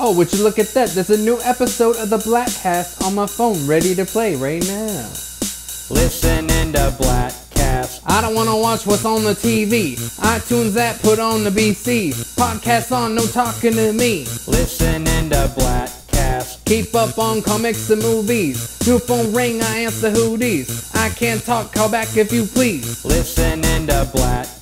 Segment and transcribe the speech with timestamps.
[0.00, 0.90] Oh, would you look at that?
[0.90, 5.10] There's a new episode of the Bladtcast on my phone ready to play right now.
[5.90, 8.02] Listening to the Bladtcast.
[8.06, 9.96] I don't wanna watch what's on the TV.
[10.18, 12.12] iTunes app put on the BC.
[12.36, 14.24] Podcast on, no talking to me.
[14.46, 16.64] Listening to the Bladtcast.
[16.64, 18.78] Keep up on comics and movies.
[18.86, 20.94] New phone ring, I answer who these.
[20.94, 23.04] I can't talk, call back if you please.
[23.04, 24.57] Listening to the Bladtcast.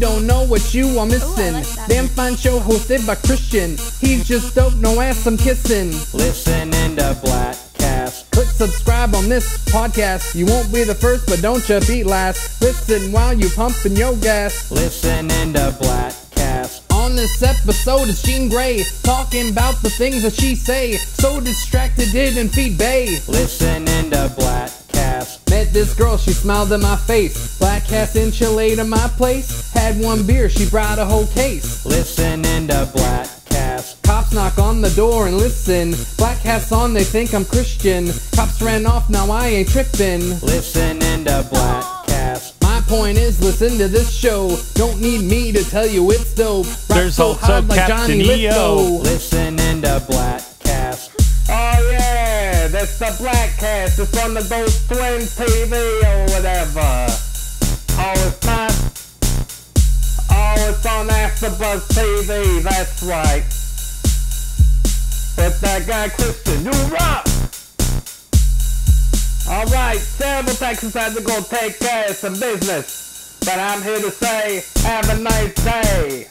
[0.00, 1.52] You don't know what you are missing.
[1.52, 1.86] like.
[1.86, 3.76] Damn fine show hosted by Christian.
[4.00, 5.90] He's just dope, no ass I'm kissing.
[6.18, 8.30] Listening to Bladtcast.
[8.30, 10.34] Click subscribe on this podcast.
[10.34, 12.62] You won't be the first, but don't you be last.
[12.62, 14.70] Listen while you pumping your gas.
[14.70, 16.90] Listening to Bladtcast.
[16.94, 20.92] On this episode is Jean Grey talking about the things that she say.
[20.94, 23.18] So distracted, didn't feed Bay.
[23.28, 24.32] Listening to
[25.50, 27.58] Met this girl, she smiled in my face.
[27.58, 29.72] Bladtcast enchilada to my place.
[29.72, 31.84] Had one beer, she brought a whole case.
[31.84, 34.02] Listening to Bladtcast.
[34.02, 35.94] Cops knock on the door and listen.
[36.16, 38.08] Black hats on, they think I'm Christian.
[38.34, 40.20] Cops ran off, now I ain't tripping.
[40.40, 42.60] Listening to Bladtcast.
[42.62, 44.56] My point is, listen to this show.
[44.74, 46.66] Don't need me to tell you it's dope.
[46.66, 48.24] Rock There's so also hard like Captain Johnny.
[48.24, 48.76] Lithgow.
[49.02, 50.49] Listening to Bladtcast.
[52.80, 53.98] That's the Bladtcast.
[53.98, 56.80] It's on the Ghost Twins TV or whatever.
[56.80, 58.72] Oh, it's not.
[60.30, 62.62] Oh, it's on AfterBuzz TV.
[62.62, 63.44] That's right.
[65.36, 67.26] With that guy Christian, you rock.
[69.50, 74.00] All right, several Texas had to go take care of some business, but I'm here
[74.00, 76.28] to say, have a nice day,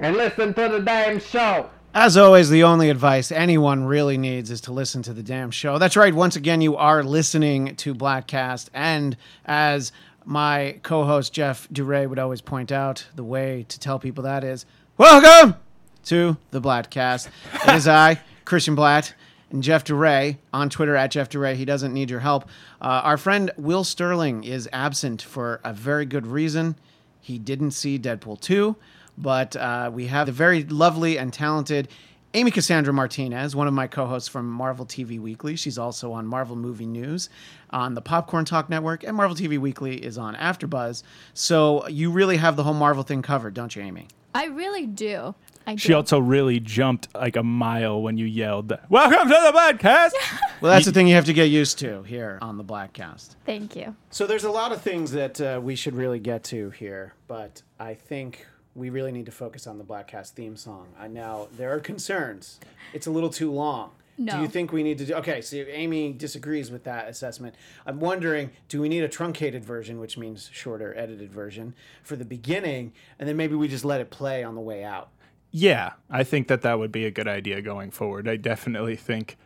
[0.00, 1.70] and listen to the damn show.
[1.98, 5.78] As always, the only advice anyone really needs is to listen to the damn show.
[5.78, 6.14] That's right.
[6.14, 8.68] Once again, you are listening to Bladtcast.
[8.74, 9.16] And
[9.46, 9.92] as
[10.26, 14.44] my co host Jeff Duray would always point out, the way to tell people that
[14.44, 14.66] is
[14.98, 15.58] welcome
[16.04, 17.28] to the Bladtcast.
[17.66, 19.14] It is I, Christian Bladt,
[19.50, 21.54] and Jeff Duray on Twitter at Jeff Duray.
[21.54, 22.44] He doesn't need your help.
[22.78, 26.76] Uh, our friend Will Sterling is absent for a very good reason.
[27.22, 28.76] He didn't see Deadpool 2,
[29.18, 31.88] but uh, we have the very lovely and talented
[32.34, 35.56] Amy Cassandra Martinez, one of my co hosts from Marvel TV Weekly.
[35.56, 37.30] She's also on Marvel Movie News
[37.70, 41.02] on the Popcorn Talk Network, and Marvel TV Weekly is on AfterBuzz.
[41.32, 44.08] So you really have the whole Marvel thing covered, don't you, Amy?
[44.34, 45.34] I really do.
[45.66, 45.78] I do.
[45.78, 50.12] She also really jumped like a mile when you yelled, "Welcome to the podcast."
[50.62, 53.36] Well, that's the thing you have to get used to here on the Bladtcast.
[53.44, 53.94] Thank you.
[54.08, 57.60] So there's a lot of things that uh, we should really get to here, but
[57.78, 60.88] I think we really need to focus on the Bladtcast theme song.
[60.98, 62.60] I now there are concerns.
[62.92, 63.90] It's a little too long.
[64.18, 65.14] Do you think we need to do?
[65.16, 67.54] Okay, so Amy disagrees with that assessment.
[67.84, 72.24] I'm wondering, do we need a truncated version, which means shorter, edited version, for the
[72.24, 75.10] beginning, and then maybe we just let it play on the way out?
[75.50, 78.26] Yeah, I think that that would be a good idea going forward.
[78.26, 79.36] I definitely think g-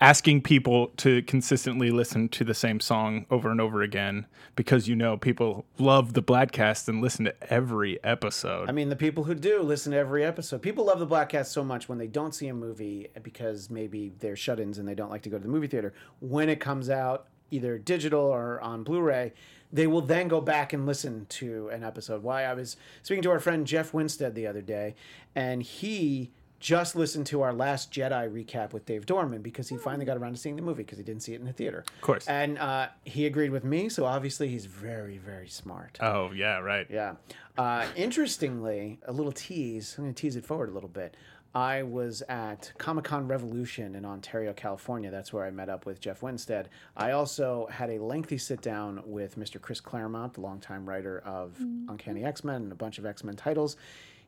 [0.00, 4.94] asking people to consistently listen to the same song over and over again because you
[4.94, 8.68] know people love the Bladtcast and listen to every episode.
[8.68, 10.62] I mean, the people who do listen to every episode.
[10.62, 14.36] People love the Bladtcast so much when they don't see a movie because maybe they're
[14.36, 15.92] shut-ins and they don't like to go to the movie theater.
[16.20, 19.32] When it comes out, either digital or on Blu-ray,
[19.72, 22.22] they will then go back and listen to an episode.
[22.22, 24.94] Why I was speaking to our friend Jeff Winstead the other day,
[25.34, 26.30] and he
[26.66, 30.32] just listened to our last Jedi recap with Dave Dorman because he finally got around
[30.32, 31.84] to seeing the movie because he didn't see it in the theater.
[31.94, 32.26] Of course.
[32.26, 35.96] And uh, he agreed with me, so obviously he's very, very smart.
[36.00, 36.88] oh yeah, right.
[36.90, 37.14] Yeah.
[37.56, 39.94] Uh, interestingly, a little tease.
[39.96, 41.16] I'm going to tease it forward a little bit.
[41.54, 45.12] I was at Comic Con Revolution in Ontario, California.
[45.12, 46.68] That's where I met up with Jeff Winstead.
[46.96, 49.60] I also had a lengthy sit down with Mr.
[49.60, 53.36] Chris Claremont, the longtime writer of Uncanny X Men and a bunch of X Men
[53.36, 53.76] titles.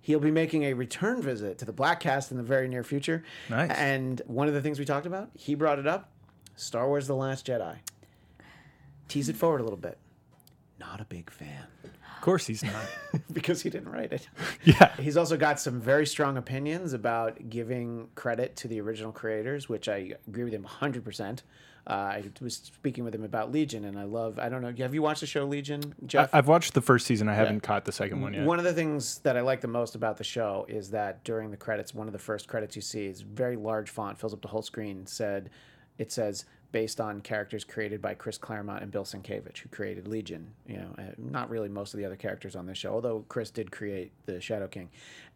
[0.00, 3.24] He'll be making a return visit to the Bladtcast in the very near future.
[3.50, 3.70] Nice.
[3.72, 6.10] And one of the things we talked about, he brought it up
[6.56, 7.76] Star Wars The Last Jedi.
[9.08, 9.98] Tease it forward a little bit.
[10.78, 12.86] Not a big fan Of course he's not.
[13.32, 14.28] because he didn't write it.
[14.64, 14.94] yeah.
[14.96, 19.88] He's also got some very strong opinions about giving credit to the original creators, which
[19.88, 21.40] I agree with him 100%.
[21.88, 24.92] Uh, I was speaking with him about Legion, and I love, I don't know, have
[24.92, 26.34] you watched the show Legion, Jeff?
[26.34, 27.30] I- I've watched the first season.
[27.30, 28.44] I haven't caught the second one yet.
[28.44, 31.50] One of the things that I like the most about the show is that during
[31.50, 34.42] the credits, one of the first credits you see is very large font, fills up
[34.42, 35.06] the whole screen.
[35.06, 35.48] Said,
[35.96, 40.48] it says based on characters created by Chris Claremont and Bill Sienkiewicz, who created Legion.
[40.66, 43.50] You know, uh, not really most of the other characters on this show, although Chris
[43.50, 44.90] did create the Shadow King.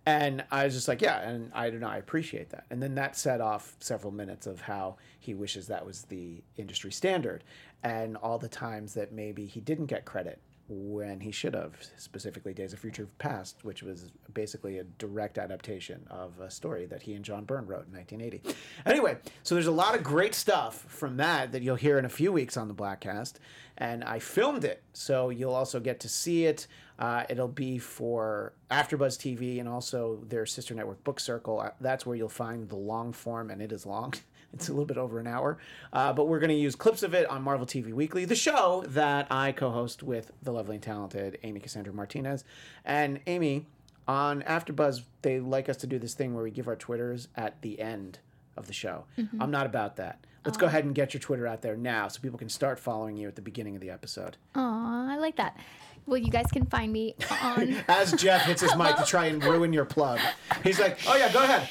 [0.05, 2.65] And I was just like, yeah, and I don't know, I appreciate that.
[2.71, 6.91] And then that set off several minutes of how he wishes that was the industry
[6.91, 7.45] standard,
[7.85, 12.55] and all the times that maybe he didn't get credit when he should have, specifically
[12.55, 17.15] Days of Future Past, which was basically a direct adaptation of a story that he
[17.15, 18.57] and John Byrne wrote in 1980.
[18.87, 22.09] Anyway, so there's a lot of great stuff from that that you'll hear in a
[22.09, 23.35] few weeks on the Bladtcast,
[23.79, 26.67] and I filmed it, so you'll also get to see it.
[27.03, 31.59] Uh, it'll be for AfterBuzz TV and also their sister network Book Circle.
[31.59, 34.15] Uh, That's where you'll find the long form, and it is long.
[34.55, 35.57] It's a little bit over an hour,
[35.95, 38.85] uh, but we're going to use clips of it on Marvel TV Weekly, the show
[38.89, 42.45] that I co-host with the lovely and talented Amy Cassandra Martinez.
[42.85, 43.65] And Amy,
[44.07, 47.63] on AfterBuzz, they like us to do this thing where we give our Twitters at
[47.63, 48.19] the end
[48.59, 49.05] of the show.
[49.41, 50.19] I'm not about that.
[50.45, 53.17] Let's go ahead and get your Twitter out there now, so people can start following
[53.17, 54.37] you at the beginning of the episode.
[54.57, 55.57] Aw, I like that.
[56.05, 57.77] Well, you guys can find me on.
[57.89, 60.19] As Jeff hits his mic to try and ruin your plug,
[60.65, 61.69] he's like, "Oh yeah, go ahead."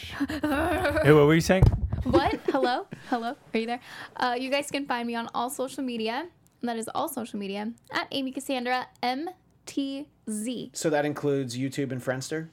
[1.03, 1.63] Hey, what were you saying?
[2.03, 2.39] what?
[2.49, 2.87] Hello?
[3.09, 3.35] Hello?
[3.53, 3.81] Are you there?
[4.15, 6.27] Uh, you guys can find me on all social media.
[6.63, 10.69] That is all social media at Amy Cassandra MTZ.
[10.73, 12.47] So that includes YouTube and Friendster.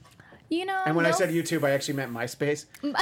[0.49, 0.81] You know.
[0.85, 2.65] And when I said YouTube, I actually meant MySpace.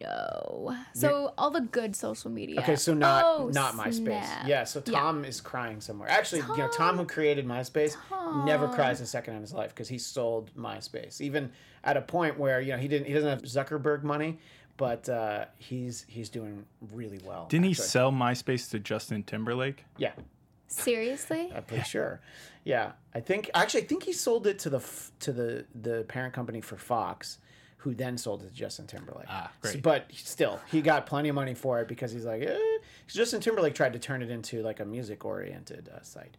[0.00, 0.76] No.
[0.94, 2.60] So all the good social media.
[2.60, 3.94] Okay, so not Oh, not MySpace.
[3.94, 4.46] snap.
[4.48, 6.08] Yeah, so Tom is crying somewhere.
[6.08, 7.96] Actually, you know, Tom who created MySpace
[8.44, 11.20] never cries a second in his life because he sold MySpace.
[11.20, 11.52] Even
[11.84, 14.38] at a point where you know he didn't he doesn't have Zuckerberg money,
[14.76, 17.46] but uh, he's he's doing really well.
[17.48, 17.86] Didn't he actually.
[17.86, 19.84] sell MySpace to Justin Timberlake?
[19.98, 20.12] Yeah,
[20.66, 21.52] Seriously?
[21.54, 22.20] I'm pretty sure.
[22.64, 24.80] Yeah, I think actually I think he sold it to the
[25.20, 27.38] to the the parent company for Fox,
[27.80, 29.26] who then sold it to Justin Timberlake.
[29.28, 29.82] Ah, So- great.
[29.82, 32.46] but still, he got plenty of money for it because he's like, eh.
[33.06, 36.36] 'cause Justin Timberlake tried to turn it into like a music oriented uh, site.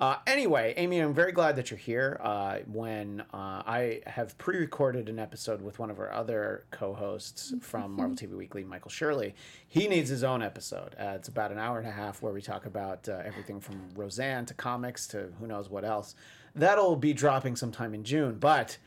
[0.00, 2.18] Uh, anyway, Amy, I'm very glad that you're here.
[2.22, 7.92] Uh, when uh, I have pre-recorded an episode with one of our other co-hosts from
[7.96, 9.34] Marvel TV Weekly, Michael Shirley,
[9.68, 10.94] he needs his own episode.
[10.98, 13.90] Uh, it's about an hour and a half where we talk about uh, everything from
[13.94, 16.14] Roseanne to comics to who knows what else.
[16.54, 18.36] That'll be dropping sometime in June.
[18.38, 18.78] But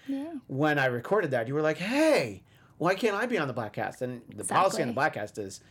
[0.48, 2.44] when I recorded that, you were like, "Hey,
[2.77, 5.62] why can't I be on the Bladtcast?" And the policy on the Bladtcast is,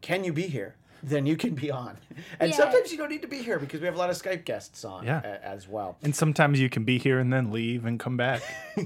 [0.00, 0.76] "Can you be here?"
[1.06, 1.98] Then you can be on.
[2.40, 2.56] And Yeah.
[2.56, 4.86] sometimes you don't need to be here because we have a lot of Skype guests
[4.86, 5.20] on Yeah.
[5.22, 5.98] a- as well.
[6.02, 8.40] And sometimes you can be here and then leave and come back.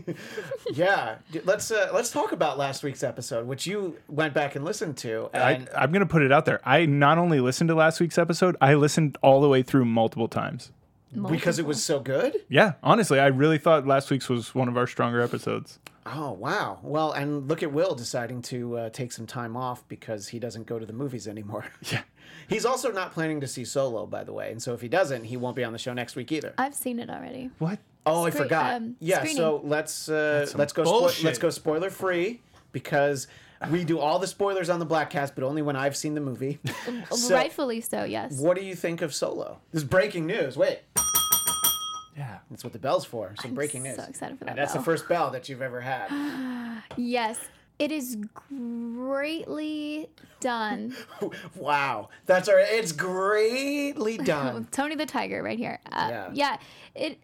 [0.72, 4.96] Yeah, let's uh, let's talk about last week's episode, which you went back and listened
[4.98, 5.30] to.
[5.32, 6.60] I, I'm going to put it out there.
[6.64, 10.28] I not only listened to last week's episode, I listened all the way through multiple
[10.28, 10.72] times.
[11.28, 12.36] Because it was so good.
[12.48, 15.78] Yeah, honestly, I really thought last week's was one of our stronger episodes.
[16.06, 16.78] Oh wow!
[16.82, 20.66] Well, and look at Will deciding to uh, take some time off because he doesn't
[20.66, 21.66] go to the movies anymore.
[21.90, 22.02] Yeah.
[22.48, 25.24] He's also not planning to see Solo, by the way, and so if he doesn't,
[25.24, 26.54] he won't be on the show next week either.
[26.56, 27.50] I've seen it already.
[27.58, 27.78] What?
[28.06, 28.74] Oh, I forgot.
[28.74, 29.36] um, yeah, screening.
[29.36, 32.40] so let's uh, let's go spo- let's go spoiler free
[32.72, 33.26] because
[33.70, 36.58] we do all the spoilers on the Bladtcast, but only when I've seen the movie.
[37.10, 38.38] So, Rightfully so, yes.
[38.38, 39.58] What do you think of Solo?
[39.72, 40.56] This is breaking news.
[40.56, 40.80] Wait,
[42.16, 42.38] Yeah.
[42.50, 43.34] that's what the bell's for.
[43.40, 43.96] Some breaking news.
[43.96, 44.82] so excited for that And that's bell.
[44.82, 46.08] the first bell that you've ever had.
[46.96, 47.38] Yes.
[47.78, 48.16] It is
[48.98, 50.08] greatly
[50.40, 50.94] done.
[51.56, 52.58] wow, that's our.
[52.58, 54.66] It's greatly done.
[54.72, 55.78] Tony the Tiger right here.
[55.90, 56.30] Uh, Yeah.
[56.32, 56.56] yeah.
[56.96, 57.18] It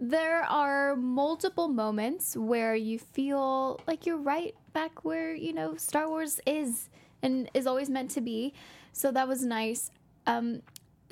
[0.00, 6.08] there are multiple moments where you feel like you're right back where, you know, Star
[6.08, 6.88] Wars is
[7.22, 8.52] and is always meant to be.
[8.92, 9.90] So that was nice.
[10.26, 10.62] Um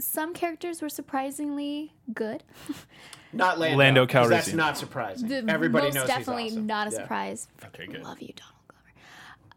[0.01, 2.43] some characters were surprisingly good.
[3.33, 4.07] Not Lando.
[4.07, 4.29] Calrissian.
[4.31, 5.29] That's not surprising.
[5.29, 6.67] The- Everybody most knows definitely he's awesome.
[6.67, 6.97] not a Yeah.
[6.97, 7.49] surprise.
[7.67, 8.03] Okay, good.
[8.03, 8.57] Love you, Donald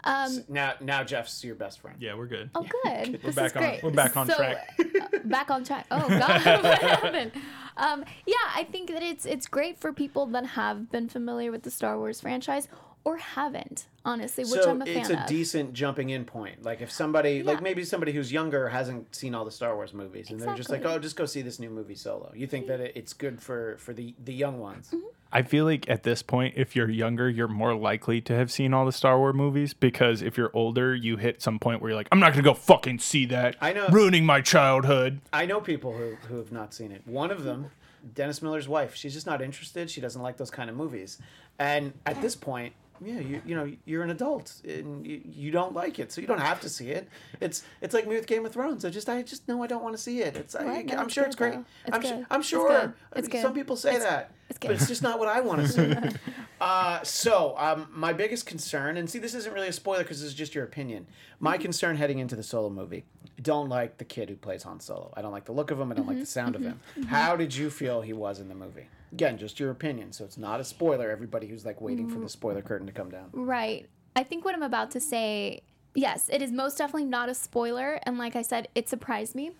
[0.04, 0.38] Glover.
[0.38, 1.98] Um, Now, now Jeff's your best friend.
[2.00, 2.52] Yeah, we're good.
[2.54, 3.20] Oh, good.
[3.24, 3.82] this back on- great.
[3.84, 4.70] we're back on So, track.
[4.80, 5.88] uh, back on track.
[5.90, 7.32] Oh God, what happened?
[7.78, 11.64] Um, yeah, I think that it's it's great for people that have been familiar with
[11.64, 12.68] the Star Wars franchise
[13.06, 15.28] or haven't, honestly, which so I'm a fan it's a of.
[15.28, 16.64] decent jumping in point.
[16.64, 20.30] Like if somebody, like maybe somebody who's younger hasn't seen all the Star Wars movies,
[20.32, 22.80] and they're just like, "Oh, just go see this new movie Solo." You think that
[22.80, 24.88] it, it's good for for the the young ones?
[24.88, 25.06] Mm-hmm.
[25.36, 28.72] I feel like at this point, if you're younger, you're more likely to have seen
[28.74, 31.98] all the Star Wars movies because if you're older, you hit some point where you're
[31.98, 33.56] like, I'm not gonna go fucking see that.
[33.60, 35.22] I know- ruining my childhood.
[35.34, 37.02] I know people who who have not seen it.
[37.06, 37.72] One of them,
[38.14, 39.90] Dennis Miller's wife, she's just not interested.
[39.90, 41.18] She doesn't like those kind of movies.
[41.60, 45.74] And at this point, yeah, you you know you're an adult and you, you don't
[45.74, 47.08] like it, so you don't have to see it.
[47.42, 48.86] It's it's like me with Game of Thrones.
[48.86, 50.36] I just I just know I don't want to see it.
[50.36, 51.54] It's I, it's sure good, it's great.
[51.86, 52.10] It's I'm good.
[52.10, 52.70] Su- I'm It's sure.
[52.70, 52.94] good.
[53.16, 55.68] It's Some people say that, it's but it's just not what I want to
[56.12, 56.18] see.
[56.62, 60.30] Uh, so um, my biggest concern, and see, this isn't really a spoiler because this
[60.30, 61.08] is just your opinion.
[61.40, 63.04] My concern heading into the solo movie,
[63.38, 65.14] I don't like the kid who plays Han Solo.
[65.16, 65.92] I don't like the look of him.
[65.92, 66.80] I don't like the sound of him.
[67.08, 68.88] How did you feel he was in the movie?
[69.12, 70.12] Again, just your opinion.
[70.14, 71.10] So it's not a spoiler.
[71.10, 73.30] Everybody who's like waiting for the spoiler curtain to come down.
[73.34, 73.88] Right.
[74.16, 75.62] I think what I'm about to say,
[75.96, 78.00] yes, it is most definitely not a spoiler.
[78.04, 79.52] And like I said, it surprised me.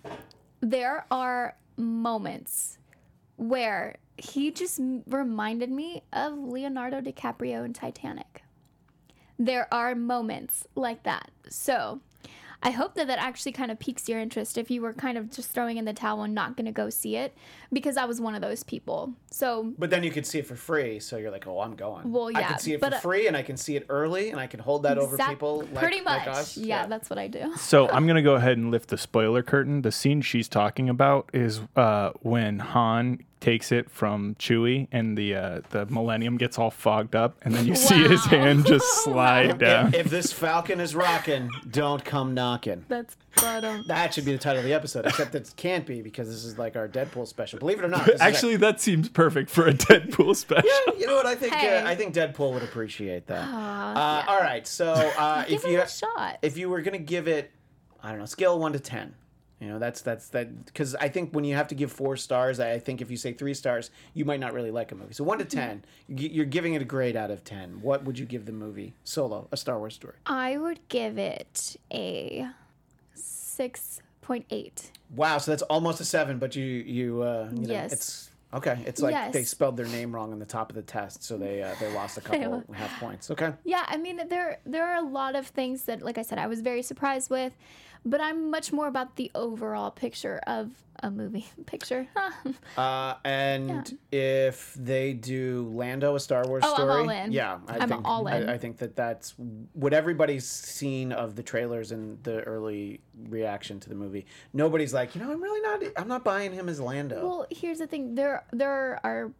[0.60, 2.78] There are moments
[3.36, 8.42] where he just reminded me of Leonardo DiCaprio in Titanic.
[9.38, 11.30] There are moments like that.
[11.48, 12.00] So
[12.66, 15.30] I hope that that actually kind of piques your interest if you were kind of
[15.30, 17.36] just throwing in the towel and not going to go see it,
[17.70, 19.12] because I was one of those people.
[19.30, 22.10] So But then you could see it for free, so you're like, oh, I'm going.
[22.10, 23.84] Well, yeah, I can see it but, for uh, free, and I can see it
[23.90, 26.26] early, and I can hold that over exact- people like, pretty much.
[26.26, 26.56] like us.
[26.56, 27.54] yeah, that's what I do.
[27.56, 29.82] So I'm gonna go ahead and lift the spoiler curtain.
[29.82, 35.34] The scene she's talking about is uh, when Han takes it from Chewie, and the
[35.34, 39.58] uh, the Millennium gets all fogged up, and then you see his hand just slide
[39.58, 39.88] down.
[39.88, 42.86] If, if this Falcon is rocking, don't come knocking.
[42.88, 46.00] That's but um, That should be the title of the episode, except it can't be
[46.00, 47.58] because this is like our Deadpool special.
[47.58, 50.70] Believe it or not, this is Actually, that seems perfect for a Deadpool special.
[50.88, 51.52] a- you know what I think?
[51.52, 51.78] Hey.
[51.82, 53.46] Uh, I think Deadpool would appreciate that.
[53.46, 54.32] Aw, uh, yeah.
[54.32, 56.38] All right, so uh, give if it you a shot.
[56.42, 57.50] if you were gonna give it,
[58.02, 59.14] I don't know, scale one to ten.
[59.60, 62.58] You know, that's that's that because I think when you have to give four stars,
[62.60, 65.14] I think if you say three stars, you might not really like a movie.
[65.14, 67.80] So one to ten, you- you're giving it a grade out of ten.
[67.80, 70.16] What would you give the movie Solo, a Star Wars story?
[70.26, 72.48] I would give it a
[73.14, 74.90] six point eight.
[75.14, 77.92] Wow, so that's almost a seven, but you you uh, you know, Yes.
[77.92, 78.78] it's okay.
[78.86, 81.62] It's like they spelled their name wrong on the top of the test, so they
[81.62, 83.30] uh, they lost a couple half points.
[83.30, 83.52] Okay.
[83.64, 86.48] Yeah, I mean there there are a lot of things that, like I said, I
[86.48, 87.52] was very surprised with,
[88.04, 90.70] but I'm much more about the overall picture of
[91.02, 92.06] a movie picture.
[92.76, 97.32] Uh, and if they do Lando a Star Wars Oh, I'm story, all in.
[97.32, 98.48] yeah, I I'm think all in.
[98.48, 99.34] I, I think that that's
[99.74, 104.26] what everybody's seen of the trailers and the early reaction to the movie.
[104.52, 105.92] Nobody's like, you know, I'm really not.
[105.96, 107.22] I'm not buying him as Lando.
[107.24, 109.30] well, here's the thing: there there are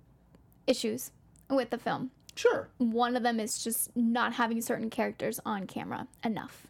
[0.68, 1.10] issues
[1.50, 2.10] with the film.
[2.36, 2.68] sure.
[2.78, 6.66] One of them is just not having certain characters on camera enough.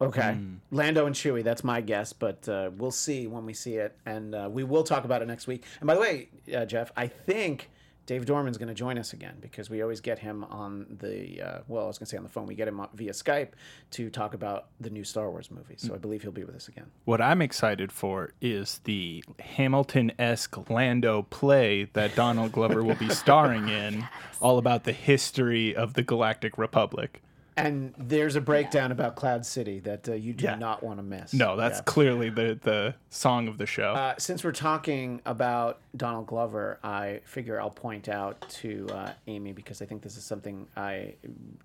[0.00, 0.34] Okay.
[0.34, 0.54] Hmm.
[0.70, 3.96] Lando and Chewie, that's my guess, but uh, we'll see when we see it.
[4.06, 5.64] And uh, we will talk about it next week.
[5.80, 7.70] And by the way, uh, Jeff, I think
[8.08, 11.58] Dave Dorman's going to join us again because we always get him on the, uh,
[11.68, 13.50] well, I was going to say on the phone, we get him via Skype
[13.90, 15.74] to talk about the new Star Wars movie.
[15.76, 16.86] So I believe he'll be with us again.
[17.04, 23.10] What I'm excited for is the Hamilton esque Lando play that Donald Glover will be
[23.10, 24.08] starring in,
[24.40, 27.20] all about the history of the Galactic Republic.
[27.58, 30.54] And there's a breakdown about Cloud City that uh, you do Yeah.
[30.54, 31.32] not want to miss.
[31.34, 31.84] No, that's Yeah.
[31.84, 33.92] clearly the, the song of the show.
[33.94, 39.52] Uh, since we're talking about Donald Glover, I figure I'll point out to uh, Amy
[39.52, 41.14] because I think this is something I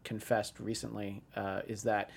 [0.04, 1.22] confessed recently.
[1.36, 2.10] Uh, is that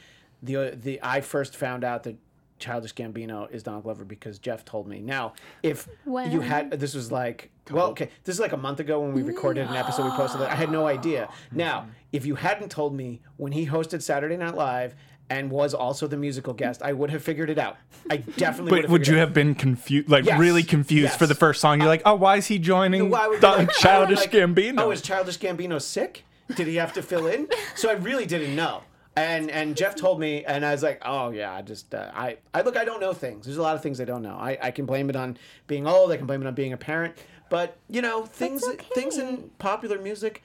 [0.43, 2.17] the the I first found out that
[2.59, 5.01] Childish Gambino is Donald Glover because Jeff told me.
[5.01, 9.01] Now, if you had this was like well, okay, this is like a month ago
[9.01, 10.05] when we recorded an episode.
[10.05, 10.49] We posted it.
[10.49, 11.29] I had no idea.
[11.53, 14.95] Now, if you hadn't told me when he hosted Saturday Night Live.
[15.29, 16.83] And was also the musical guest.
[16.85, 17.79] I would have figured it out.
[18.09, 18.71] I definitely.
[18.71, 19.21] but have would figured you it out.
[19.27, 20.39] have been confused, like Yes.
[20.39, 21.79] really confused for the first song?
[21.81, 24.83] You're uh, like, oh, why is he joining Why would the like- Childish like, Gambino?
[24.83, 26.23] Oh, is Childish Gambino sick?
[26.55, 27.49] Did he have to fill in?
[27.75, 28.85] So I really didn't know.
[29.17, 32.37] And and Jeff told me, and I was like, oh yeah, I just uh, I
[32.53, 33.47] I look, I don't know things.
[33.47, 34.37] There's a lot of things I don't know.
[34.37, 36.13] I, I can blame it on being old.
[36.13, 37.17] I can blame it on being a parent.
[37.49, 38.63] But you know, things
[38.95, 40.43] things in popular music.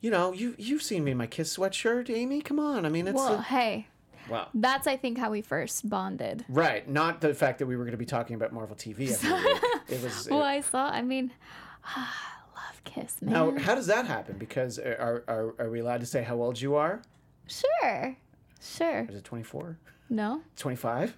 [0.00, 2.42] You know, you you've seen me in my Kiss sweatshirt, Amy.
[2.42, 3.88] Come on, I mean, it's Well, a, hey,
[4.30, 4.48] wow.
[4.54, 6.44] that's I think how we first bonded.
[6.48, 9.32] Right, not the fact that we were going to be talking about Marvel TV every
[9.52, 9.62] week.
[9.88, 10.28] It was.
[10.30, 10.90] Well, I saw.
[10.90, 11.32] I mean,
[11.96, 12.06] I
[12.54, 13.32] love Kiss, man.
[13.32, 14.36] now, how does that happen?
[14.38, 17.02] Because are, are are we allowed to say how old you are?
[17.46, 18.16] Sure,
[18.60, 19.06] sure.
[19.08, 19.78] Is it 24?
[20.08, 21.16] No, 25?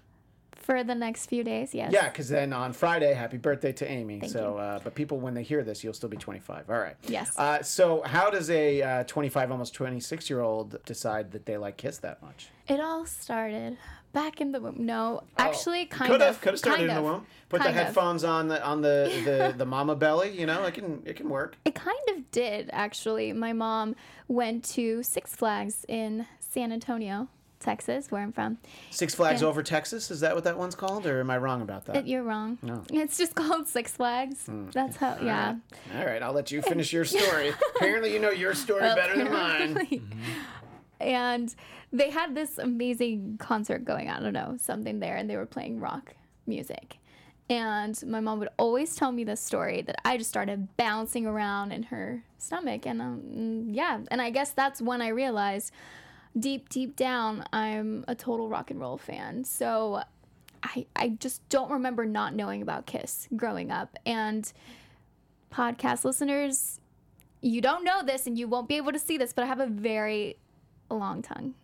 [0.68, 1.90] for the next few days, yes.
[1.94, 4.20] Yeah, because then on Friday, happy birthday to Amy.
[4.20, 4.58] Thank so, you.
[4.58, 6.68] Uh, but people, when they hear this, you'll still be 25.
[6.68, 6.94] All right.
[7.06, 7.38] Yes.
[7.38, 11.78] Uh, so, how does a uh, 25, almost 26 year old decide that they like
[11.78, 12.48] Kiss that much?
[12.68, 13.78] It all started
[14.12, 14.76] back in the womb.
[14.78, 16.26] No, actually, kind could of.
[16.28, 17.26] have, could have started kind in the womb.
[17.48, 17.86] Put the kind of.
[17.86, 20.38] headphones on the on the, the, the mama belly.
[20.38, 21.56] You know, it can it can work.
[21.64, 23.32] It kind of did, actually.
[23.32, 23.94] My mom
[24.28, 27.28] went to Six Flags in San Antonio,
[27.60, 28.58] Texas, where I'm from.
[28.90, 30.10] Six Flags over Texas.
[30.10, 32.06] Is that what that one's called, or am I wrong about that?
[32.06, 32.58] You're wrong.
[32.62, 32.82] No.
[32.92, 34.44] It's just called Six Flags.
[34.46, 34.68] Hmm.
[34.70, 35.56] That's how, yeah.
[35.96, 37.52] All right, I'll let you finish your story.
[37.76, 40.10] Apparently, you know your story better than mine.
[41.00, 41.54] And
[41.92, 44.20] they had this amazing concert going on.
[44.20, 46.14] I don't know, something there, and they were playing rock
[46.46, 46.98] music.
[47.50, 51.72] And my mom would always tell me this story that I just started bouncing around
[51.72, 52.86] in her stomach.
[52.86, 55.72] And um, yeah, and I guess that's when I realized
[56.38, 59.44] deep, deep down, I'm a total rock and roll fan.
[59.44, 60.02] So
[60.62, 63.96] I, I just don't remember not knowing about Kiss growing up.
[64.04, 64.50] And
[65.50, 66.80] podcast listeners,
[67.40, 69.60] you don't know this and you won't be able to see this, but I have
[69.60, 70.36] a very
[70.94, 71.54] long tongue.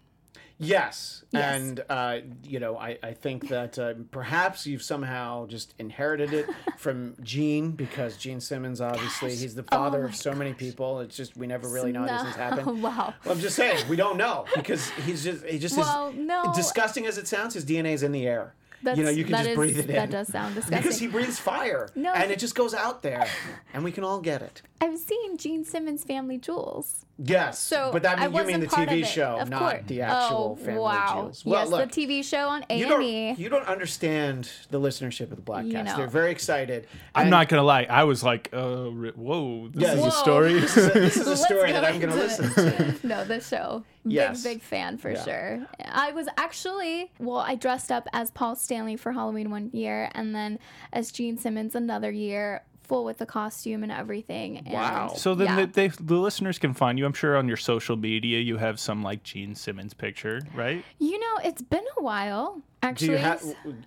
[0.56, 1.56] Yes, Yes.
[1.56, 6.46] and uh, you know, I, I think that uh, perhaps you've somehow just inherited it
[6.78, 11.00] from Gene because Gene Simmons, obviously, he's the father Oh of so many people.
[11.00, 12.12] It's just we never really know No.
[12.12, 12.80] these things happen.
[12.82, 13.14] wow.
[13.24, 16.52] Well, I'm just saying we don't know because he's just he just Well, is no.
[16.54, 17.54] disgusting as it sounds.
[17.54, 18.54] His DNA is in the air.
[18.84, 19.96] That's, you know, you can just is- breathe it in.
[19.96, 20.78] That does sound disgusting.
[20.82, 23.26] because he breathes fire, No, and it just goes out there,
[23.72, 24.62] and we can all get it.
[24.80, 27.03] I've seen Gene Simmons' Family Jewels.
[27.16, 29.60] Yes, So but that I mean, you mean the part of TV show, of not
[29.60, 29.82] course.
[29.86, 31.12] the actual oh, Family wow.
[31.12, 31.44] Jewels.
[31.44, 33.32] Well, yes, look, the TV show on A you and don't E.
[33.34, 35.66] you don't understand the listenership of the Bladtcast.
[35.72, 35.96] You know.
[35.96, 36.88] They're very excited.
[37.14, 37.84] I'm not gonna lie.
[37.88, 40.08] I was like, uh, ri- whoa, this Yeah, is Whoa.
[40.08, 40.54] a story.
[40.60, 42.94] This is a, this is a story go that I'm going to listen to.
[43.06, 43.84] no, the show.
[44.04, 44.42] Yes.
[44.42, 45.24] Big, big fan for Yeah.
[45.24, 45.66] sure.
[45.84, 50.34] I was actually, well, I dressed up as Paul Stanley for Halloween one year and
[50.34, 50.58] then
[50.92, 54.58] as Gene Simmons another year, full with the costume and everything.
[54.58, 55.12] And Wow.
[55.16, 55.66] So then yeah.
[55.66, 57.06] the, they, the listeners can find you.
[57.06, 60.84] I'm sure on your social media you have some like Gene Simmons picture, right?
[60.98, 62.62] You know, it's been a while,
[62.92, 63.42] Do you have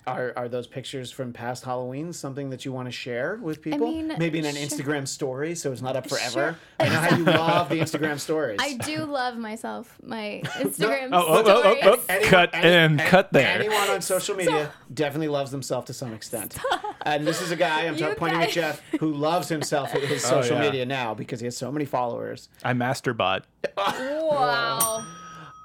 [0.07, 3.87] are are those pictures from past Halloween something that you want to share with people?
[3.87, 4.65] mean, Maybe in an sure.
[4.67, 6.29] Instagram story, so it's not up forever.
[6.29, 6.57] Sure.
[6.79, 8.59] I know how you love the Instagram stories.
[8.61, 11.79] I do love myself, my Instagram Oh, oh, oh, oh, stories.
[11.83, 11.99] oh.
[12.09, 13.47] Anyone- cut any- and any- cut there.
[13.59, 16.57] Anyone on social media definitely loves themselves to some extent.
[17.03, 20.23] And this is a guy I'm You pointing at Jeff who loves himself at his
[20.25, 20.61] Oh, social yeah.
[20.63, 22.49] media now because he has so many followers.
[22.63, 23.43] I masterbot.
[23.77, 25.05] Wow.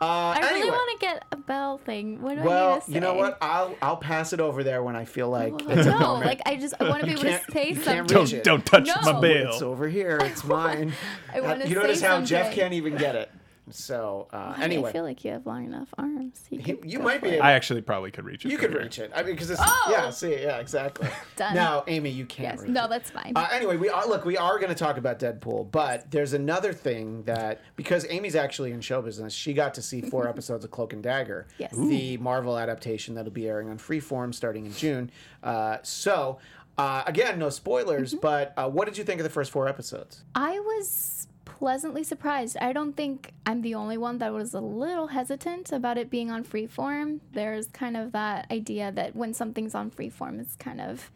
[0.03, 2.21] Uh, I really want to get a bell thing.
[2.23, 2.93] What do I Well, need to say?
[2.95, 3.39] you know what?
[3.41, 6.27] I'll I'll pass it over there when I feel like it's No, moment.
[6.27, 8.07] like I just I want to be able to can't- say something.
[8.07, 8.43] Don't it.
[8.45, 9.13] don't touch No.
[9.13, 9.51] my bail.
[9.51, 10.19] It's over here.
[10.23, 10.93] It's mine.
[11.33, 13.31] I wanna you notice say how Jeff can't even get it.
[13.71, 16.43] So uh, anyway, I feel like you have long enough arms.
[16.51, 18.51] You, He- you might be able- I actually probably could reach it.
[18.51, 18.81] you could here.
[18.83, 19.13] reach it.
[19.15, 19.89] I mean, because it's Oh!
[19.91, 20.11] yeah.
[20.11, 21.09] See, yeah, exactly.
[21.37, 21.55] Done.
[21.55, 22.57] Now, Amy, you can't.
[22.57, 22.61] Yes.
[22.63, 22.91] reach No, it.
[22.91, 23.33] that's fine.
[23.37, 24.25] Uh, anyway, we are look.
[24.25, 28.73] We are going to talk about Deadpool, but there's another thing that because Amy's actually
[28.73, 31.73] in show business, she got to see four episodes of Cloak and Dagger, Yes.
[31.77, 35.11] the Marvel adaptation that'll be airing on Freeform starting in June.
[35.43, 36.39] Uh, so,
[36.79, 38.21] uh, again, no spoilers, Mm-hmm.
[38.23, 40.25] but uh, what did you think of the first four episodes?
[40.35, 41.29] I was
[41.63, 42.57] pleasantly surprised.
[42.61, 46.29] I don't think I'm the only one that was a little hesitant about it being
[46.29, 47.21] on freeform.
[47.35, 51.13] There's kind of that idea that when something's on freeform, it's kind of.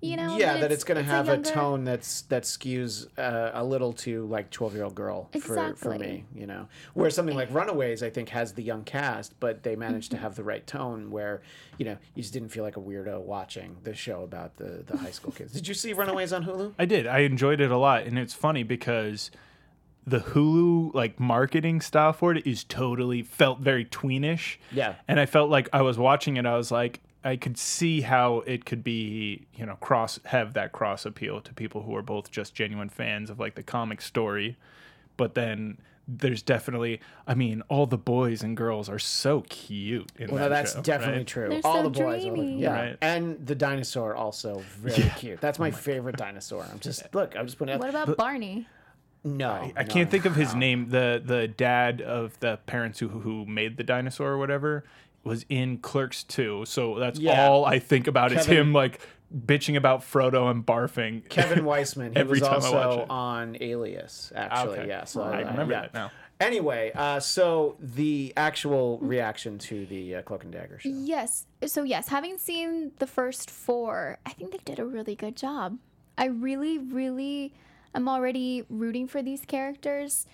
[0.00, 0.36] You know?
[0.36, 3.92] yeah, that it's, going to have a, younger- tone that's that skews uh, a little
[3.94, 6.24] to like twelve year old girl for, for me.
[6.34, 10.12] You know, where something like Runaways, I think, has the young cast, but they managed
[10.12, 11.42] to have the right tone where
[11.78, 14.96] you know you just didn't feel like a weirdo watching the show about the the
[14.96, 15.52] high school kids.
[15.52, 16.74] Did you see Runaways on Hulu?
[16.78, 17.08] I did.
[17.08, 19.32] I enjoyed it a lot, and it's funny because
[20.08, 24.56] the Hulu like marketing style for it is totally felt very tweenish.
[24.72, 24.94] Yeah.
[25.06, 26.46] and I felt like I was watching it.
[26.46, 30.72] I was like, I could see how it could be, you know, cross have that
[30.72, 34.56] cross appeal to people who are both just genuine fans of like the comic story,
[35.16, 35.78] but then.
[36.10, 40.48] There's definitely, I mean, all the boys and girls are so cute in Well, that
[40.48, 41.26] that's show, definitely right?
[41.26, 41.48] true.
[41.50, 42.52] They're All so the boys, are dreamy.
[42.54, 42.96] like- yeah, Right.
[43.02, 45.38] and the dinosaur also very cute.
[45.42, 46.64] That's oh my favorite dinosaur.
[46.72, 47.36] I'm just look.
[47.36, 47.78] I'm just putting it.
[47.80, 48.66] What about Barney?
[49.22, 50.88] no, I can't think of his name.
[50.88, 54.84] The the dad of the parents who who made the dinosaur or whatever
[55.24, 56.64] was in Clerks 2.
[56.66, 57.46] So that's Yeah.
[57.48, 59.00] all I think about is Kevin- him like
[59.34, 61.28] bitching about Frodo and barfing.
[61.28, 62.10] Kevin Weisman.
[62.10, 63.10] He Every was time I watch also it.
[63.10, 64.78] on Alias, actually.
[64.78, 64.88] Okay.
[64.88, 65.80] Yeah, so I uh, remember yeah.
[65.82, 66.10] that now.
[66.40, 70.88] Anyway, uh, so the actual reaction to the uh, Cloak and Dagger show.
[70.88, 71.46] Yes.
[71.66, 75.78] So yes, having seen the first four, I think they did a really good job.
[76.16, 77.52] I really, really
[77.94, 80.26] am already rooting for these characters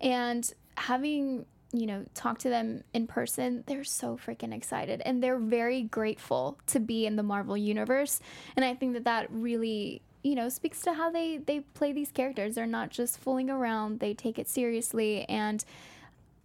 [0.00, 5.38] and having, you know, talk to them in person, they're so freaking excited and they're
[5.38, 8.20] very grateful to be in the Marvel universe.
[8.56, 12.12] And I think that that really you know speaks to how they they play these
[12.12, 15.64] characters they're not just fooling around they take it seriously and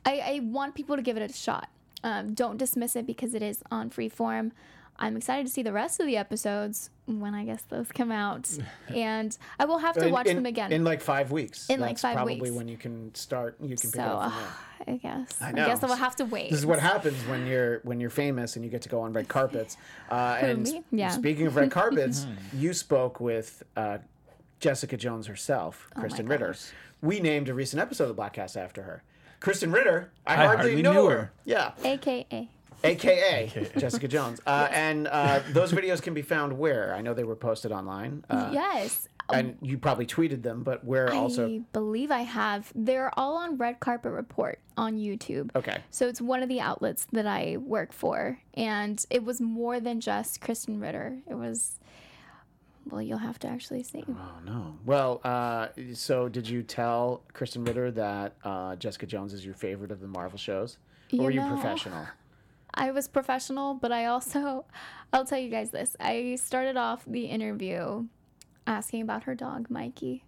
[0.08, 1.68] I, I want people to give it a shot.
[2.02, 4.52] Um, don't dismiss it because it is on freeform.
[5.00, 8.50] I'm excited to see the rest of the episodes when I guess those come out,
[8.90, 10.72] and I will have to watch in, them again.
[10.72, 11.70] in like five weeks.
[11.70, 12.56] In, like, That's five probably weeks.
[12.56, 13.58] when you can start.
[13.62, 14.50] You can pick so it up from there.
[14.88, 15.66] I guess I, know.
[15.66, 16.50] guess I will have to wait.
[16.50, 19.14] This is what happens when you're when you're famous and you get to go on
[19.14, 19.78] red carpets.
[20.10, 20.84] Uh, and me?
[20.92, 21.10] Yeah.
[21.10, 23.98] speaking of red carpets, you spoke with uh,
[24.62, 26.56] Jessica Jones herself, Krista Ritter.
[27.02, 29.04] We named a recent episode of the Bladtcast after her.
[29.42, 31.18] Krista Ritter, I, I hardly, hardly know knew her.
[31.18, 31.32] her.
[31.44, 32.50] Yeah, AKA.
[32.84, 34.42] AKA, Jessica Jones.
[34.46, 36.94] Uh, And uh, those videos can be found where?
[36.94, 38.24] I know they were posted online.
[38.30, 39.08] Uh, yes.
[39.30, 41.48] And you probably tweeted them, but where also?
[41.50, 42.72] I believe I have.
[42.74, 45.54] They're all on Red Carpet Report on YouTube.
[45.54, 45.80] Okay.
[45.90, 48.40] So it's one of the outlets that I work for.
[48.54, 51.18] And it was more than just Krista Ritter.
[51.30, 51.78] It was
[52.90, 54.06] well, you'll have to actually see.
[54.08, 54.78] Oh no.
[54.86, 59.92] Well, uh, so did you tell Krista Ritter that uh, Jessica Jones is your favorite
[59.92, 60.78] of the Marvel shows,
[61.12, 62.08] or You were you know- professional?
[62.78, 64.66] I was professional, but I also,
[65.14, 65.96] I'll tell you guys this.
[66.00, 68.06] I started off the interview
[68.68, 70.24] asking about her dog, Mikey.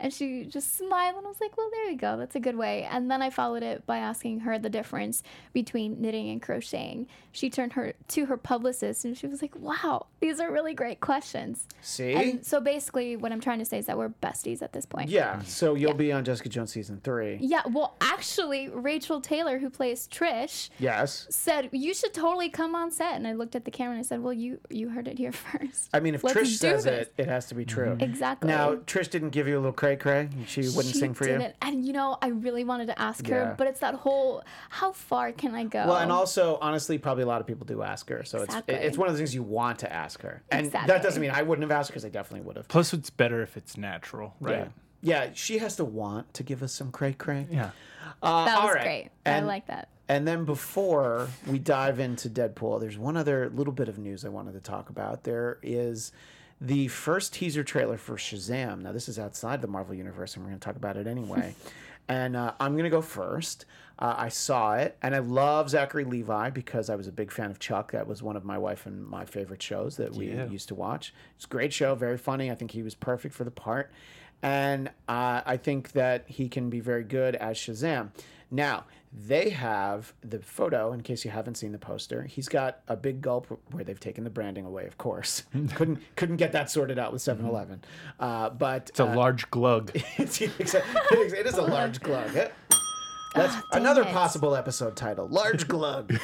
[0.00, 2.16] And she just smiled, and I was like, well, there you go.
[2.16, 2.82] That's a good way.
[2.90, 7.06] And then I followed it by asking her the difference between knitting and crocheting.
[7.32, 11.00] She turned her to her publicist, and she was like, wow, these are really great
[11.00, 11.66] questions.
[11.80, 12.12] See.
[12.12, 15.10] And so basically, what I'm trying to say is that we're besties at this point.
[15.10, 15.34] yeah.
[15.34, 15.42] Mm-hmm.
[15.44, 17.38] So you'll be on Jessica Jones season three.
[17.40, 21.26] Yeah, well, actually, Rachael Taylor, who plays Trish, Yes.
[21.30, 24.02] said you should totally come on set and i looked at the camera and i
[24.02, 27.08] said well you you heard it here first I mean, if Let's Trish says this.
[27.08, 27.90] it, it has to be true.
[27.90, 28.00] Mm-hmm.
[28.02, 30.28] exactly Now, Trish didn't give you a little cray cray.
[30.46, 31.38] She wouldn't She sing for you.
[31.38, 31.54] didn't.
[31.62, 33.34] and you know i really wanted to ask Yeah.
[33.34, 37.22] her but it's that whole how far can i go Well, and also, honestly, probably
[37.24, 38.24] a lot of people do ask her.
[38.24, 38.74] So Exactly.
[38.74, 40.42] it's it's one of the things you want to ask her.
[40.50, 42.68] And that doesn't mean I wouldn't have asked her because I definitely would have.
[42.68, 44.70] Plus, it's better if it's natural, right?
[45.02, 45.24] Yeah.
[45.26, 47.46] Yeah, she has to want to give us some cray cray.
[47.50, 47.70] Yeah.
[48.22, 48.82] Uh, that was right.
[48.84, 53.50] great And, i like that And then before we dive into Deadpool, there's one other
[53.50, 55.24] little bit of news I wanted to talk about.
[55.24, 56.12] There is
[56.66, 58.82] the first teaser trailer for Shazam.
[58.82, 61.54] Now, this is outside the Marvel Universe, and we're going to talk about it anyway.
[62.08, 63.66] and uh, I'm going to go first.
[63.98, 67.50] Uh, I saw it, and I love Zachary Levi because I was a big fan
[67.50, 67.92] of Chuck.
[67.92, 70.46] That was one of my wife and my favorite shows that we Yeah.
[70.48, 71.14] used to watch.
[71.36, 72.50] It's a great show, very funny.
[72.50, 73.92] I think he was perfect for the part.
[74.42, 78.10] And uh, I think that he can be very good as Shazam.
[78.50, 78.84] Now,
[79.16, 82.24] they have the photo, in case you haven't seen the poster.
[82.24, 85.44] He's got a big gulp where they've taken the branding away, of course.
[85.74, 87.84] couldn't couldn't get that sorted out with 7 Eleven.
[88.18, 89.92] Uh, but It's a large glug.
[90.18, 92.34] it's, it is a large glug.
[92.34, 92.48] Eh?
[93.36, 94.08] That's dang another it.
[94.08, 95.28] possible episode title.
[95.28, 96.16] Large glug.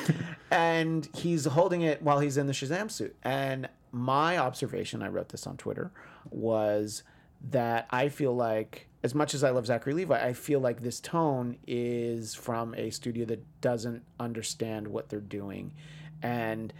[0.51, 3.15] and he's holding it while he's in the Shazam suit.
[3.23, 5.93] And my observation, I wrote this on Twitter,
[6.31, 7.03] was
[7.51, 11.01] that I feel like as much as I love Zachary Levi, I feel like this
[11.01, 15.73] tone is from a studio that doesn't understand what they're doing.
[16.23, 16.73] And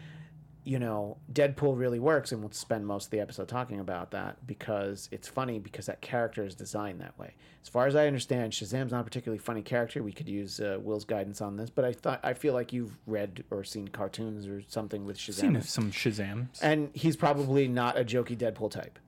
[0.63, 4.47] you know, Deadpool really works, and we'll spend most of the episode talking about that
[4.47, 7.35] because it's funny because that character is designed that way.
[7.63, 10.03] As far as I understand, Shazam's not a particularly funny character.
[10.03, 12.97] We could use uh, Will's guidance on this, but I thought I feel like you've
[13.07, 15.41] read or seen cartoons or something with Shazam.
[15.41, 16.59] Seen some Shazams.
[16.61, 18.99] and he's probably not a jokey Deadpool type.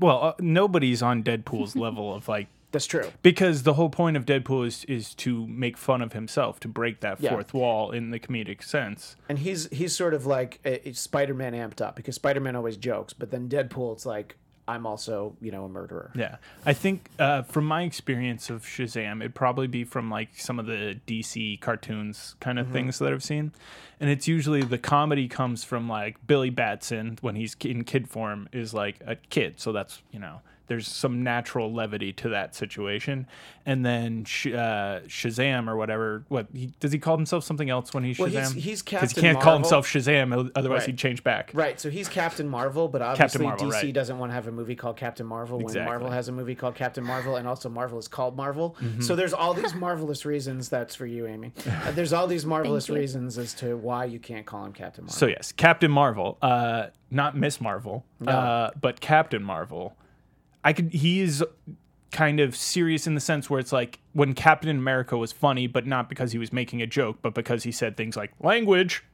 [0.00, 3.10] Well, uh, nobody's on Deadpool's level of like That's true.
[3.22, 7.00] because the whole point of Deadpool is is to make fun of himself, to break
[7.00, 7.30] that Yeah.
[7.30, 9.16] fourth wall in the comedic sense.
[9.28, 13.12] And he's he's sort of like a, a Spider-Man amped up because Spider-Man always jokes,
[13.12, 14.36] but then Deadpool, it's like
[14.68, 16.10] I'm also you know a murderer.
[16.14, 20.58] Yeah, I think uh, from my experience of Shazam, it'd probably be from like some
[20.58, 23.52] of the DC cartoons kind of things that I've seen,
[24.00, 28.48] and it's usually the comedy comes from like Billy Batson when he's in kid form
[28.52, 33.26] is like a kid, so that's you know there's some natural levity to that situation,
[33.64, 37.92] and then Sh- uh, Shazam or whatever, what he, does he call himself something else
[37.94, 38.32] when he's Well, Shazam?
[38.34, 40.86] he's- he's 'Cause Captain he can't call himself Shazam, otherwise Right.
[40.86, 41.50] he'd change back.
[41.54, 43.94] Right, so he's Captain Marvel, but obviously Marvel, DC right.
[43.94, 45.86] doesn't want to have a movie called Captain Marvel when Exactly.
[45.90, 48.76] Marvel has a movie called Captain Marvel, and also Marvel is called Marvel.
[48.80, 49.00] Mm-hmm.
[49.02, 50.68] So there's all these marvelous reasons.
[50.68, 51.52] That's for you, Amy.
[51.86, 55.14] Uh, there's all these marvelous reasons as to why you can't call him Captain Marvel.
[55.16, 59.94] So yes, Captain Marvel, uh, not Miss Marvel, uh, but Captain Marvel.
[60.66, 60.92] I could.
[60.92, 61.44] He is
[62.10, 65.86] kind of serious in the sense where it's like when Captain America was funny, but
[65.86, 69.04] not because he was making a joke, but because he said things like language.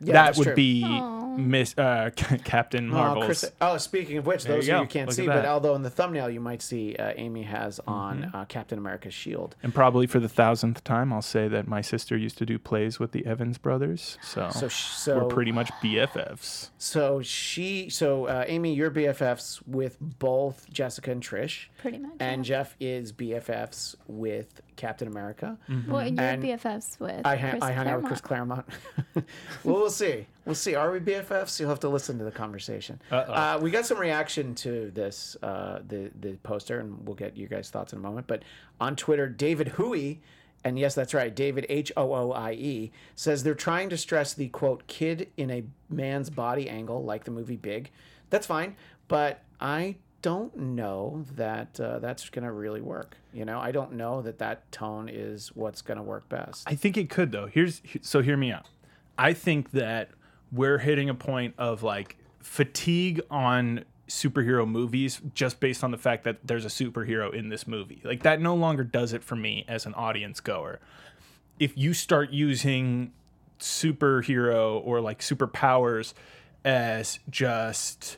[0.00, 0.54] Yeah, that would true.
[0.54, 1.00] be
[1.36, 3.24] Miss uh, Captain Oh, Marvel's.
[3.24, 4.82] Chris, oh, speaking of which, There those you of go.
[4.82, 7.80] you can't Look see, but although in the thumbnail you might see uh, Amy has
[7.86, 8.36] on Mm-hmm.
[8.36, 9.54] uh, Captain America's shield.
[9.62, 12.98] and probably for the thousandth time, I'll say that my sister used to do plays
[12.98, 16.70] with the Evans brothers, so, So, so we're pretty much BFFs.
[16.78, 22.44] So she, so uh, Amy, you're BFFs with both Jessica and Trish, pretty much and
[22.44, 22.48] yeah.
[22.48, 25.58] Jeff is BFFs with Captain America.
[25.86, 28.66] well and you're and bffs with I, ha- Chris I hung out with Chris Claremont.
[28.66, 29.28] Claremont.
[29.64, 30.26] well, we'll see.
[30.46, 30.74] We'll see.
[30.74, 31.60] Are we BFFs?
[31.60, 32.98] You'll have to listen to the conversation.
[33.10, 37.46] Uh, we got some reaction to this, uh, the the poster, and we'll get you
[37.46, 38.26] guys' thoughts in a moment.
[38.26, 38.42] But
[38.80, 40.18] on Twitter, David Hooie,
[40.64, 44.32] and yes, that's right, David H O O I E says they're trying to stress
[44.32, 47.90] the quote kid in a man's body angle, like the movie Big.
[48.30, 48.76] That's fine,
[49.08, 53.16] but I don't know that uh, that's going to really work.
[53.32, 56.64] You know, I don't know that that tone is what's going to work best.
[56.66, 57.46] I think it could though.
[57.46, 58.66] Here's so hear me out.
[59.18, 60.10] I think that
[60.52, 66.24] we're hitting a point of like fatigue on superhero movies just based on the fact
[66.24, 68.00] that there's a superhero in this movie.
[68.04, 70.80] Like that no longer does it for me as an audience goer.
[71.58, 73.12] If you start using
[73.60, 76.14] superhero or like superpowers
[76.64, 78.16] as just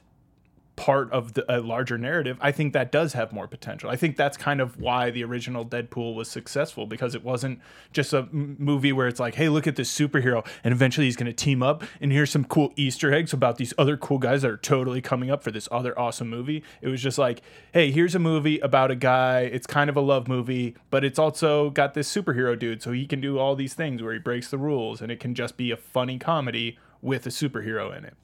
[0.74, 3.90] part of the, a larger narrative, I think that does have more potential.
[3.90, 7.60] I think that's kind of why the original Deadpool was successful because it wasn't
[7.92, 11.16] just a m- movie where it's like, hey, look at this superhero, and eventually he's
[11.16, 14.42] going to team up, and here's some cool Easter eggs about these other cool guys
[14.42, 16.64] that are totally coming up for this other awesome movie.
[16.80, 19.40] It was just like, hey, here's a movie about a guy.
[19.40, 23.06] It's kind of a love movie, but it's also got this superhero dude, so he
[23.06, 25.70] can do all these things where he breaks the rules, and it can just be
[25.70, 28.14] a funny comedy with a superhero in it.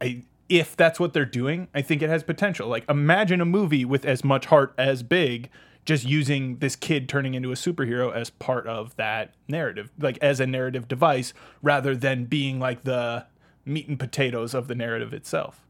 [0.00, 2.68] I if that's what they're doing, I think it has potential.
[2.68, 5.48] Like imagine a movie with as much heart as Big
[5.86, 10.38] just using this kid turning into a superhero as part of that narrative, like as
[10.38, 11.32] a narrative device
[11.62, 13.24] rather than being like the
[13.64, 15.64] meat and potatoes of the narrative itself.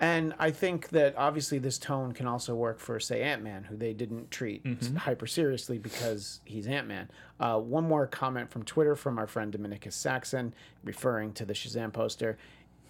[0.00, 3.76] And I think that obviously this tone can also work for, say, Ant Man, who
[3.76, 4.66] they didn't treat
[4.98, 7.08] hyper seriously because he's Ant Man.
[7.38, 11.92] Uh, one more comment from Twitter from our friend Dominicus Saxon, referring to the Shazam
[11.92, 12.36] poster.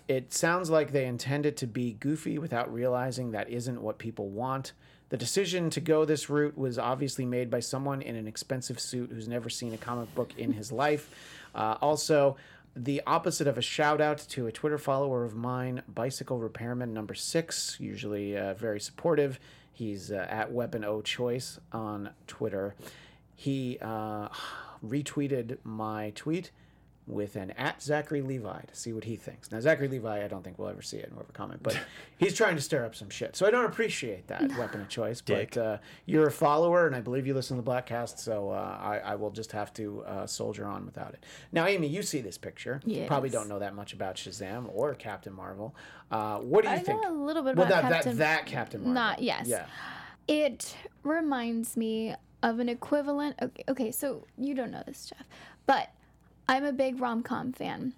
[0.09, 4.29] It sounds like they intend it to be goofy without realizing that isn't what people
[4.29, 4.73] want.
[5.11, 9.11] The decision to go this route was obviously made by someone in an expensive suit
[9.13, 11.15] who's never seen a comic book in his life.
[11.55, 12.37] Uh, also,
[12.75, 17.15] the opposite of a shout out to a Twitter follower of mine, Bicycle Repairman number
[17.15, 19.39] six, usually uh, very supportive.
[19.73, 22.75] He's uh, at Weapon O Choice on Twitter.
[23.37, 24.29] He uh,
[24.85, 26.51] retweeted my tweet
[27.07, 29.51] with an at Zachary Levi to see what he thinks.
[29.51, 31.77] Now, Zachary Levi, I don't think we'll ever see it and we'll ever comment, but
[32.17, 33.35] he's trying to stir up some shit.
[33.35, 35.21] So I don't appreciate that weapon of choice.
[35.21, 35.55] Dick.
[35.55, 38.79] But uh, you're a follower, and I believe you listen to the Bladtcast, so uh,
[38.81, 41.25] I, I will just have to uh, soldier on without it.
[41.51, 42.81] Now, Amy, you see this picture.
[42.85, 45.75] You probably don't know that much about Shazam or Captain Marvel.
[46.11, 47.03] Uh, what do you I think?
[47.03, 48.19] know a little bit well, about that, Captain.
[48.19, 48.95] that that Captain Marvel.
[48.95, 49.49] Not- yes.
[49.49, 49.67] Yeah.
[50.29, 53.37] It reminds me of an equivalent.
[53.43, 55.27] Okay, okay, so you don't know this, Jeff,
[55.67, 55.91] but
[56.53, 57.95] I'm a big rom com fan.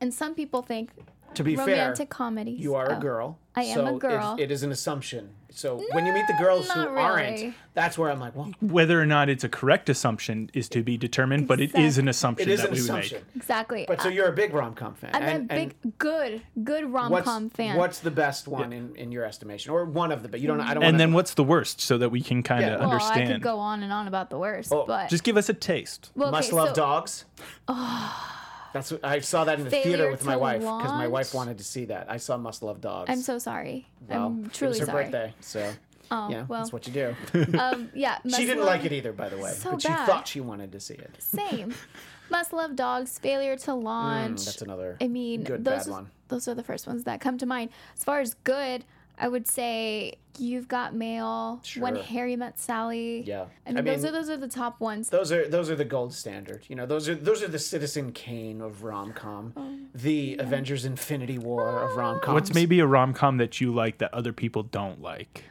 [0.00, 0.90] And some people think
[1.34, 2.60] To be romantic fair, comedies.
[2.60, 3.38] you are a oh, girl.
[3.56, 4.36] I am so a it- girl.
[4.38, 5.30] it is an assumption.
[5.56, 9.00] So when you meet the girls who not aren't, that's where I'm like, well, Whether
[9.00, 12.48] or not it's a correct assumption is to be determined, but it is an assumption
[12.48, 13.22] it is that an we would assumption.
[13.28, 13.36] make.
[13.36, 13.84] Exactly.
[13.86, 15.10] But so uh, you're a big rom com fan.
[15.14, 17.76] I'm and, a big, good, good rom com fan.
[17.76, 20.28] What's the best one in, in your estimation, or one of the?
[20.28, 20.60] But you don't.
[20.60, 20.82] I don't.
[20.82, 22.86] And wanna, then what's the worst so that we can kind of Yeah.
[22.88, 25.48] well, I could go on and on about the worst, Oh, but Just give us
[25.48, 26.10] a taste.
[26.16, 27.24] well, okay, must love so- dogs.
[27.68, 28.40] Oh.
[28.74, 31.56] That's what I saw that in the theater with my wife because my wife wanted
[31.58, 32.10] to see that.
[32.10, 33.08] I saw Must Love Dogs.
[33.08, 33.86] I'm so sorry.
[34.08, 35.04] well, I'm it truly was her sorry.
[35.04, 35.72] birthday, so
[36.10, 37.58] Oh, yeah, well, that's what you do.
[37.58, 38.18] um, yeah.
[38.28, 40.06] she didn't Love- like it either, by the way, So but she bad.
[40.06, 41.10] thought she wanted to see it.
[41.18, 41.72] Same.
[42.30, 43.18] Must love dogs.
[43.18, 44.40] Failure to launch.
[44.40, 44.96] Mm, that's another.
[45.00, 46.10] I mean, good, those bad one.
[46.28, 47.70] those are the first ones that come to mind.
[47.96, 48.84] As far as good,
[49.18, 51.60] I would say you've got mail.
[51.78, 53.22] When Harry met Sally.
[53.24, 53.44] Yeah.
[53.66, 55.08] I mean, I those are those are the top ones.
[55.10, 56.64] Those are those are the gold standard.
[56.68, 60.84] You know, those are those are the Citizen Kane of rom com, Oh, the Avengers
[60.84, 62.34] Infinity War of rom com.
[62.34, 65.44] What's maybe a rom com that you like that other people don't like?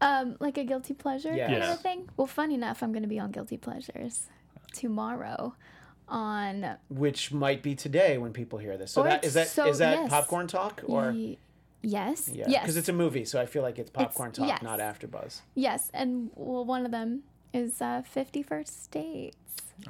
[0.00, 2.08] Um, like a guilty pleasure kind of thing.
[2.16, 4.26] Well, funny enough, I'm going to be on guilty pleasures
[4.72, 5.54] tomorrow.
[6.08, 8.92] On which might be today when people hear this.
[8.92, 10.10] So Or that is that it's is that yes.
[10.10, 11.36] popcorn talk or y-
[11.82, 14.62] yes, yeah, yes, because it's a movie, so I feel like it's popcorn talk, yes.
[14.62, 15.40] not AfterBuzz.
[15.54, 19.36] yes, and well, one of them is uh, Fifty First Dates.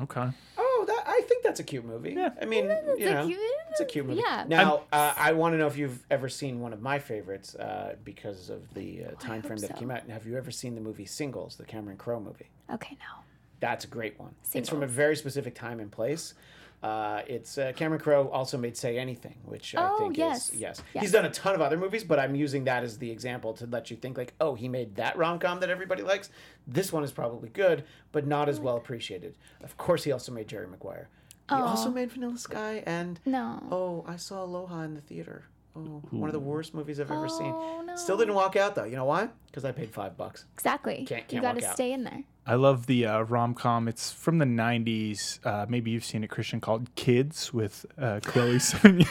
[0.00, 0.28] Okay.
[0.56, 2.14] Oh, that I think that's a cute movie.
[2.14, 4.22] Yeah, I mean, It's you a know, cute- it's a cute movie.
[4.24, 4.44] yeah.
[4.48, 7.96] Now, uh, I want to know if you've ever seen one of my favorites uh,
[8.04, 9.78] because of the uh, time hope frame that it so.
[9.80, 10.08] came out.
[10.08, 12.48] Have you ever seen the movie Singles, the Cameron Crowe movie?
[12.72, 13.22] Okay, no.
[13.60, 14.34] That's a great one.
[14.54, 16.34] It's from a very specific time and place.
[16.82, 20.50] Uh, it's uh, Cameron Crowe also made "Say Anything," which I Oh, think yes.
[20.50, 20.82] is yes.
[20.94, 21.02] Yes.
[21.02, 23.66] He's done a ton of other movies, but I'm using that as the example to
[23.66, 26.30] let you think like, oh, he made that rom com that everybody likes.
[26.66, 29.36] This one is probably good, but not as well appreciated.
[29.62, 31.08] Of course, he also made Jerry Maguire.
[31.48, 33.62] He also made Vanilla Sky and No.
[33.70, 35.44] oh, I saw Aloha in the theater.
[35.76, 37.52] Oh, one of the worst movies I've ever seen.
[37.54, 37.94] Oh, no.
[37.96, 38.84] Still didn't walk out though.
[38.84, 39.28] You know why?
[39.46, 40.46] Because I paid five bucks.
[40.54, 41.04] Exactly.
[41.06, 42.24] Can't- you can't got to stay in there.
[42.44, 43.86] I love the uh, rom com.
[43.86, 45.38] It's from the 90s.
[45.46, 49.06] Uh, maybe you've seen it, Christian, called Kids with uh, Chloe Sevigny.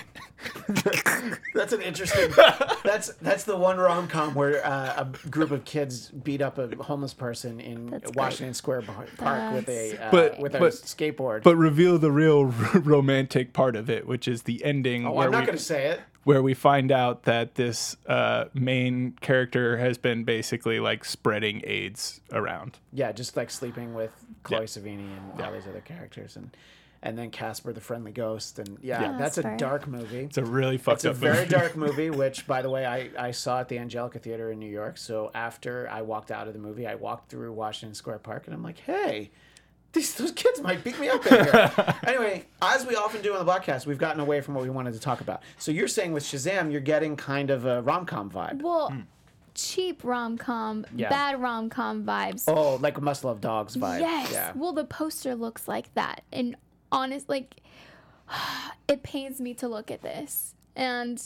[1.54, 2.32] That's an interesting.
[2.84, 6.68] that's that's the one rom com where uh, a group of kids beat up a
[6.84, 8.16] homeless person in That's great.
[8.18, 11.44] Washington Square Bar- Park with a uh, But- with a but- skateboard.
[11.44, 15.32] but reveal the real romantic part of it, which is the ending oh, where, I'm
[15.32, 16.02] not we, going to say it.
[16.24, 22.22] Where we find out that this uh, main character has been basically like spreading AIDS
[22.32, 22.78] around.
[22.94, 24.12] Yeah, just like sleeping with
[24.44, 24.66] Chloe Yeah.
[24.66, 26.56] Savini and all these other characters, and
[27.04, 30.26] and then Casper the Friendly Ghost, and yeah, that's a dark movie.
[30.26, 33.10] It's a really fucked It's a up very dark movie, which, by the way, I,
[33.18, 35.00] I saw at the Angelika Theater in New York.
[35.00, 38.54] So after I walked out of the movie, I walked through Washington Square Park, and
[38.54, 39.32] I'm like, hey,
[39.94, 41.96] These those kids might beat me up in here.
[42.08, 44.94] anyway, as we often do on the podcast, we've gotten away from what we wanted
[44.94, 45.44] to talk about.
[45.58, 48.62] So you're saying with Shazam, you're getting kind of a rom com vibe.
[48.62, 49.02] Well, hmm.
[49.54, 51.10] cheap rom com, Yeah.
[51.10, 52.46] bad rom com vibes.
[52.48, 54.00] Oh, like a Must Love Dogs vibe.
[54.00, 54.32] Yes.
[54.32, 54.54] Yeah.
[54.56, 56.24] Well, the poster looks like that.
[56.32, 56.56] And
[56.92, 57.58] honest, like,
[58.88, 60.56] it pains me to look at this.
[60.78, 61.22] And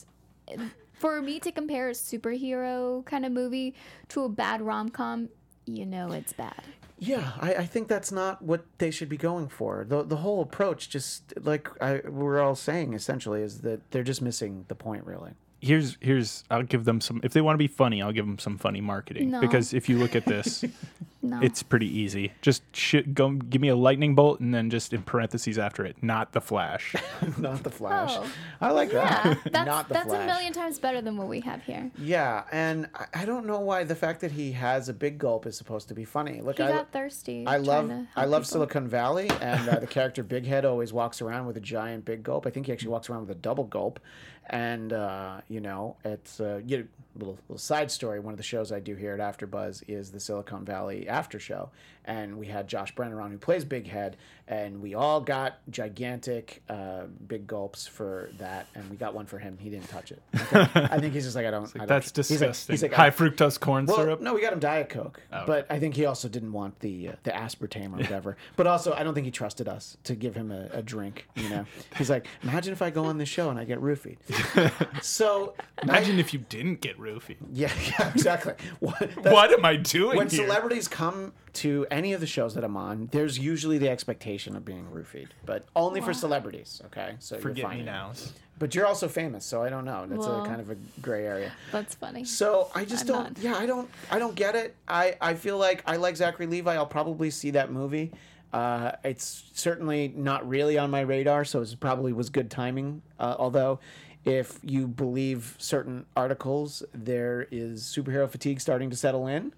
[0.94, 3.76] for me to compare a superhero kind of movie
[4.10, 5.30] to a bad rom com,
[5.68, 6.64] you know it's bad.
[7.06, 9.86] Yeah, I, I think that's not what they should be going for.
[9.88, 14.22] The the whole approach, just like I, we're all saying, essentially, is that they're just
[14.22, 15.06] missing the point.
[15.06, 15.32] Really.
[15.66, 18.40] Here's here's I'll give them some if they want to be funny, I'll give them
[18.40, 19.42] some funny marketing No.
[19.42, 20.64] because if you look at this,
[21.22, 21.40] No.
[21.42, 22.34] it's pretty easy.
[22.44, 25.96] Just sh- go give me a lightning bolt and then just in parentheses after it,
[26.04, 26.94] not the Flash.
[27.40, 28.12] not the Flash.
[28.14, 28.32] Oh.
[28.62, 29.40] I like yeah, that.
[29.52, 30.22] that's, not the that's Flash.
[30.22, 31.90] a million times better than what we have here.
[31.98, 35.48] Yeah, and I, I don't know why the fact that he has a big gulp
[35.48, 36.42] is supposed to be funny.
[36.42, 37.48] Look, He I, got thirsty.
[37.48, 38.52] I love I love people.
[38.68, 42.22] Silicon Valley, and uh, the character Big Head always walks around with a giant big
[42.22, 42.46] gulp.
[42.46, 44.00] I think he actually walks around with a double gulp,
[44.48, 48.20] and uh, you know it's uh, you know, little little side story.
[48.20, 51.70] One of the shows I do here at AfterBuzz is the Silicon Valley After Show,
[52.06, 56.62] and we had Josh Brener on who plays Big Head, and we all got gigantic
[56.70, 59.58] uh, big gulps for that, and we got one for him.
[59.60, 60.22] He didn't touch it.
[60.34, 61.72] I think, I think he's just like I don't.
[61.76, 62.74] I don't That's he's like- disgusting.
[62.74, 64.22] he's like, High fructose corn well, syrup.
[64.22, 67.12] no, we got him Diet Coke, but I think he also didn't want the uh,
[67.24, 68.38] the aspartame or whatever.
[68.56, 71.28] but also, I don't think he trusted us to give him a, a drink.
[71.36, 71.66] You know,
[71.98, 74.18] he's like, imagine if I go on this show and I get roofied.
[75.04, 75.54] so
[75.84, 77.38] Imagine if you didn't get roofied.
[77.52, 78.54] yeah, yeah, exactly.
[78.80, 80.46] What, What am I doing when here?
[80.46, 84.66] celebrities come to any of the shows that I'm on, there's usually the expectation of
[84.66, 86.82] being roofied, but only for celebrities.
[86.88, 87.78] Okay, so you're Forget fine.
[87.80, 88.34] me nows.
[88.58, 90.06] But you're also famous, so I don't know.
[90.08, 90.44] That's Well.
[90.44, 91.52] a kind of a gray area.
[91.74, 92.24] That's funny.
[92.24, 93.24] So I just I'm don't.
[93.24, 93.38] not.
[93.40, 93.90] Yeah, I don't.
[94.10, 94.76] I don't get it.
[94.88, 96.74] I I feel like I like Zachary Levi.
[96.74, 98.12] I'll probably see that movie.
[98.54, 103.02] Uh, it's certainly not really on my radar, so it probably was good timing.
[103.20, 103.80] Uh, although,
[104.24, 109.52] if you believe certain articles, there is superhero fatigue starting to settle in.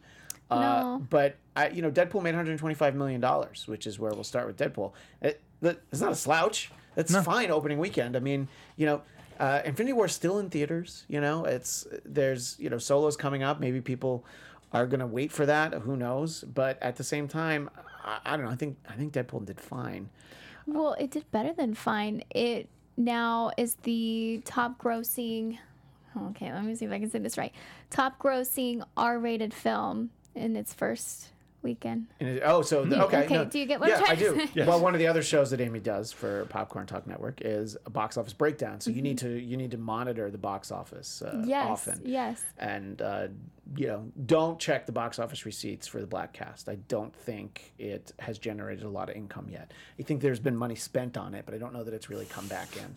[0.50, 1.06] Uh, No.
[1.08, 4.58] But I, you know, Deadpool made 125 million dollars, which is where we'll start with
[4.58, 4.91] Deadpool.
[5.24, 6.72] It, it's not a slouch.
[6.96, 8.15] It's fine opening weekend.
[8.15, 9.02] I mean, you know,
[9.39, 11.04] uh, Infinity War is still in theaters.
[11.08, 13.60] You know, it's there's you know solos coming up.
[13.60, 14.24] Maybe people
[14.72, 15.74] are gonna wait for that.
[15.74, 16.43] Who knows?
[16.43, 17.72] But at the same time,
[18.04, 18.52] I, I don't know.
[18.52, 20.10] I think I think Deadpool did fine.
[20.67, 22.24] Well, it did better than fine.
[22.30, 25.58] It now is the top grossing.
[26.15, 27.54] Okay, let me see if I can say this right.
[27.89, 31.30] Top grossing R-rated film in its first
[31.67, 32.08] weekend.
[32.19, 33.25] And it- oh, so the, okay.
[33.25, 34.34] Okay, no, do you get what I'm yeah, I do.
[34.36, 34.65] to say?
[34.65, 37.89] Well, one of the other shows that Amy does for Popcorn Talk Network is a
[37.89, 38.80] box office breakdown.
[38.82, 41.49] So you need to you need to monitor the box office uh, Mm-hmm.
[41.49, 42.01] Yes, often.
[42.06, 42.41] yes.
[42.58, 43.27] and uh,
[43.75, 48.13] you know don't check the box office receipts for the Bladtcast i don't think it
[48.17, 51.43] has generated a lot of income yet i think there's been money spent on it
[51.45, 52.95] but i don't know that it's really come back in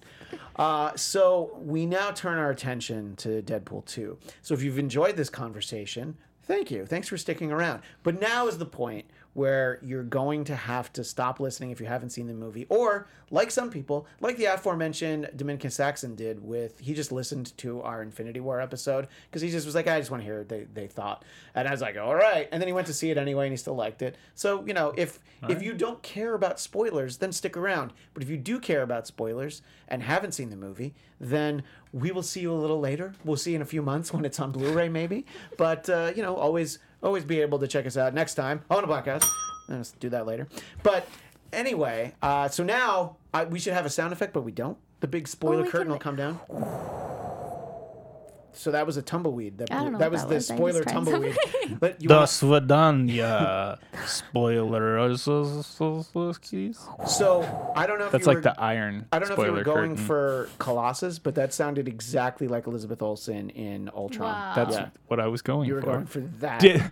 [0.57, 5.29] uh, so we now turn our attention to deadpool 2 so if you've enjoyed this
[5.29, 6.17] conversation
[6.51, 6.85] thank you.
[6.85, 7.83] Thanks for sticking around.
[8.03, 11.87] But now is the point where you're going to have to stop listening if you
[11.87, 12.67] haven't seen the movie.
[12.69, 17.81] Or like some people like the aforementioned dominican saxon did with he just listened to
[17.83, 20.49] our infinity war episode because he just was like i just want to hear what
[20.49, 21.25] they, they thought.
[21.55, 23.53] And i was like all right and then he went to see it anyway and
[23.53, 24.17] he still liked it.
[24.35, 27.93] So you know if if you don't care about spoilers then stick around.
[28.15, 31.63] But if you do care about spoilers and haven't seen the movie then
[31.93, 33.15] we will see you a little later.
[33.25, 35.27] We'll see in a few months when it's on blu-ray maybe.
[35.57, 38.63] But uh, you know always always be able to check us out next time.
[38.71, 39.25] On a Bladtcast
[39.69, 40.49] let's do that later.
[40.83, 41.07] But
[41.53, 44.79] anyway uh, so now I, we should have a sound effect but we don't?
[45.01, 46.41] The big spoiler we curtain will come down
[48.61, 50.51] so that was a tumbleweed that, I don't know that what was that the was.
[50.51, 51.77] I spoiler tumbleweed something.
[51.81, 54.67] but you The wanna- Swadanya spoiler.
[57.07, 59.07] so i don't know if That's you like were, the iron.
[59.13, 59.97] I don't know if you were going curtain.
[60.07, 64.33] for Colossus, but that sounded exactly like Elizabeth Olsen in Ultron.
[64.33, 64.53] Wow.
[64.55, 64.89] That's Yeah.
[65.09, 65.69] what I was going for.
[65.69, 65.87] You were for.
[65.87, 66.61] going for that.
[66.61, 66.91] Did-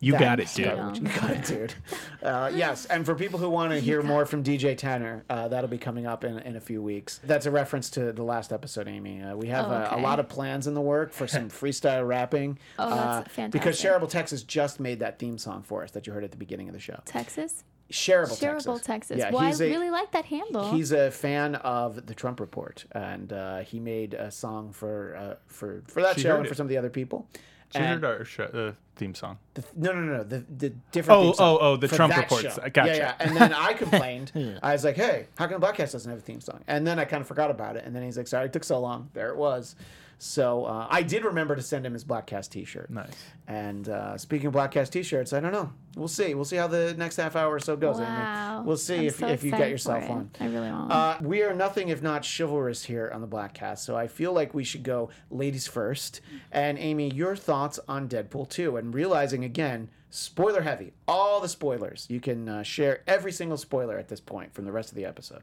[0.00, 0.66] you That got it, dude.
[0.76, 0.98] garbage.
[1.00, 1.74] You got it, dude.
[2.22, 5.70] Uh, yes, and for people who want to hear more from DJ Tanner, uh, that'll
[5.70, 7.20] be coming up in, in a few weeks.
[7.22, 9.22] That's a reference to the last episode, Amy.
[9.22, 10.02] Uh, we have Oh, uh, a okay.
[10.02, 12.58] lot of plans in the work for some freestyle rapping.
[12.80, 13.80] Oh, that's uh, Because.
[13.80, 16.66] Shareable Texas just made that theme song for us that you heard at the beginning
[16.68, 17.00] of the show.
[17.04, 17.62] Texas?
[17.92, 18.86] Shareable, Shareable Texas.
[18.86, 19.18] Texas.
[19.18, 20.72] Yeah, well, I he's a- really like that handle.
[20.72, 25.34] He's a fan of the Trump Report, and uh, he made a song for uh,
[25.46, 26.48] for for that She show and it.
[26.48, 27.28] for some of the other people.
[27.74, 29.38] Heard our uh, theme song.
[29.54, 30.24] the, no, no, no, no.
[30.24, 31.20] The the different.
[31.20, 32.42] Oh, oh, oh, the Trump reports.
[32.42, 32.68] show.
[32.70, 32.92] Gotcha.
[32.92, 33.14] Yeah, yeah.
[33.20, 34.32] And then I complained.
[34.62, 37.04] I was like, "Hey, how come Bladtcast doesn't have a theme song?" And then I
[37.04, 37.84] kind of forgot about it.
[37.84, 39.76] And then he's like, "Sorry, it took so long." There it was.
[40.18, 42.90] So uh, I did remember to send him his Bladtcast T-shirt.
[42.90, 43.10] Nice.
[43.46, 45.72] And uh, speaking of Bladtcast T-shirts, I don't know.
[45.94, 46.34] We'll see.
[46.34, 47.98] We'll see how the next half hour or so goes.
[47.98, 48.56] Wow.
[48.58, 48.66] Amy.
[48.66, 50.30] We'll see I'm if, so if you get yourself one.
[50.40, 50.90] I really want.
[50.90, 54.54] Uh, we are nothing if not chivalrous here on the Bladtcast, so I feel like
[54.54, 56.20] we should go ladies first.
[56.50, 62.06] And Amy, your thoughts on Deadpool 2 and realizing again, spoiler heavy, all the spoilers.
[62.08, 65.04] You can uh, share every single spoiler at this point from the rest of the
[65.04, 65.42] episode.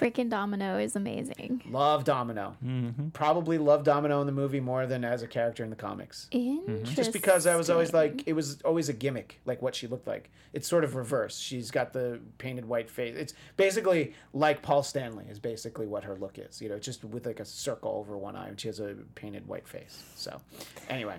[0.00, 1.62] Freaking Domino is amazing.
[1.70, 2.56] Love Domino.
[2.64, 3.08] Mm-hmm.
[3.10, 6.28] Probably love Domino in the movie more than as a character in the comics.
[6.32, 6.84] Interesting.
[6.96, 10.06] Just because I was always like, it was always a gimmick, like what she looked
[10.06, 10.30] like.
[10.52, 11.38] It's sort of reverse.
[11.38, 13.14] She's got the painted white face.
[13.16, 16.60] It's basically like Paul Stanley is basically what her look is.
[16.60, 19.46] You know, just with like a circle over one eye, and she has a painted
[19.46, 20.02] white face.
[20.16, 20.40] So,
[20.88, 21.16] anyway,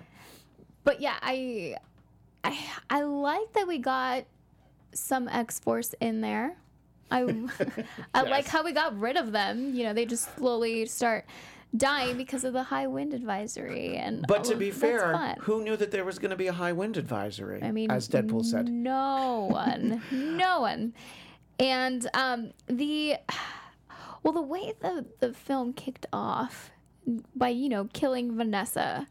[0.84, 1.76] But yeah, I,
[2.44, 2.58] I,
[2.88, 4.24] I like that we got
[4.92, 6.56] some X Force in there.
[7.10, 7.46] I,
[8.14, 9.74] I like how we got rid of them.
[9.74, 11.24] You know, they just slowly start
[11.76, 13.96] dying because of the high wind advisory.
[13.96, 16.72] And but to be fair, who knew that there was going to be a high
[16.72, 17.62] wind advisory?
[17.62, 18.68] I mean, as Deadpool said.
[18.68, 20.94] no one, no one.
[21.58, 23.16] And um, the
[24.22, 26.70] well, the way the the film kicked off
[27.34, 29.06] by you know killing Vanessa,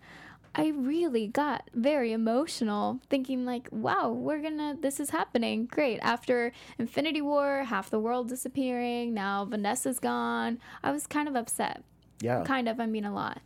[0.58, 5.66] I really got very emotional, thinking like, wow, we're gonna, this is happening.
[5.66, 6.00] Great.
[6.02, 10.60] After Infinity War, half the world disappearing, now Vanessa's gone.
[10.84, 11.84] I was kind of upset
[12.22, 12.44] Yeah.
[12.46, 13.42] kind of i mean a lot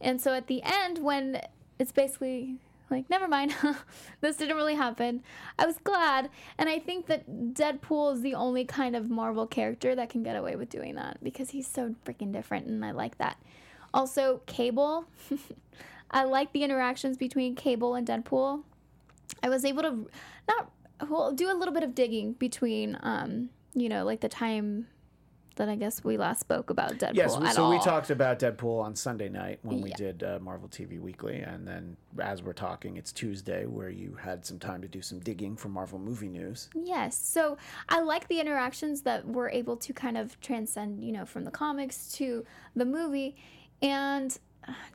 [0.00, 1.40] and so at the end when
[1.78, 2.56] it's basically
[2.90, 3.54] like never mind
[4.20, 5.22] this didn't really happen
[5.58, 6.28] i was glad
[6.58, 7.22] and i think that
[7.54, 11.18] deadpool is the only kind of marvel character that can get away with doing that
[11.22, 13.36] because he's so freaking different and i like that
[13.94, 15.06] also cable
[16.10, 18.62] i like the interactions between cable and deadpool
[19.42, 20.08] i was able to
[20.48, 20.70] not
[21.08, 24.86] well do a little bit of digging between um you know like the time
[25.56, 28.94] that i guess we last spoke about deadpool Yes, so we talked about Deadpool on
[28.94, 33.10] Sunday night when we did uh, Marvel TV Weekly, and then as we're talking, it's
[33.12, 36.70] Tuesday where you had some time to do some digging for Marvel movie news.
[36.76, 37.18] Yes.
[37.18, 37.56] So
[37.88, 41.50] I like the interactions that we're able to kind of transcend, you know, from the
[41.50, 42.44] comics to
[42.76, 43.34] the movie.
[43.82, 44.38] And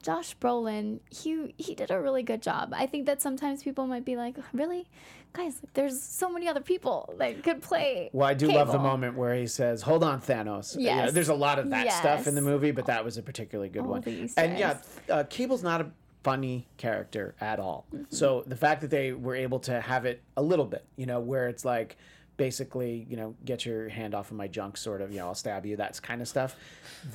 [0.01, 2.74] Josh Brolin, he he did a really good job.
[2.76, 4.88] I think that sometimes people might be like, "Really,
[5.34, 5.61] guys?
[5.74, 9.36] There's so many other people that could play." Well, I do love the moment where
[9.36, 11.13] he says, "Hold on, Thanos." Yeah, Yes.
[11.13, 13.84] there's a lot of that stuff in the movie, but that was a particularly good
[13.84, 14.03] All one.
[14.38, 14.78] And yeah,
[15.09, 15.91] uh, Cable's not a
[16.24, 17.86] funny character at all.
[17.93, 18.03] Mm-hmm.
[18.09, 21.19] So the fact that they were able to have it a little bit, you know,
[21.19, 21.97] where it's like
[22.38, 25.36] basically, you know, get your hand off of my junk, sort of, you know, I'll
[25.36, 26.56] stab you, that's kind of stuff.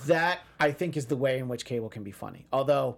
[0.07, 2.47] That I think is the way in which Cable can be funny.
[2.53, 2.97] Although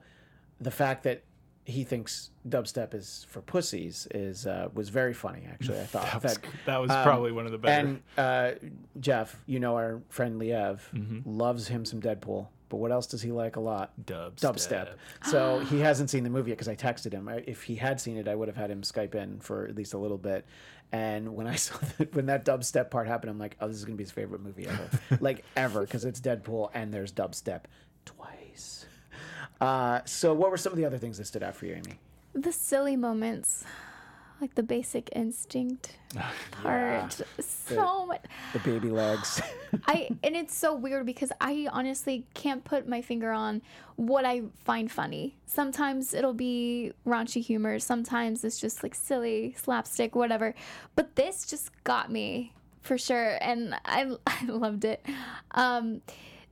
[0.61, 1.23] the fact that
[1.65, 5.47] he thinks dubstep is for pussies is uh, was very funny.
[5.51, 7.87] Actually, I thought That was, that that was um, probably one of the better.
[7.89, 8.53] and uh,
[8.99, 11.21] Jeff, you know our friend Liev Mm-hmm.
[11.39, 12.49] loves him some Deadpool.
[12.71, 13.93] But what else does he like a lot?
[14.07, 14.37] Dubstep.
[14.37, 14.89] Dubstep.
[15.25, 17.29] So he hasn't seen the movie yet because I texted him.
[17.29, 19.75] I, if he had seen it, I would have had him Skype in for at
[19.75, 20.47] least a little bit.
[20.93, 23.85] And when I saw that, when that dubstep part happened, I'm like, oh, this is
[23.85, 24.89] gonna be his favorite movie ever,
[25.21, 27.63] like ever, because it's Deadpool and there's dubstep
[28.05, 28.87] twice.
[29.61, 31.99] Uh, so what were some of the other things that stood out for you, Amy?
[32.33, 33.65] The silly moments,
[34.41, 35.97] like the basic instinct
[36.63, 38.23] part, so much.
[38.53, 39.41] The baby legs.
[39.87, 43.63] I and it's so weird because I honestly can't put my finger on
[43.97, 45.37] what I find funny.
[45.47, 50.55] Sometimes it'll be raunchy humor, sometimes it's just like silly slapstick, whatever.
[50.97, 55.05] But this just got me for sure, and I I loved it.
[55.53, 56.03] Um,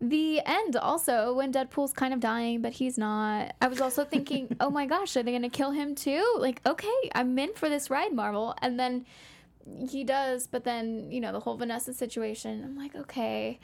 [0.01, 3.55] the end also when Deadpool's kind of dying, but he's not.
[3.61, 6.24] I was also thinking, oh my gosh, are they gonna kill him too?
[6.38, 9.07] Like, okay, I'm in for this ride, Marvel, and then
[9.88, 12.62] he does, but then you know the whole Vanessa situation.
[12.64, 13.59] I'm like, okay,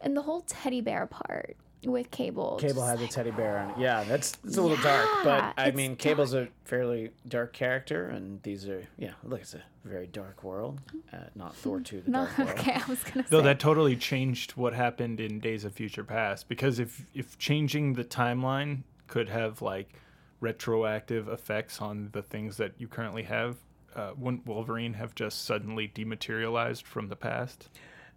[0.00, 2.56] and the whole teddy bear part with Cable.
[2.60, 3.78] Cable just had the teddy bear on it.
[3.78, 8.42] Yeah, that's it's a little dark, but I mean, Cable's a fairly dark character, and
[8.42, 9.12] these are yeah.
[9.24, 10.80] Look, it's a very dark world.
[11.12, 12.50] Uh, not Thor two, the No, dark world.
[12.50, 13.44] okay, I was gonna Though say.
[13.44, 18.04] that totally changed what happened in Days of Future Past because if if changing the
[18.04, 19.94] timeline could have like
[20.40, 23.56] retroactive effects on the things that you currently have,
[23.94, 27.68] uh, wouldn't Wolverine have just suddenly dematerialized from the past?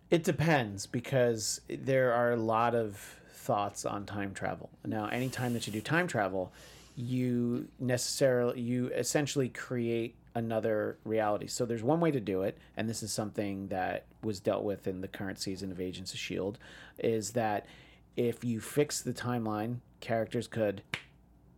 [0.09, 4.69] It depends because there are a lot of thoughts on time travel.
[4.85, 6.51] Now, anytime that you do time travel,
[6.95, 11.47] you necessarily you essentially create another reality.
[11.47, 14.87] So there's one way to do it, and this is something that was dealt with
[14.87, 16.59] in the current season of Agents of Shield,
[16.99, 17.65] is that
[18.15, 20.83] if you fix the timeline, characters could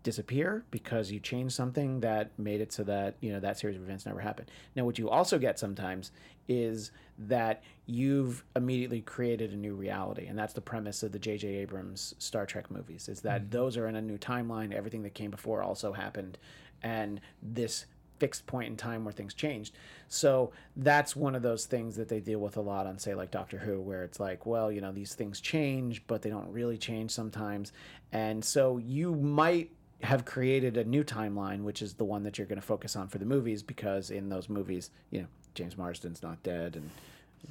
[0.04, 3.84] disappear because you changed something that made it so that you know that series of
[3.84, 4.52] events never happened.
[4.76, 6.12] Now, what you also get sometimes
[6.48, 11.48] is that you've immediately created a new reality, and that's the premise of the J.J.
[11.48, 13.10] Abrams Star Trek movies.
[13.10, 13.50] Is that hmm.
[13.50, 14.74] those are in a new timeline.
[14.74, 16.38] Everything that came before also happened,
[16.84, 17.86] and this
[18.20, 19.76] fixed point in time where things changed.
[20.08, 23.32] So that's one of those things that they deal with a lot on, say, like
[23.32, 26.78] Doctor Who, where it's like, well, you know, these things change, but they don't really
[26.78, 27.74] change sometimes.
[28.12, 29.72] And so you might
[30.04, 33.08] have created a new timeline, which is the one that you're going to focus on
[33.08, 36.90] for the movies, because in those movies, you know, James Marsden's not dead, and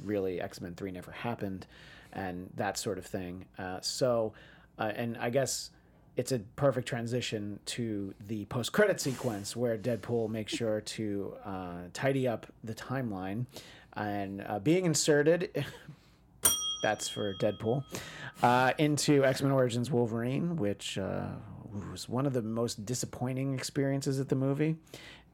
[0.04, 1.66] really X Men 3 never happened,
[2.12, 3.46] and that sort of thing.
[3.58, 4.32] Uh, so,
[4.78, 5.70] uh, and I guess
[6.16, 11.80] it's a perfect transition to the post credit sequence where Deadpool makes sure to uh,
[11.94, 13.46] tidy up the timeline
[13.94, 15.64] and uh, being inserted.
[16.82, 17.84] That's for Deadpool
[18.42, 21.28] uh, into X Men Origins Wolverine, which uh,
[21.90, 24.76] was one of the most disappointing experiences at the movie.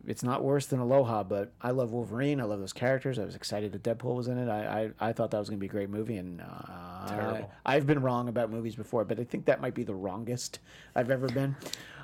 [0.06, 2.40] It's not worse than Aloha, but I love Wolverine.
[2.40, 3.18] I love those characters.
[3.18, 4.48] I was excited that Deadpool was in it.
[4.48, 7.50] I I, I thought that was going to be a great movie, and uh, Terrible.
[7.66, 10.60] I've been wrong about movies before, but I think that might be the wrongest
[10.94, 11.56] I've ever been.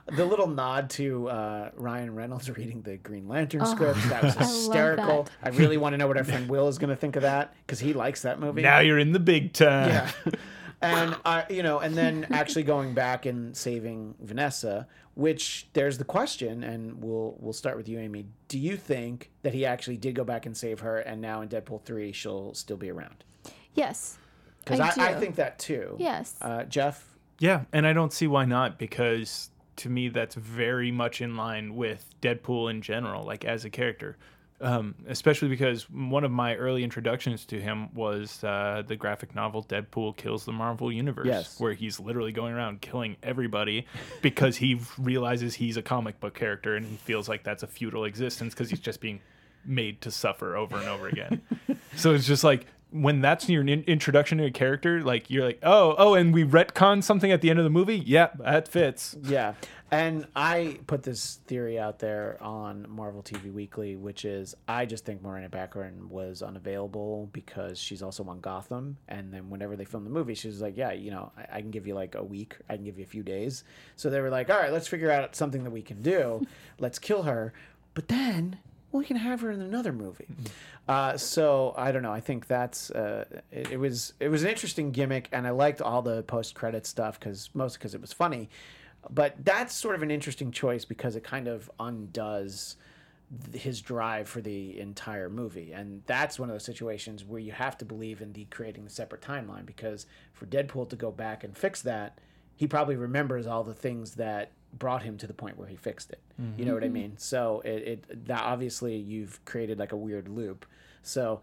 [0.06, 4.40] The little nod to uh, Ryan Reynolds reading the Green Lantern script that was I
[4.40, 5.22] love hysterical.
[5.22, 5.30] that.
[5.42, 7.54] I really want to know what our friend Will is going to think of that
[7.66, 8.60] because he likes that movie.
[8.60, 9.88] Now you're in the big time.
[9.90, 10.10] Yeah.
[10.84, 16.04] and I, you know, and then actually going back and saving Vanessa, which there's the
[16.04, 18.26] question, and we'll we'll start with you, Amy.
[18.48, 21.48] Do you think that he actually did go back and save her, and now in
[21.48, 23.24] Deadpool three she'll still be around?
[23.74, 24.18] Yes.
[24.64, 25.96] Because I I, I, think that too.
[25.98, 26.36] Yes.
[26.40, 27.14] Uh, Jeff.
[27.38, 31.74] Yeah, and I don't see why not because to me that's very much in line
[31.74, 34.16] with Deadpool in general, like as a character.
[34.64, 39.62] Um, especially because one of my early introductions to him was uh, the graphic novel
[39.62, 41.60] Deadpool Kills the Marvel Universe, Yes.
[41.60, 43.86] where he's literally going around killing everybody
[44.22, 48.04] because he realizes he's a comic book character and he feels like that's a futile
[48.06, 49.20] existence because he's just being
[49.66, 51.42] made to suffer over and over again.
[51.96, 55.58] so it's just like when that's your in- introduction to a character, like you're like,
[55.64, 57.98] oh, oh, and we retcon something at the end of the movie.
[57.98, 59.16] Yeah, that fits.
[59.20, 59.54] Yeah.
[59.90, 65.04] And I put this theory out there on Marvel TV Weekly, which is I just
[65.04, 68.96] think Morena Baccarin was unavailable because she's also on Gotham.
[69.08, 71.60] And then whenever they filmed the movie, she was like, Yeah, you know, I, I
[71.62, 73.64] can give you like a week, I can give you a few days.
[73.96, 76.46] So they were like, All right, let's figure out something that we can do.
[76.78, 77.52] Let's kill her.
[77.94, 78.58] But then
[78.94, 80.26] we can have her in another movie.
[80.86, 82.12] Uh, so I don't know.
[82.12, 85.82] I think that's uh, it, it was it was an interesting gimmick, and I liked
[85.82, 88.48] all the post credit stuff because mostly because it was funny.
[89.10, 92.76] But that's sort of an interesting choice because it kind of undoes
[93.52, 97.76] his drive for the entire movie, and that's one of those situations where you have
[97.78, 101.56] to believe in the creating the separate timeline because for Deadpool to go back and
[101.56, 102.18] fix that,
[102.56, 106.10] he probably remembers all the things that brought him to the point where he fixed
[106.10, 106.20] it.
[106.56, 107.14] You know what I mean?
[107.16, 107.68] So it,
[108.08, 110.66] it that obviously you've created like a weird loop.
[111.02, 111.40] So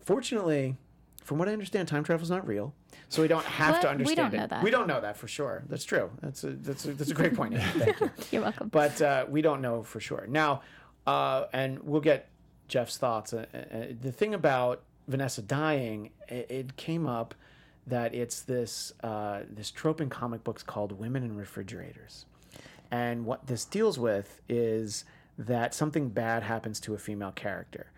[0.00, 0.76] fortunately,
[1.24, 2.74] from what I understand, time travel is not real,
[3.08, 3.80] so we don't have What?
[3.82, 4.36] to We understand don't it.
[4.42, 4.62] know that.
[4.64, 5.62] We don't know that for sure.
[5.68, 6.10] That's true.
[6.22, 7.54] That's a that's a, that's a great point.
[7.58, 8.10] Thank you.
[8.32, 8.68] You're welcome.
[8.68, 10.62] But uh, we don't know for sure now,
[11.06, 12.28] uh, and we'll get
[12.68, 13.32] Jeff's thoughts.
[13.34, 17.34] Uh, uh, the thing about Vanessa dying, it, it came up
[17.86, 22.24] that it's this uh, this trope in comic books called women in refrigerators,
[22.90, 25.04] and what this deals with is
[25.38, 27.90] that something bad happens to a female character.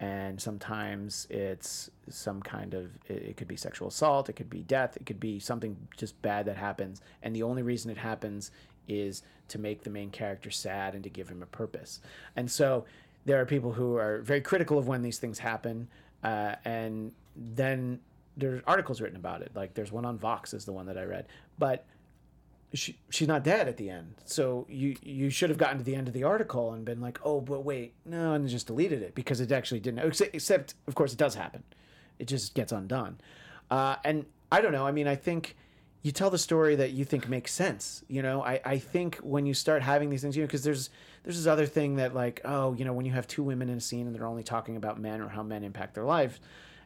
[0.00, 4.96] And sometimes it's some kind of it, could be sexual assault it could be death
[4.96, 7.00] it could be something just bad that happens.
[7.22, 8.50] And the only reason it happens
[8.86, 12.00] is to make the main character sad and to give him a purpose.
[12.36, 12.84] And so
[13.24, 15.88] there are people who are very critical of when these things happen
[16.22, 18.00] uh, and then
[18.36, 19.50] there's articles written about it.
[19.54, 21.26] Like there's one on vox is the one that i read.
[21.58, 21.84] But
[22.74, 24.14] she, she's not dead at the end.
[24.24, 27.18] So you you should have gotten to the end of the article and been like,
[27.24, 30.00] oh, but wait, no, and just deleted it because it actually didn't.
[30.00, 31.62] Except, except of course, it does happen.
[32.18, 33.18] It just gets undone.
[33.70, 34.86] Uh, and I don't know.
[34.86, 35.56] I mean, I think
[36.02, 38.04] you tell the story that you think makes sense.
[38.08, 40.90] You know, I, I think when you start having these things, you know, because there's
[41.22, 43.78] there's this other thing that like, oh, you know, when you have two women in
[43.78, 46.40] a scene and they're only talking about men or how men impact their life,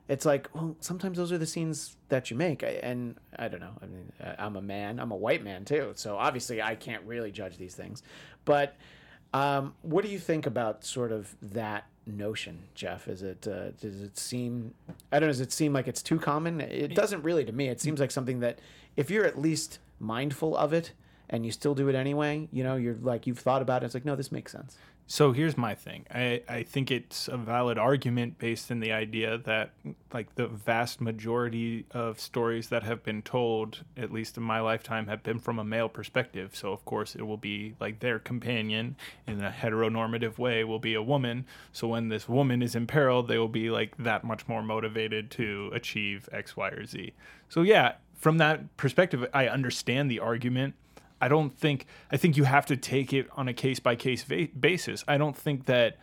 [0.09, 2.63] it's like, well, sometimes those are the scenes that you make.
[2.63, 3.75] I- And I don't know.
[3.83, 4.99] I mean, I'm a man.
[5.01, 5.93] I'm a white man too.
[5.95, 8.03] So obviously, I can't really judge these things.
[8.45, 8.77] But
[9.33, 13.09] um, what do you think about sort of that notion, Jeff?
[13.09, 14.75] Is it uh, does it seem?
[15.11, 15.33] I don't know.
[15.33, 16.61] Does it seem like it's too common?
[16.61, 17.69] It doesn't really to me.
[17.69, 18.59] It seems like something that
[18.97, 20.93] if you're at least mindful of it
[21.31, 23.87] and you still do it anyway, you know, you're like you've thought about it.
[23.87, 24.77] It's like no, this makes sense.
[25.07, 26.07] So here's my thing.
[26.11, 29.73] I, I think it's a valid argument based in the idea that
[30.11, 35.09] like the vast majority of stories that have been told, at least in my lifetime,
[35.09, 36.57] have been from a male perspective.
[36.57, 38.97] So of course it will be like their companion
[39.27, 41.45] in a heteronormative way will be a woman.
[41.73, 45.31] So when this woman is in peril, they will be like that much more motivated
[45.33, 47.13] to achieve X, Y, or Z.
[47.51, 50.75] So yeah, from that perspective, I understand the argument.
[51.23, 54.25] I don't think I think you have to take it on a case by case
[54.25, 55.05] basis.
[55.07, 55.97] I don't think that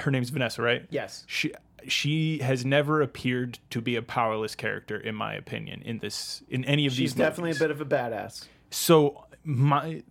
[0.00, 0.84] her name's Vanessa, right?
[0.90, 1.24] Yes.
[1.28, 1.52] She
[1.86, 6.64] she has never appeared to be a powerless character in my opinion in this in
[6.64, 7.60] any of She's these She's definitely movies.
[7.62, 8.48] a bit of a badass.
[8.70, 10.02] So my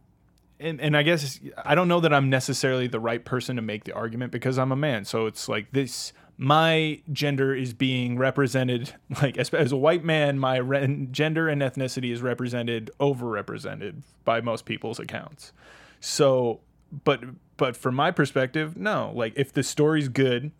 [0.59, 3.83] and, and I guess I don't know that I'm necessarily the right person to make
[3.83, 5.03] the argument because I'm a man.
[5.05, 10.37] So it's like this my gender is being represented like as, as a white man
[10.37, 15.51] my re- gender and ethnicity is represented overrepresented by most people's accounts.
[15.99, 16.59] So
[17.03, 17.21] but
[17.57, 19.11] but from my perspective no.
[19.15, 20.51] Like if the story's good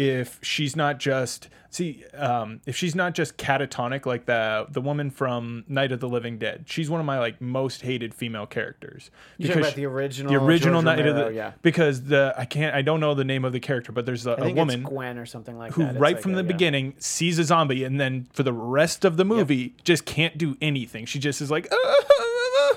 [0.00, 5.10] if she's not just see um, if she's not just catatonic like the the woman
[5.10, 6.64] from Night of the Living Dead.
[6.66, 9.10] She's one of my like most hated female characters.
[9.36, 10.32] You talking about the original?
[10.32, 11.52] the original George Night of Romero, the yeah.
[11.60, 14.30] because the I can't I don't know the name of the character, but there's a,
[14.30, 15.98] I a think woman it's Gwen or something like who that.
[15.98, 16.48] Right like from a- the yeah.
[16.48, 20.56] beginning sees a zombie and then for the rest of the movie just can't do
[20.62, 21.04] anything.
[21.04, 21.70] She just is like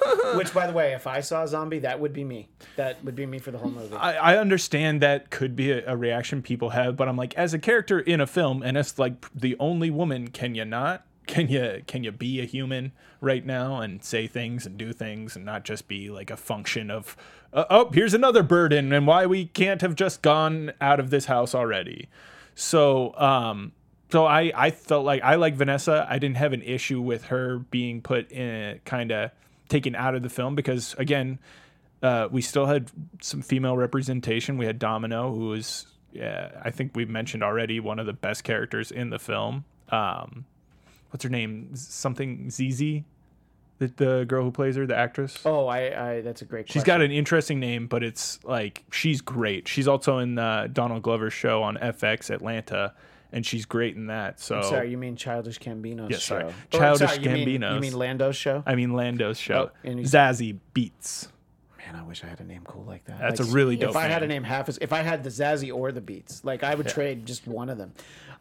[0.35, 2.49] Which, by the way, if I saw a zombie, that would be me.
[2.75, 3.95] That would be me for the whole movie.
[3.95, 7.53] I, I understand that could be a, a reaction people have, but I'm like, as
[7.53, 11.05] a character in a film, and as like the only woman, can you not?
[11.25, 12.91] Can you can you be a human
[13.21, 16.91] right now and say things and do things and not just be like a function
[16.91, 17.15] of
[17.53, 21.25] uh, oh here's another burden and why we can't have just gone out of this
[21.25, 22.09] house already?
[22.55, 23.71] So um
[24.11, 26.05] so I I felt like I like Vanessa.
[26.09, 29.31] I didn't have an issue with her being put in kind of
[29.69, 31.39] taken out of the film because again
[32.03, 32.91] uh, we still had
[33.21, 34.57] some female representation.
[34.57, 38.43] We had Domino, who was, yeah, I think we've mentioned already, one of the best
[38.43, 39.63] characters in the film.
[39.87, 40.45] Um,
[41.09, 41.69] what's her name?
[41.75, 43.03] Something ZZ,
[43.79, 45.39] the, the girl who plays her, the actress.
[45.45, 46.21] oh, I, I.
[46.21, 46.69] That's a great.
[46.69, 49.69] She's got an interesting name, but it's like she's great.
[49.69, 52.93] She's also in the Donald Glover show on FX Atlanta,
[53.33, 54.39] and she's great in that.
[54.39, 56.39] So Sorry, you mean Childish Gambino's Yeah, show?
[56.39, 56.43] sorry.
[56.45, 58.63] Or, Childish sorry, you mean- You mean Lando's show?
[58.65, 61.27] I mean Lando's show, Oh, and he's- Zazie Beetz.
[61.79, 63.19] Man, I wish I had a name cool like that.
[63.19, 64.43] That's Like, a really dope If I had a name.
[64.43, 67.25] name half as, if I had the Zazzy or the Beats, like I would trade
[67.25, 67.91] just one of them.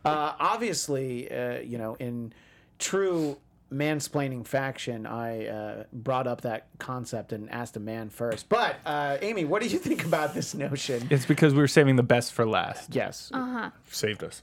[0.05, 2.33] Uh, obviously, uh, you know, in
[2.79, 3.39] true
[3.73, 8.49] mansplaining faction, I uh, brought up that concept and asked a man first.
[8.49, 11.07] But uh, Amy, what do you think about this notion?
[11.11, 12.95] It's because we were saving the best for last.
[12.95, 13.31] Yes.
[13.33, 13.71] Uh huh.
[13.91, 14.43] Saved us.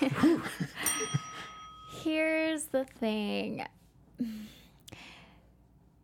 [2.02, 3.66] Here's the thing.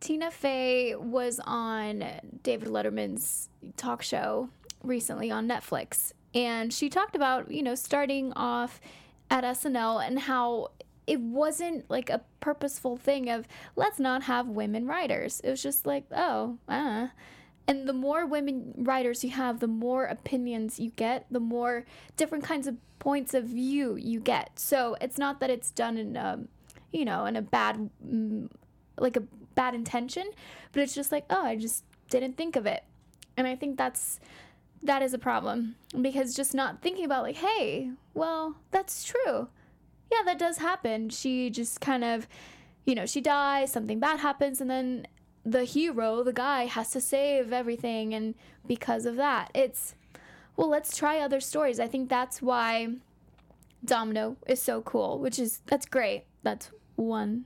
[0.00, 2.04] Tina Fey was on
[2.42, 4.50] David Letterman's talk show
[4.82, 6.12] recently on Netflix.
[6.34, 8.80] And she talked about, you know, starting off
[9.30, 10.72] at SNL and how
[11.06, 13.46] it wasn't like a purposeful thing of
[13.76, 15.40] let's not have women writers.
[15.44, 17.08] It was just like, oh, uh.
[17.66, 21.86] And the more women writers you have, the more opinions you get, the more
[22.16, 24.58] different kinds of points of view you get.
[24.58, 26.48] So it's not that it's done in, um,
[26.92, 28.50] you know, in a bad, mm,
[28.98, 29.22] like a
[29.54, 30.30] bad intention,
[30.72, 32.84] but it's just like, oh, I just didn't think of it.
[33.36, 34.20] And I think that's
[34.82, 39.48] that is a problem because just not thinking about like, hey, well, that's true.
[40.10, 41.08] Yeah, that does happen.
[41.10, 42.28] She just kind of,
[42.84, 45.06] you know, she dies, something bad happens, and then
[45.44, 48.14] the hero, the guy, has to save everything.
[48.14, 48.34] And
[48.66, 49.94] because of that, it's,
[50.56, 51.80] well, let's try other stories.
[51.80, 52.88] I think that's why
[53.84, 56.24] Domino is so cool, which is, that's great.
[56.42, 57.44] That's one,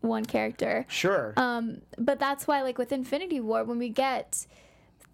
[0.00, 0.86] one character.
[0.88, 1.34] Sure.
[1.36, 4.46] Um, but that's why, like with Infinity War, when we get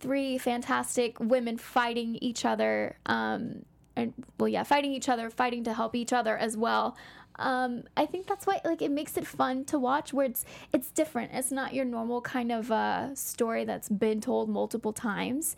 [0.01, 3.64] three fantastic women fighting each other, um,
[3.97, 6.97] and well, yeah, fighting each other, fighting to help each other as well.
[7.36, 10.12] Um, I think that's why, like, it makes it fun to watch.
[10.12, 11.32] Where it's it's different.
[11.32, 15.57] It's not your normal kind of uh, story that's been told multiple times.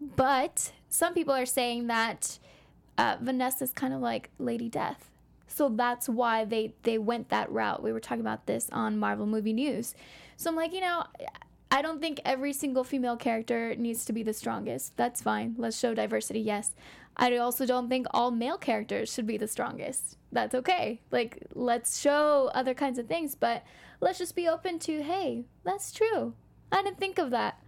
[0.00, 2.38] But some people are saying that
[2.98, 5.10] uh, Vanessa's kind of like Lady Death.
[5.48, 7.82] So that's why they they went that route.
[7.82, 9.94] We were talking about this on Marvel Movie News.
[10.36, 11.04] So I'm like, you know,
[11.70, 14.96] I don't think every single female character needs to be the strongest.
[14.96, 15.54] That's fine.
[15.56, 16.40] Let's show diversity.
[16.40, 16.74] Yes.
[17.16, 20.18] I also don't think all male characters should be the strongest.
[20.32, 21.00] That's okay.
[21.10, 23.64] Like let's show other kinds of things, but
[24.00, 26.34] let's just be open to, hey, that's true.
[26.70, 27.62] I didn't think of that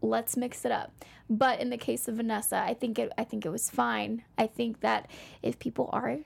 [0.00, 1.04] let's mix it up.
[1.30, 4.24] But in the case of Vanessa, I think it I think it was fine.
[4.36, 5.10] I think that
[5.42, 6.18] if people are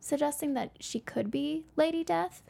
[0.00, 2.42] suggesting that she could be Lady Death,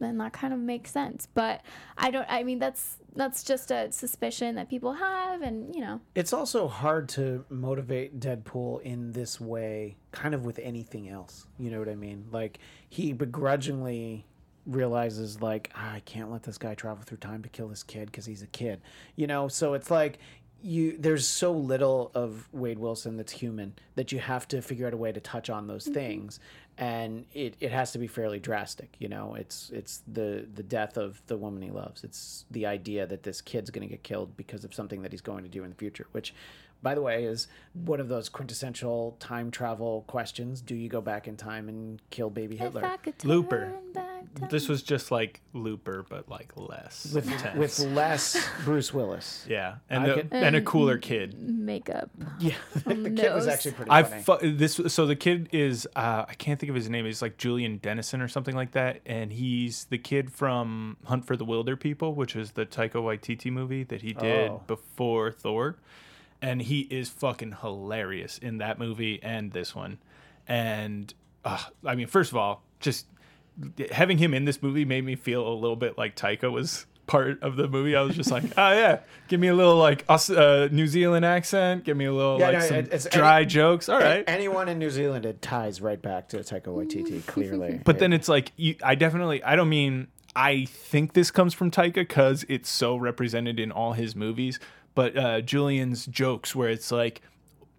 [0.00, 1.28] then that kind of makes sense.
[1.32, 1.60] But
[1.96, 6.00] I don't I mean that's that's just a suspicion that people have, and you know,
[6.14, 11.46] It's also hard to motivate Deadpool in this way, kind of with anything else.
[11.58, 12.26] You know what I mean?
[12.30, 12.58] Like
[12.88, 14.26] he begrudgingly
[14.66, 18.06] realizes, like, "Ah, I can't let this guy travel through time to kill this kid
[18.06, 18.80] because he's a kid.
[19.16, 20.18] You know, so it's like
[20.62, 24.94] you there's so little of Wade Wilson that's human that you have to figure out
[24.94, 26.38] a way to touch on those things
[26.78, 29.34] and it, it has to be fairly drastic you know?
[29.34, 32.04] It's it's the the death of the woman he loves.
[32.04, 35.20] It's the idea that this kid's going to get killed because of something that he's
[35.20, 36.34] going to do in the future which
[36.82, 41.26] by the way is one of those quintessential time travel questions do you go back
[41.28, 43.70] in time and kill baby hitler if I could Looper.
[43.72, 47.58] turn back time- This was just like Looper, but like less with intense.
[47.58, 51.38] with less bruce willis yeah, and I a, could- and a cooler kid.
[51.40, 52.10] makeup.
[52.40, 52.54] yeah
[52.84, 56.34] the kid was actually pretty I funny fu- this so the kid is uh, I
[56.34, 57.04] can't think of his name.
[57.04, 61.36] He's like Julian Dennison or something like that, and he's the kid from Hunt for
[61.36, 64.62] the Wilderpeople, which is the Taika Waititi movie that he did Oh.
[64.66, 65.76] before Thor,
[66.42, 69.98] and he is fucking hilarious in that movie and this one,
[70.46, 71.14] and
[71.44, 73.06] uh, I mean, first of all, just
[73.90, 77.42] having him in this movie made me feel a little bit like Taika was part
[77.42, 77.94] of the movie.
[77.96, 81.84] I was just like, oh yeah, give me a little like uh, New Zealand accent,
[81.84, 83.88] give me a little Yeah, like no, some it- it's- dry any- jokes.
[83.88, 84.24] All right.
[84.26, 88.28] anyone in new zealand it ties right back to taika waititi clearly But then it's
[88.28, 92.70] like you, I definitely I don't mean I think this comes from Taika because it's
[92.70, 94.58] so represented in all his movies.
[94.94, 97.22] But uh, Julian's jokes, where it's like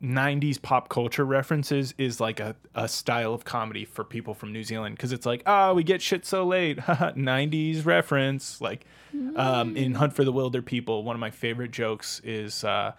[0.02, 4.64] 90s pop culture references, is like a, a style of comedy for people from New
[4.64, 6.78] Zealand because it's like, oh, we get shit so late.
[6.80, 8.60] 90s reference.
[8.62, 8.86] Like
[9.36, 12.64] um, in Hunt for the Wilderpeople, one of my favorite jokes is.
[12.64, 12.94] Uh,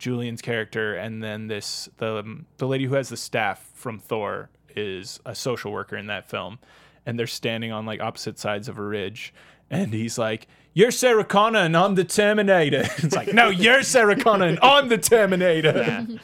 [0.00, 5.20] Julian's character, and then this the the lady who has the staff from Thor is
[5.24, 6.58] a social worker in that film,
[7.06, 9.32] and they're standing on like opposite sides of a ridge,
[9.70, 14.16] and he's like, "You're Sarah Connor, and I'm the Terminator." it's like, no, you're Sarah
[14.16, 16.06] Connor, and I'm the Terminator.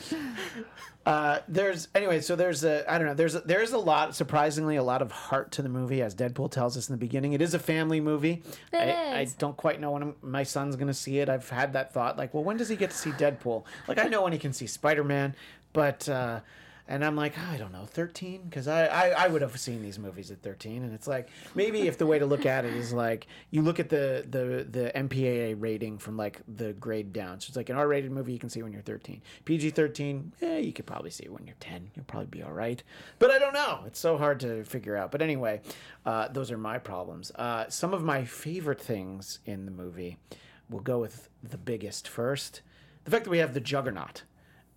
[1.07, 3.15] Uh, there's anyway, so there's a I don't know.
[3.15, 6.51] There's a, there's a lot, surprisingly, a lot of heart to the movie, as Deadpool
[6.51, 7.33] tells us in the beginning.
[7.33, 8.43] It is a family movie.
[8.73, 11.29] It I, I don't quite know when I'm- my son's gonna see it.
[11.29, 13.63] I've had that thought, like, well, when does he get to see Deadpool?
[13.87, 15.37] Like, I know when he can see Spider Man,
[15.73, 16.41] but uh,
[16.89, 19.99] and I'm like, I don't know, 13, because I, I I would have seen these
[19.99, 22.93] movies at 13, and it's like maybe if the way to look at it is
[22.93, 27.41] like you look at the the the MPAA rating from like the grade down.
[27.41, 29.23] So it's like an R-rated movie you can see when you're 13.
[29.45, 31.91] PG-13, eh, you could probably see it when you're 10.
[31.95, 32.83] You'll probably be all right.
[33.19, 33.81] But I don't know.
[33.87, 35.11] It's so hard to figure out.
[35.11, 35.61] But anyway,
[36.05, 37.33] uh, those are my problems.
[37.35, 40.19] Uh, some of my favorite things in the movie.
[40.69, 42.63] We'll go with the biggest first.
[43.05, 44.23] The fact that we have the Juggernaut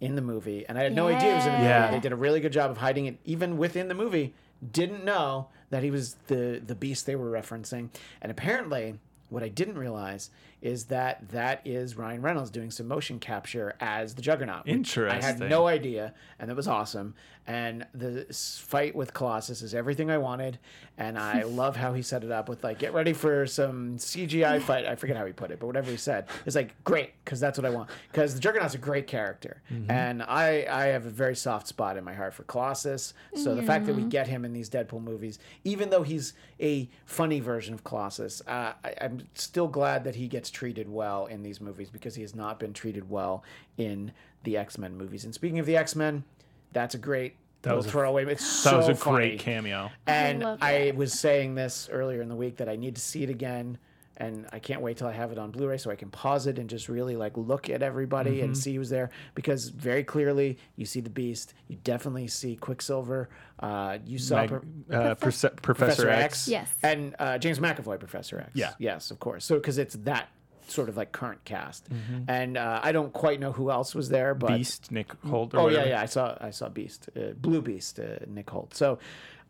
[0.01, 1.69] in the movie, and I had no idea it was in the movie.
[1.69, 1.91] Yeah.
[1.91, 4.33] They did a really good job of hiding it, even within the movie.
[4.71, 7.89] Didn't know that he was the the beast they were referencing,
[8.21, 10.29] and apparently, what I didn't realize
[10.61, 14.65] is that that is Ryan Reynolds doing some motion capture as the Juggernaut.
[14.65, 17.13] which I had no idea, and that was awesome.
[17.49, 20.59] And the fight with Colossus is everything I wanted,
[20.99, 24.61] and I love how he set it up with like, get ready for some CGI
[24.61, 24.85] fight.
[24.85, 27.57] I forget how he put it, but whatever he said, it's like great because that's
[27.57, 27.89] what I want.
[28.11, 32.03] Because the Juggernaut's a great character, and I I have a very soft spot in
[32.03, 33.15] my heart for Colossus.
[33.33, 36.87] So the fact that we get him in these Deadpool movies, even though he's a
[37.07, 41.41] funny version of Colossus, uh, I, I'm still glad that he gets treated well in
[41.41, 43.43] these movies because he has not been treated well
[43.75, 44.11] in
[44.43, 45.25] the X Men movies.
[45.25, 46.25] And speaking of the X Men,
[46.73, 48.25] that's a great That little was a- throwaway.
[48.31, 49.15] It's That so was a funny.
[49.29, 49.91] great cameo.
[50.07, 53.23] And love I, was saying this earlier in the week that I need to see
[53.23, 53.77] it again.
[54.21, 56.59] And I can't wait till I have it on Blu-ray so I can pause it
[56.59, 58.43] and just really like look at everybody Mm-hmm.
[58.43, 63.29] and see who's there because very clearly you see the Beast, you definitely see Quicksilver,
[63.59, 66.23] uh, you saw Meg- Pro- uh, Profe- Professor, Professor X.
[66.25, 66.69] X, Yes.
[66.83, 68.49] and uh, James McAvoy, Professor X.
[68.55, 68.73] Yeah.
[68.77, 69.45] yes, of course.
[69.45, 70.27] So because it's that
[70.71, 72.23] sort of like current cast, Mm-hmm.
[72.29, 75.53] and uh, I don't quite know who else was there, but Beast, Nick Hoult.
[75.53, 75.89] Or Oh yeah, whatever.
[75.89, 76.01] yeah.
[76.01, 78.73] I saw I saw Beast, uh, Blue Beast, uh, Nick Holt.
[78.75, 78.99] So,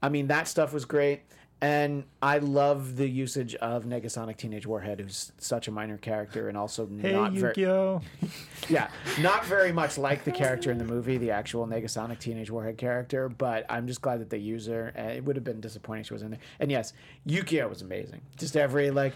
[0.02, 1.22] I mean that stuff was great,
[1.62, 6.58] and I love the usage of Negasonic Teenage Warhead, who's such a minor character and
[6.58, 7.54] also Hey, not very
[8.70, 8.90] yeah,
[9.22, 13.28] not very much like the character in the movie, the actual Negasonic Teenage Warhead character.
[13.30, 14.94] But I'm just glad that they use her.
[14.98, 16.40] Uh, it would have been disappointing if she wasn't there.
[16.60, 16.94] And yes,
[17.28, 18.22] Yukio was amazing.
[18.38, 19.14] Just every like,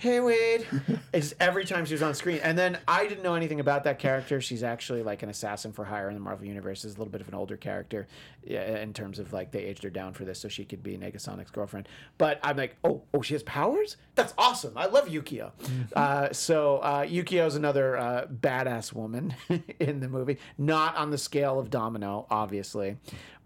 [0.00, 0.66] hey Wade,
[1.12, 2.40] it's every time she was on screen.
[2.42, 4.40] And then I didn't know anything about that character.
[4.40, 6.86] She's actually like an assassin for hire in the Marvel universe.
[6.86, 8.08] Is a little bit of an older character,
[8.42, 11.50] in terms of like they aged her down for this so she could be Negasonic's
[11.50, 11.86] girlfriend.
[12.16, 13.98] But I'm like, oh, oh, she has powers.
[14.14, 14.72] That's awesome.
[14.76, 15.52] I love Yukio.
[15.96, 19.34] Uh, so uh, Yukio is another uh, badass woman
[19.80, 22.96] in the movie, not on the scale of Domino, obviously,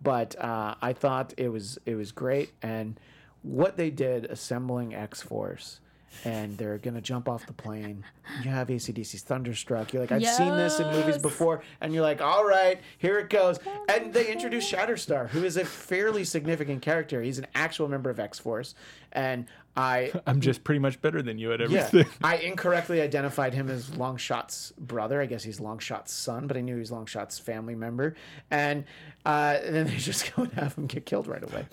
[0.03, 3.01] but uh, I thought it was it was great and
[3.43, 5.81] what they did assembling X Force
[6.25, 8.05] and they're gonna jump off the plane.
[8.43, 9.93] You have ACDC's Thunderstruck.
[9.93, 13.31] You're like, I've seen this in movies before, and you're like, all right, here it
[13.31, 13.59] goes.
[13.89, 17.23] And they introduce Shatterstar, who is a fairly significant character.
[17.23, 18.75] He's an actual member of X Force,
[19.13, 19.47] and
[19.77, 22.13] I I'm just pretty much better than you at yeah, everything.
[22.25, 25.21] I incorrectly identified him as Longshot's brother.
[25.21, 28.15] I guess he's Longshot's son, but I knew he was Longshot's family member.
[28.51, 28.85] And,
[29.27, 31.67] uh, and then they just go and have him get killed right away.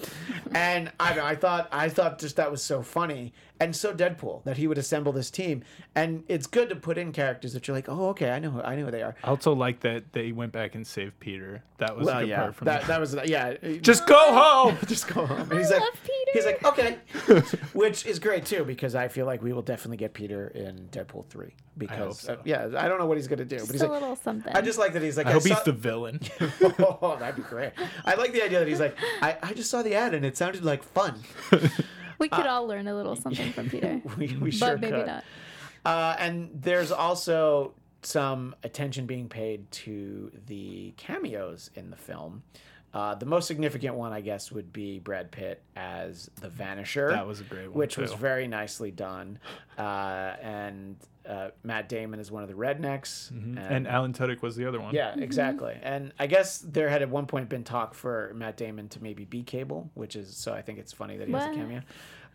[0.53, 4.43] And I, know, I thought, I thought just that was so funny and so Deadpool
[4.43, 5.63] that he would assemble this team.
[5.93, 8.61] And it's good to put in characters that you're like, oh, okay, I know, who,
[8.61, 9.15] I know who they are.
[9.23, 11.61] I also like that they went back and saved Peter.
[11.77, 12.87] That was a good yeah, part for that, me.
[12.87, 13.53] that was yeah.
[13.81, 14.77] Just go home.
[14.87, 15.49] just go home.
[15.51, 16.31] And he's I like, love Peter.
[16.33, 16.97] he's like, okay,
[17.91, 21.25] which is great too because I feel like we will definitely get Peter in Deadpool
[21.27, 22.33] three because so.
[22.33, 24.15] uh, yeah, I don't know what he's gonna do, but Just he's a like, little
[24.15, 24.53] something.
[24.55, 26.19] I just like that he's like, I hope saw- he's the villain.
[26.79, 27.71] oh, that'd be great.
[28.05, 30.37] I like the idea that he's like, I, I just saw the ad and it
[30.37, 31.19] sounded like fun.
[32.17, 35.07] we could all learn a little something from Peter, we, we but sure maybe could.
[35.07, 35.23] not.
[35.83, 37.73] Uh, and there's also
[38.03, 42.43] some attention being paid to the cameos in the film.
[42.93, 47.11] Uh, the most significant one, I guess, would be Brad Pitt as the Vanisher.
[47.11, 49.39] That was a great one, which was very nicely done.
[49.77, 53.31] Uh, and uh, Matt Damon is one of the rednecks.
[53.31, 53.57] Mm-hmm.
[53.57, 54.93] and Alan Tudyk was the other one.
[54.93, 55.77] yeah, exactly.
[55.81, 59.23] And I guess there had at one point been talk for Matt Damon to maybe
[59.23, 61.81] be Cable, which is so I think it's funny that he has a cameo.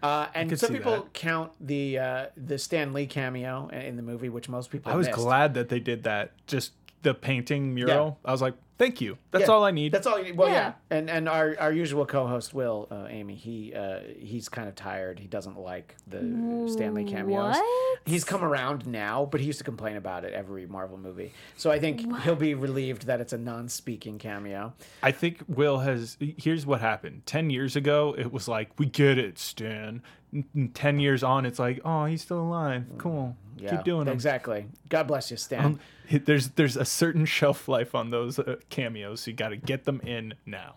[0.02, 1.12] Uh, and some people that.
[1.14, 5.06] count the uh, the Stan Lee cameo in the movie, which most people I was
[5.06, 5.18] missed.
[5.18, 6.32] glad that they did that.
[6.46, 6.72] Just
[7.02, 8.18] the painting mural.
[8.24, 9.16] I was like, thank you.
[9.30, 9.92] That's Yeah, all I need.
[9.92, 10.36] That's all you need.
[10.36, 10.54] Well, yeah.
[10.90, 10.96] Yeah.
[10.98, 15.18] And and our, our usual co-host Will, uh, Amy, he uh, he's kind of tired.
[15.18, 16.18] He doesn't like the
[16.68, 17.56] Stan Lee cameos.
[17.56, 17.98] What?
[18.04, 21.32] He's come around now, but he used to complain about it every Marvel movie.
[21.56, 24.74] So I think he'll be relieved that it's a non-speaking cameo.
[25.02, 26.16] I think Will has.
[26.20, 27.22] Here's what happened.
[27.26, 30.02] Ten years ago, it was like, we get it, Stan.
[30.34, 32.84] N- n- Ten years on, it's like, oh, he's still alive.
[32.98, 33.36] Cool.
[33.58, 34.12] Yeah, Keep doing it.
[34.12, 34.66] exactly.
[34.88, 35.64] God bless you, Stan.
[35.64, 35.80] Um,
[36.10, 39.84] there's there's a certain shelf life on those uh, cameos, so you got to get
[39.84, 40.76] them in now.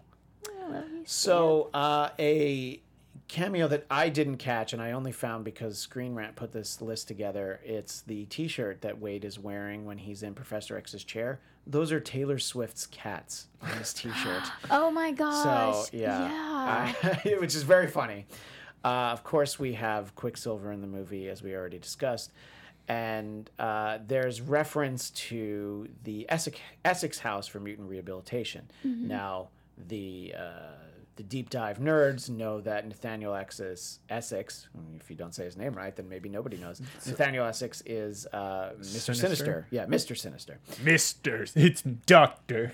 [1.05, 2.79] So uh, a
[3.27, 7.07] cameo that I didn't catch and I only found because Screen Rant put this list
[7.07, 7.59] together.
[7.63, 11.39] It's the T-shirt that Wade is wearing when he's in Professor X's chair.
[11.67, 14.43] Those are Taylor Swift's cats on his T-shirt.
[14.69, 16.93] Oh my So yeah, Yeah.
[17.03, 18.25] I- which is very funny.
[18.83, 22.31] Uh, of course, we have Quicksilver in the movie, as we already discussed,
[22.89, 28.69] and uh, there's reference to the Essex, Essex House for Mutant Rehabilitation.
[28.83, 29.49] Now,
[29.87, 30.73] the uh,
[31.15, 34.67] the deep dive nerds know that Nathaniel Essex, Essex,
[34.99, 36.81] if you don't say his name right, then maybe nobody knows.
[37.05, 38.85] Nathaniel Essex is uh, Mr.
[38.85, 39.13] Sinister?
[39.15, 39.67] Sinister?
[39.69, 40.17] Yeah, Mr.
[40.17, 40.59] Sinister.
[40.83, 42.71] Mister, it's Doctor.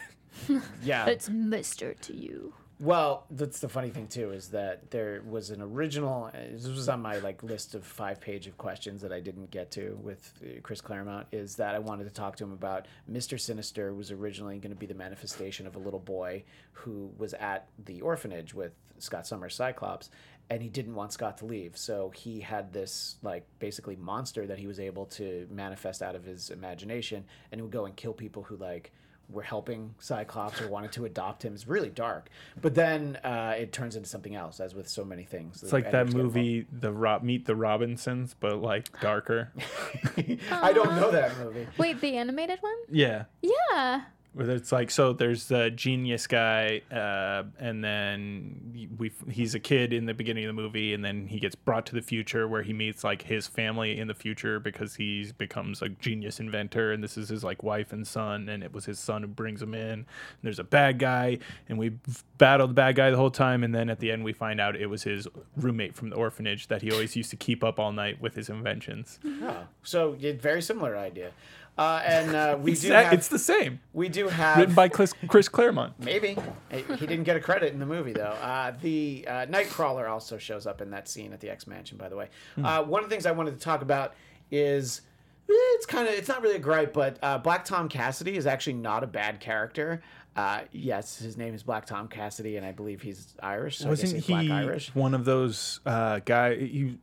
[0.83, 1.07] Yeah.
[1.07, 2.53] It's Mister to you.
[2.77, 6.25] Well, that's the funny thing too is that there was an original.
[6.25, 9.49] uh, This was on my like list of five page of questions that I didn't
[9.49, 11.27] get to with uh, Chris Claremont.
[11.31, 14.79] Is that I wanted to talk to him about Mister Sinister was originally going to
[14.79, 19.55] be the manifestation of a little boy who was at the orphanage with Scott Summers
[19.55, 20.09] Cyclops,
[20.49, 24.59] and he didn't want Scott to leave, so he had this like basically monster that
[24.59, 28.13] he was able to manifest out of his imagination, and he would go and kill
[28.13, 28.91] people who like
[29.29, 31.53] were helping Cyclops or wanted to adopt him.
[31.53, 32.29] It's really dark.
[32.61, 35.63] But then uh, it turns into something else, as with so many things.
[35.63, 39.51] It's like that movie, the Rob Meet the Robinsons, but like darker.
[40.51, 41.67] I don't know that movie.
[41.77, 42.75] Wait, the animated one?
[42.89, 43.25] yeah.
[43.41, 44.01] Yeah.
[44.35, 49.93] Where it's like so there's the genius guy uh, and then we he's a kid
[49.93, 52.61] in the beginning of the movie and then he gets brought to the future where
[52.61, 57.01] he meets like his family in the future because he becomes a genius inventor and
[57.01, 59.73] this is his like wife and son and it was his son who brings him
[59.73, 59.89] in.
[59.89, 60.05] And
[60.43, 61.37] there's a bad guy
[61.69, 61.93] and we
[62.37, 64.75] battle the bad guy the whole time and then at the end we find out
[64.75, 67.93] it was his roommate from the orphanage that he always used to keep up all
[67.93, 69.17] night with his inventions.
[69.41, 71.31] Oh, so yeah, very similar idea.
[71.77, 74.73] Uh, and uh, we it's, do that- have, it's the same we do have written
[74.73, 76.37] by Chris, Chris Claremont Maybe
[76.71, 78.23] he didn't get a credit in the movie though.
[78.41, 81.97] Uh, the uh, Nightcrawler also shows up in that scene at the X Mansion.
[81.97, 82.29] By the way,
[82.63, 84.13] uh, one of the things I wanted to talk about
[84.51, 85.01] is
[85.49, 88.45] eh, it's kind of it's not really a gripe, but uh, Black Tom Cassidy is
[88.47, 90.01] actually not a bad character.
[90.35, 93.77] Uh, yes, his name is Black Tom Cassidy, and I believe he's Irish.
[93.77, 94.93] So Wasn't he Black Irish.
[94.93, 96.55] one of those uh, guy?
[96.55, 96.97] He,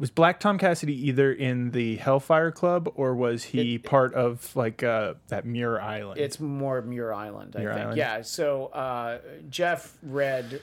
[0.00, 4.82] was Black Tom Cassidy either in the Hellfire Club or was he part of like
[4.82, 6.18] uh, that Muir Island?
[6.18, 7.82] It's more Muir Island, I Muir think.
[7.82, 7.98] Island.
[7.98, 8.22] Yeah.
[8.22, 9.18] So uh,
[9.50, 10.62] Jeff read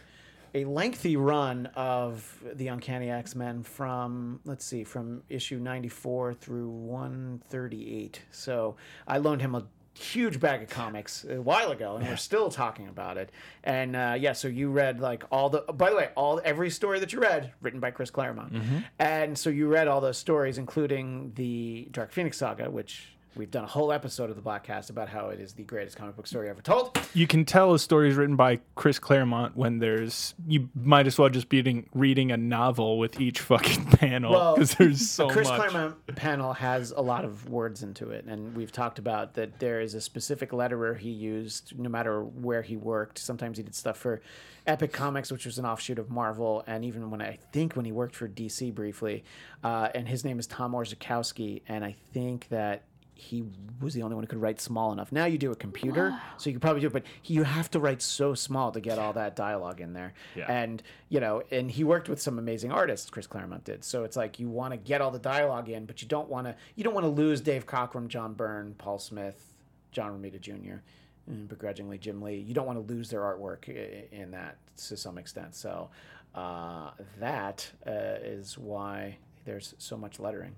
[0.55, 6.33] a lengthy run of the Uncanny X Men from let's see, from issue ninety four
[6.33, 8.23] through one thirty eight.
[8.31, 8.75] So
[9.07, 9.67] I loaned him a
[9.97, 13.31] huge bag of comics a while ago, and we're still talking about it.
[13.63, 15.61] And uh, yeah, so you read like all the.
[15.61, 18.53] By the way, all every story that you read written by Chris Claremont,
[18.99, 23.13] and so you read all those stories, including the Dark Phoenix saga, which.
[23.37, 26.15] We've done a whole episode of the Bladtcast about how it is the greatest comic
[26.15, 26.99] book story ever told.
[27.13, 31.19] You can tell a story is written by Chris Claremont when there's you might as
[31.19, 35.47] well just be reading, reading a novel with each fucking panel because there's so Chris
[35.47, 35.69] much.
[35.69, 39.59] Claremont panel has a lot of words into it, and we've talked about that.
[39.59, 43.19] There is a specific letterer he used, no matter where he worked.
[43.19, 44.21] Sometimes he did stuff for
[44.65, 47.91] Epic Comics, which was an offshoot of Marvel, and even when I think when he
[47.91, 49.23] worked for DC briefly.
[49.63, 52.83] Uh, and his name is Tom Orzechowski, and I think that
[53.17, 53.43] he
[53.81, 55.11] was the only one who could write small enough.
[55.11, 57.69] Now you do a computer, so you could probably do it, but he, you have
[57.71, 60.13] to write so small to get all that dialogue in there.
[60.35, 60.45] Yeah.
[60.49, 63.09] And you know, and he worked with some amazing artists.
[63.09, 63.83] Chris Claremont did.
[63.83, 66.47] So it's like you want to get all the dialogue in, but you don't want
[66.47, 66.55] to.
[66.75, 69.53] You don't want to lose Dave Cockrum, John Byrne, Paul Smith,
[69.91, 70.81] John Romita Jr.
[71.25, 72.37] And begrudgingly Jim Lee.
[72.37, 73.67] You don't want to lose their artwork
[74.11, 74.57] in that
[74.87, 75.55] to some extent.
[75.55, 75.89] So
[76.35, 80.55] uh, that uh, is why there's so much lettering.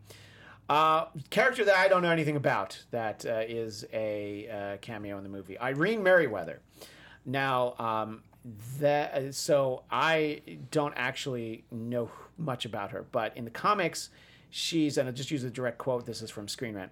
[0.70, 5.24] Uh, character that I don't know anything about that uh, is a uh, cameo in
[5.24, 5.58] the movie.
[5.60, 6.62] Irene Merryweather.
[7.26, 8.22] Now, um,
[8.80, 10.42] that so I
[10.72, 14.10] don't actually know much about her, but in the comics,
[14.52, 16.06] she's and I'll just use a direct quote.
[16.06, 16.92] This is from Screen Rant.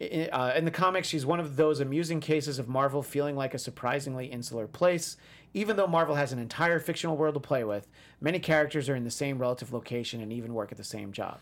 [0.00, 3.54] I- uh, in the comics, she's one of those amusing cases of Marvel feeling like
[3.54, 5.16] a surprisingly insular place.
[5.54, 7.88] Even though Marvel has an entire fictional world to play with,
[8.20, 11.38] many characters are in the same relative location and even work at the same job.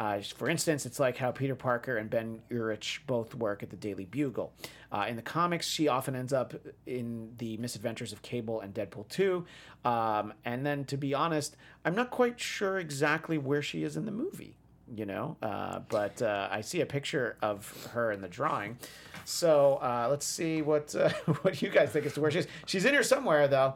[0.00, 3.76] Uh, for instance, it's like how Peter Parker and Ben Urich both work at the
[3.76, 4.50] Daily Bugle.
[4.90, 6.54] Uh, in the comics, she often ends up
[6.86, 9.44] in the misadventures of Cable and Deadpool 2.
[9.84, 14.06] Um, and then, to be honest, I'm not quite sure exactly where she is in
[14.06, 14.56] the movie,
[14.90, 15.36] you know?
[15.42, 18.78] Uh, but uh, I see a picture of her in the drawing.
[19.26, 21.10] So uh, let's see what uh,
[21.42, 22.46] what you guys think as to where she is.
[22.64, 23.74] She's in here somewhere, though.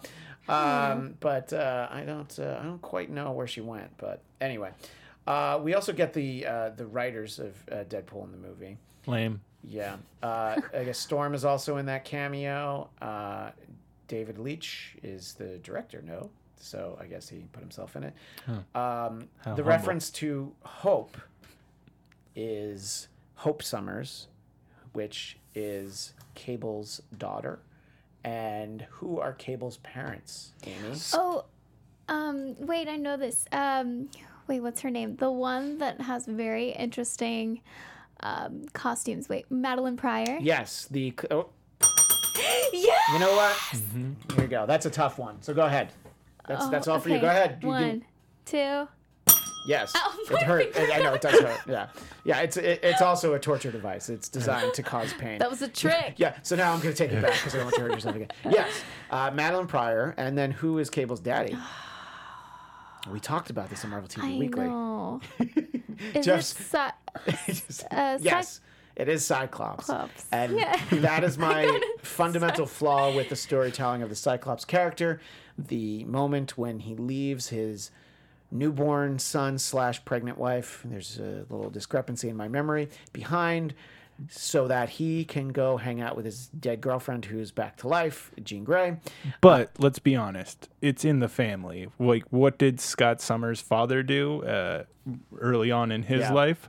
[0.48, 3.90] Um, but uh, I don't uh, I don't quite know where she went.
[3.98, 4.70] But anyway,
[5.26, 8.78] uh, we also get the uh, the writers of uh, Deadpool in the movie.
[9.06, 9.40] Lame.
[9.66, 12.88] Yeah, uh, I guess Storm is also in that cameo.
[13.00, 13.50] Uh,
[14.08, 16.02] David Leitch is the director.
[16.06, 18.14] No, so I guess he put himself in it.
[18.46, 19.64] Um, the humble.
[19.64, 21.16] reference to Hope
[22.36, 24.28] is Hope Summers,
[24.92, 27.60] which is Cable's daughter.
[28.24, 30.96] And who are Cable's parents, Amy?
[31.12, 31.44] Oh,
[32.08, 33.44] um, wait, I know this.
[33.52, 34.08] Um,
[34.46, 35.16] wait, what's her name?
[35.16, 37.60] The one that has very interesting
[38.20, 39.28] um, costumes.
[39.28, 40.38] Wait, Madeline Pryor.
[40.40, 41.12] Yes, the.
[41.30, 41.48] Oh,
[42.72, 42.94] Yeah.
[43.12, 43.56] you know what?
[44.34, 44.66] Here you go.
[44.66, 45.40] That's a tough one.
[45.42, 45.92] So go ahead.
[46.46, 47.18] That's that's all for you.
[47.20, 47.58] Go ahead.
[47.60, 48.04] You do- Oh, One,
[48.44, 48.88] two.
[49.66, 50.72] Yes, Ow, it hurt.
[50.92, 51.60] I know it does hurt.
[51.66, 51.86] Yeah,
[52.26, 52.40] yeah.
[52.40, 54.10] It's it, it's also a torture device.
[54.10, 55.38] It's designed to cause pain.
[55.38, 56.14] That was a trick.
[56.18, 56.36] Yeah.
[56.42, 58.16] So now I'm going to take it back because I don't want to hurt yourself
[58.16, 58.28] again.
[58.50, 61.56] Yes, uh, Madeline Pryor, and then who is Cable's daddy?
[63.10, 64.64] We talked about this in Marvel TV I Weekly.
[64.64, 65.20] know.
[66.14, 68.60] Is Just- it si- uh, yes,
[68.96, 70.26] it is Cyclops, Cyclops.
[70.32, 70.80] and Yeah.
[70.90, 75.20] that is my fundamental flaw with the storytelling of the Cyclops character.
[75.58, 77.90] The moment when he leaves his
[78.50, 83.74] newborn son slash pregnant wife, there's a little discrepancy in my memory behind,
[84.28, 88.30] so that he can go hang out with his dead girlfriend who's back to life,
[88.42, 88.96] Jean Grey.
[89.40, 91.88] But let's be honest, it's in the family.
[91.98, 94.84] Like, what did Scott Summers' father do uh,
[95.38, 96.32] early on in his Yeah.
[96.32, 96.68] life?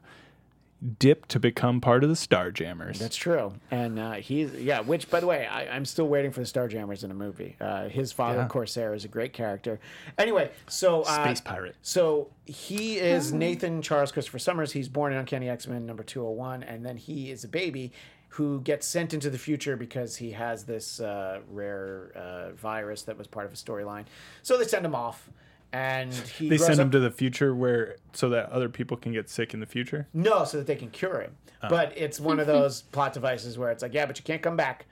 [0.99, 2.97] Dip to become part of the Starjammers.
[2.99, 4.81] That's true, and uh, he's yeah.
[4.81, 7.55] Which, by the way, I, I'm still waiting for the Starjammers in a movie.
[7.59, 8.47] Uh, his father, Yeah.
[8.47, 9.79] Corsair, is a great character.
[10.17, 11.75] Anyway, so uh, Space pirate.
[11.81, 14.71] So he is Nathan Charles Christopher Summers.
[14.73, 17.91] He's born in Uncanny X Men number 201, and then he is a baby
[18.29, 23.17] who gets sent into the future because he has this uh, rare uh, virus that
[23.17, 24.03] was part of a storyline.
[24.43, 25.29] So they send him off,
[25.75, 28.95] and he They grows send up- him to the future where so that other people
[28.97, 30.07] can get sick in the future.
[30.13, 31.35] no, so that they can cure him.
[31.67, 34.55] But it's one of those plot devices where it's like, yeah, but you can't come
[34.55, 34.85] back.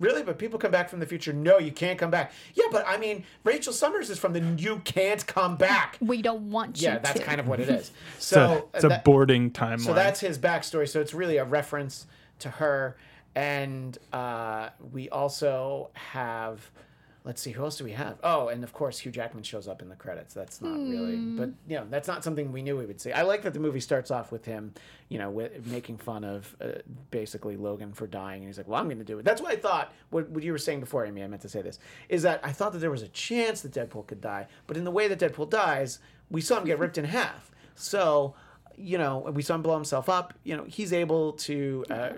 [0.00, 0.22] Really?
[0.22, 1.32] But people come back from the future.
[1.32, 2.32] No, you can't come back.
[2.54, 5.98] Yeah, but I mean, Rachel Summers is from the you can't come back.
[6.00, 7.24] We don't want you Yeah, that's to.
[7.26, 7.90] kind of what it is.
[8.18, 9.80] So So it's a that- boarding timeline.
[9.80, 10.88] so that's his backstory.
[10.88, 12.06] So it's really a reference
[12.40, 12.96] to her.
[13.34, 16.70] And uh, we also have,
[17.24, 18.18] let's see, who else do we have?
[18.22, 20.34] Oh, and of course, Hugh Jackman shows up in the credits.
[20.34, 23.12] That's not really, but you know, that's not something we knew we would see.
[23.12, 24.74] I like that the movie starts off with him,
[25.08, 26.72] you know, with, making fun of uh,
[27.10, 29.52] basically Logan for dying, and he's like, "Well, I'm going to do it." That's what
[29.52, 29.92] I thought.
[30.10, 32.52] What, what you were saying before, Amy, I meant to say this is that I
[32.52, 35.18] thought that there was a chance that Deadpool could die, but in the way that
[35.18, 36.00] Deadpool dies,
[36.30, 37.50] we saw him get ripped in half.
[37.74, 38.34] So
[38.76, 40.34] you know, we saw him blow himself up.
[40.42, 42.10] You know, he's able to uh,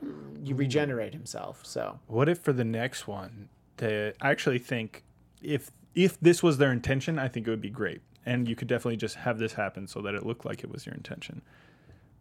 [0.42, 1.60] you regenerate himself.
[1.64, 3.48] So What if for the next one,
[3.78, 5.04] the, I actually think
[5.42, 8.68] if if this was their intention, I think it would be great, and you could
[8.68, 11.42] definitely just have this happen so that it looked like it was your intention.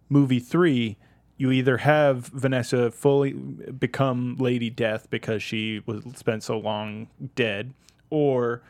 [0.08, 0.98] Movie three,
[1.38, 7.74] you either have Vanessa fully become Lady Death because she was spent so long dead,
[8.10, 8.62] or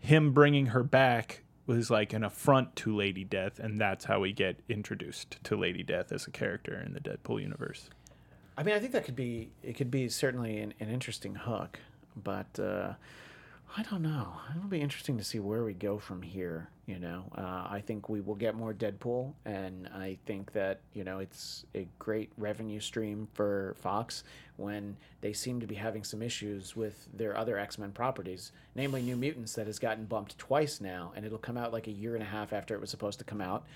[0.00, 4.32] him bringing her back was like an affront to Lady Death, and that's how we
[4.32, 7.90] get introduced to Lady Death as a character in the Deadpool universe.
[8.56, 11.78] I mean, I think that could be it could be certainly an, an interesting hook,
[12.16, 12.94] but uh,
[13.76, 14.28] I don't know.
[14.56, 16.70] It'll be interesting to see where we go from here.
[16.86, 21.04] You know, uh, I think we will get more Deadpool, and I think that you
[21.04, 24.24] know it's a great revenue stream for Fox
[24.56, 29.02] when they seem to be having some issues with their other X Men properties, namely
[29.02, 32.14] New Mutants, that has gotten bumped twice now, and it'll come out like a year
[32.14, 33.66] and a half after it was supposed to come out.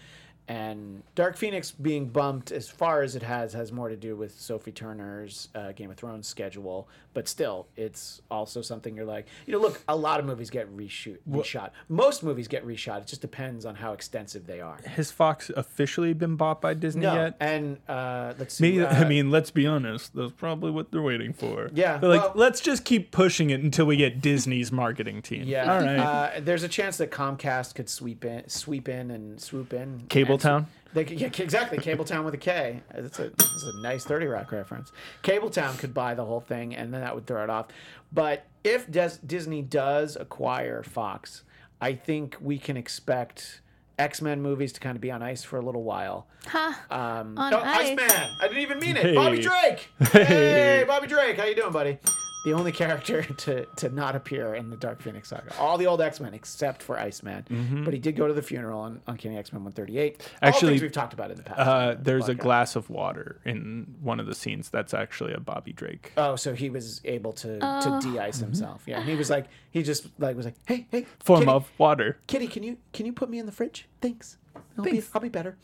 [0.51, 4.36] And Dark Phoenix being bumped as far as it has has more to do with
[4.40, 9.53] Sophie Turner's uh, Game of Thrones schedule, but still, it's also something you're like, you
[9.53, 11.70] know, look, a lot of movies get reshoot, reshot.
[11.88, 13.03] Most movies get reshot.
[13.03, 14.78] It just depends on how extensive they are.
[14.86, 17.36] Has Fox officially been bought by Disney No, yet?
[17.38, 18.72] and uh, let's see.
[18.72, 20.16] Maybe, I uh, mean, let's be honest.
[20.16, 21.70] That's probably what they're waiting for.
[21.72, 25.44] Yeah, They're like, well- let's just keep pushing it until we get Disney's marketing team.
[25.44, 25.96] yeah, All right.
[25.98, 30.07] uh, there's a chance that Comcast could sweep in, sweep in, and swoop in.
[30.41, 30.66] Cabletown?
[30.93, 31.78] They could, yeah, exactly.
[31.78, 32.82] Cabletown with a K.
[32.95, 34.91] It's a, that's a nice Thirty Rock reference.
[35.22, 37.68] Cabletown could buy the whole thing, and then that would throw it off.
[38.12, 41.45] But if Des- Disney does acquire Fox,
[41.80, 43.61] I think we can expect
[44.01, 46.26] X Men movies to kind of be on ice for a little while.
[46.47, 46.84] Ha.
[46.91, 47.91] Um, On oh, ice.
[47.91, 48.11] Iceman!
[48.41, 49.03] I didn't even mean it.
[49.03, 49.14] Hey.
[49.14, 49.91] Bobby Drake.
[50.11, 50.84] Hey.
[50.86, 51.99] Bobby Drake, how you doing, buddy?
[52.45, 55.53] The only character to, to not appear in the Dark Phoenix saga.
[55.59, 58.80] All the old X Men except for Iceman, but he did go to the funeral
[58.80, 60.18] on Uncanny X Men 138.
[60.18, 60.45] Mm-hmm.
[60.45, 61.59] Actually, things we've talked about in the past.
[61.61, 64.70] Uh, on the there's a glass of water in one of the scenes.
[64.70, 66.12] That's actually a Bobby Drake.
[66.16, 68.01] Oh, so he was able to Oh.
[68.01, 68.82] to de-ice himself.
[68.86, 71.70] Yeah, and he was like, he just like was like, hey, hey, Form Kitty, of
[71.78, 72.18] water.
[72.26, 73.86] Kitty, can you can you put me in the fridge?
[74.01, 74.36] Thanks.
[74.76, 75.11] I'll be Thanks.
[75.14, 75.57] I'll be better.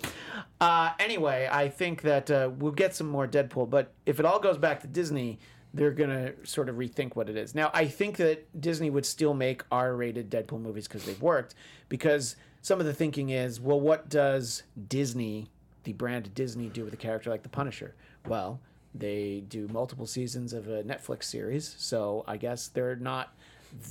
[0.61, 4.39] Uh, anyway, I think that uh, we'll get some more Deadpool, but if it all
[4.39, 5.39] goes back to Disney,
[5.77, 7.55] they're gonna sort of rethink what it is.
[7.55, 11.55] Now, I think that Disney would still make R-rated Deadpool movies because they've worked.
[11.89, 15.51] Because some of the thinking is, well, what does Disney,
[15.85, 17.95] the brand Disney, do with a character like the Punisher?
[18.27, 18.61] Well,
[18.95, 23.37] they do multiple seasons of a Netflix series, so I guess they're not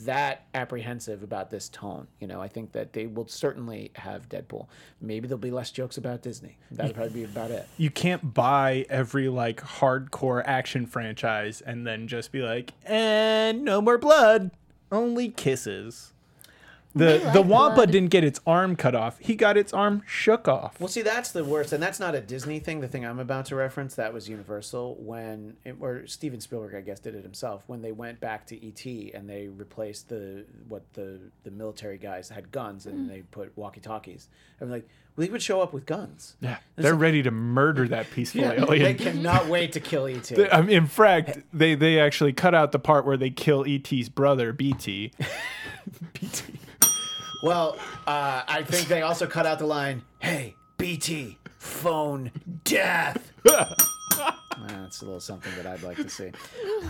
[0.03, 2.07] that apprehensive about this tone.
[2.19, 4.67] You know, I think that they will certainly have Deadpool.
[5.01, 6.57] Maybe there'll be less jokes about Disney.
[6.71, 7.67] That'll probably be about it.
[7.77, 13.81] You can't buy every like hardcore action franchise and then just be like, and no
[13.81, 14.51] more blood,
[14.91, 16.13] only kisses.
[16.95, 17.91] The like the Wampa blood.
[17.91, 19.19] didn't get its arm cut off.
[19.19, 20.79] He got its arm shook off.
[20.79, 22.79] Well, see, that's the worst, and that's not a Disney thing.
[22.79, 27.01] The thing I'm about to reference that was Universal when, or Steven Spielberg, I guess,
[27.01, 31.19] did it himself when they went back to ET and they replaced the what the
[31.43, 33.09] the military guys had guns and mm.
[33.09, 34.29] they put walkie talkies.
[34.61, 34.87] I'm like,
[35.17, 36.37] well, they would show up with guns.
[36.39, 38.83] yeah, they're ready to murder that peaceful they alien.
[38.83, 40.31] They cannot wait to kill ET.
[40.53, 44.07] I mean, in fact, they they actually cut out the part where they kill ET's
[44.07, 45.11] brother, BT.
[46.13, 46.59] BT.
[47.45, 47.77] Well,
[48.07, 52.31] uh, I think they also cut out the line, "Hey, BT, phone
[52.63, 56.31] death." That's a little something that I'd like to see.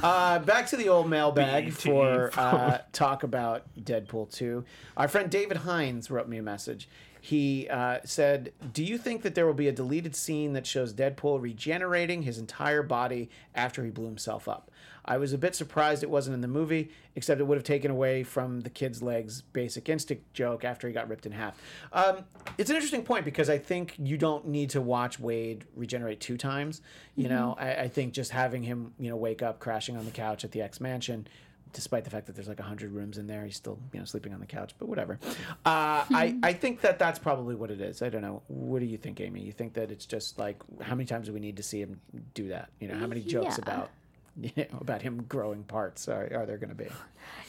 [0.01, 4.63] Uh, back to the old mailbag BT for uh, talk about Deadpool 2.
[4.95, 6.87] Our friend David Hines wrote me a message.
[7.19, 10.93] He uh, said, Do you think that there will be a deleted scene that shows
[10.93, 14.71] Deadpool regenerating his entire body after he blew himself up?
[15.07, 17.91] I was a bit surprised it wasn't in the movie, except it would have taken
[17.91, 21.55] away from the kid's legs basic instinct joke after he got ripped in half.
[21.93, 22.25] Um,
[22.57, 26.37] it's an interesting point because I think you don't need to watch Wade regenerate two
[26.37, 26.81] times.
[27.15, 30.11] You know, I, I think just having him, you know, wake up crashing on the
[30.11, 31.27] couch at the X Mansion,
[31.73, 34.33] despite the fact that there's like hundred rooms in there, he's still, you know, sleeping
[34.33, 34.73] on the couch.
[34.79, 35.19] But whatever.
[35.65, 38.01] Uh, I I think that that's probably what it is.
[38.01, 38.41] I don't know.
[38.47, 39.41] What do you think, Amy?
[39.41, 41.99] You think that it's just like how many times do we need to see him
[42.33, 42.69] do that?
[42.79, 43.63] You know, how many jokes Yeah.
[43.73, 43.89] about
[44.41, 46.87] you know, about him growing parts are, are there going to be?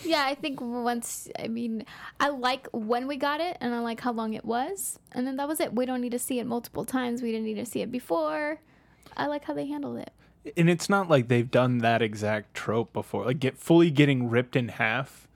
[0.05, 1.84] Yeah, I think once, I mean,
[2.20, 4.99] I like when we got it and I like how long it was.
[5.12, 5.74] And then that was it.
[5.74, 7.22] We don't need to see it multiple times.
[7.22, 8.61] We didn't need to see it before.
[9.16, 10.12] I like how they handled it.
[10.57, 13.24] and it's not like they've done that exact trope before.
[13.24, 15.26] Like get fully getting ripped in half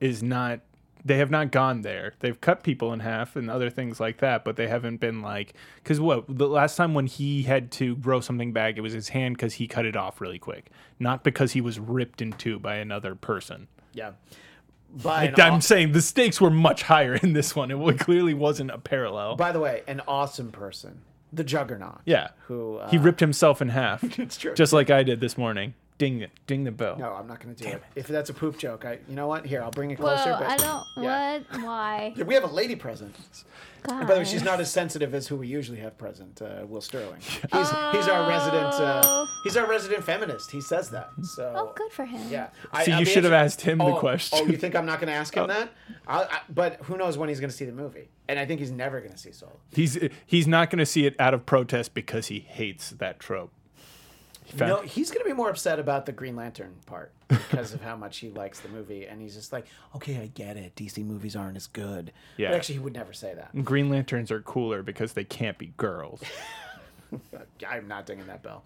[0.00, 0.60] is not
[1.08, 2.14] they have not gone there.
[2.20, 5.54] They've cut people in half and other things like that, but they haven't been like
[5.84, 9.08] cuz what the last time when he had to grow something back it was his
[9.10, 12.58] hand cuz he cut it off really quick, not because he was ripped in two
[12.58, 13.66] by another person.
[13.92, 14.12] Yeah.
[14.90, 17.70] By, Like, I'm saying the stakes were much higher in this one.
[17.70, 19.36] It clearly wasn't a parallel.
[19.36, 21.02] by the way, an awesome person.
[21.30, 22.00] the Juggernaut.
[22.06, 22.28] Yeah.
[22.46, 24.02] Who uh, He ripped himself in half.
[24.18, 24.54] It's true.
[24.54, 25.74] Just like I did this morning.
[25.98, 26.30] Ding it.
[26.46, 26.96] Ding the bell.
[26.96, 27.82] No, I'm not going to do it.
[27.96, 29.00] If that's a poop joke, I.
[29.08, 29.44] You know what?
[29.44, 30.36] Here, I'll bring it Whoa, closer.
[30.38, 30.84] but I don't.
[30.96, 31.38] yeah.
[31.50, 31.62] What?
[31.64, 32.14] Why?
[32.26, 33.16] We have a lady present.
[33.82, 34.06] God.
[34.08, 36.80] By the way, she's not as sensitive as who we usually have present, uh, Will
[36.80, 37.20] Sterling.
[37.20, 38.74] He's, he's our resident.
[38.74, 39.26] Uh, Oh.
[39.44, 40.50] he's our resident feminist.
[40.50, 41.10] He says that.
[41.22, 41.52] So.
[41.56, 42.20] Oh, good for him.
[42.28, 42.48] Yeah.
[42.72, 44.40] I, See, I'll you be should have asked him the Oh, question.
[44.42, 45.70] Oh, you think I'm not going to ask him that?
[46.08, 48.08] I, I, but who knows when he's going to see the movie?
[48.28, 49.60] And I think he's never going to see Soul.
[49.72, 49.96] He's
[50.26, 53.52] he's not going to see it out of protest because he hates that trope.
[54.56, 57.82] Found- No, he's going to be more upset about the Green Lantern part because of
[57.82, 59.66] how much he likes the movie, and he's just like,
[59.96, 60.74] "Okay, I get it.
[60.74, 62.50] DC movies aren't as good." Yeah.
[62.50, 63.64] But actually, he would never say that.
[63.64, 66.22] Green Lanterns are cooler because they can't be girls.
[67.66, 68.64] I'm not dinging that bell.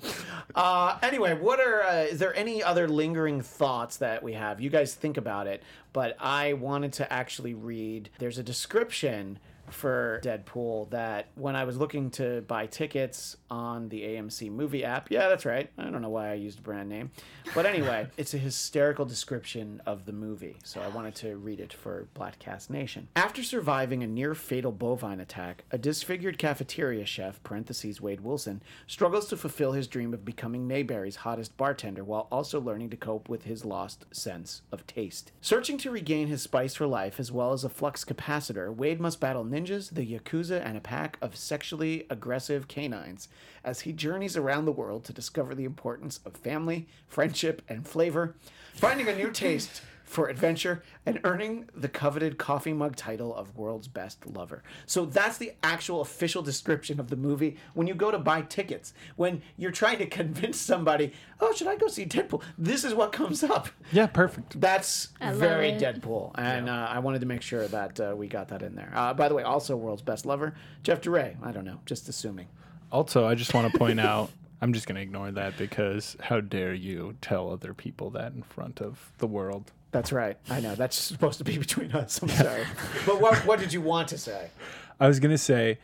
[0.55, 4.61] Uh, anyway, what are uh, is there any other lingering thoughts that we have?
[4.61, 8.11] You guys think about it, but I wanted to actually read.
[8.19, 9.39] There's a description
[9.73, 15.11] for Deadpool that when I was looking to buy tickets on the AMC movie app,
[15.11, 15.71] yeah, that's right.
[15.79, 17.11] I don't know why I used a brand name.
[17.55, 20.57] But anyway, it's a hysterical description of the movie.
[20.65, 23.09] So I wanted to read it for Bladtcast Nation.
[23.17, 29.29] After surviving a near fatal bovine attack, a disfigured cafeteria chef, parentheses Wade Wilson, struggles
[29.29, 33.45] to fulfill his dream of becoming Mayberry's hottest bartender while also learning to cope with
[33.45, 35.33] his lost sense of taste.
[35.41, 39.21] Searching to regain his spice for life as well as a flux capacitor, Wade must
[39.21, 43.29] battle ninjas, the Yakuza, and a pack of sexually aggressive canines
[43.65, 48.35] as he journeys around the world to discover the importance of family, friendship, and flavor,
[48.75, 49.83] finding a new taste
[50.13, 54.63] for adventure and earning the coveted coffee mug title of world's best lover.
[54.85, 58.93] So that's the actual official description of the movie when you go to buy tickets.
[59.17, 63.13] When you're trying to convince somebody, "Oh, should I go see Deadpool?" This is what
[63.13, 63.69] comes up.
[63.91, 64.61] yeah, perfect.
[64.61, 65.81] That's I very it.
[65.81, 68.93] Deadpool, and uh, I wanted to make sure that uh, we got that in there.
[68.95, 71.37] Uh, by the way, also world's best lover, Jeff DeRay.
[71.43, 72.49] I don't know, just assuming.
[72.91, 74.31] Also, I just want to point out
[74.63, 78.45] I'm just going to ignore that because how dare you tell other people that in
[78.45, 79.73] front of the world?
[79.93, 80.37] That's right.
[80.51, 82.21] I know that's supposed to be between us.
[82.23, 82.65] I'm sorry,
[83.07, 84.51] but what what did you want to say?
[84.99, 85.79] I was going to say,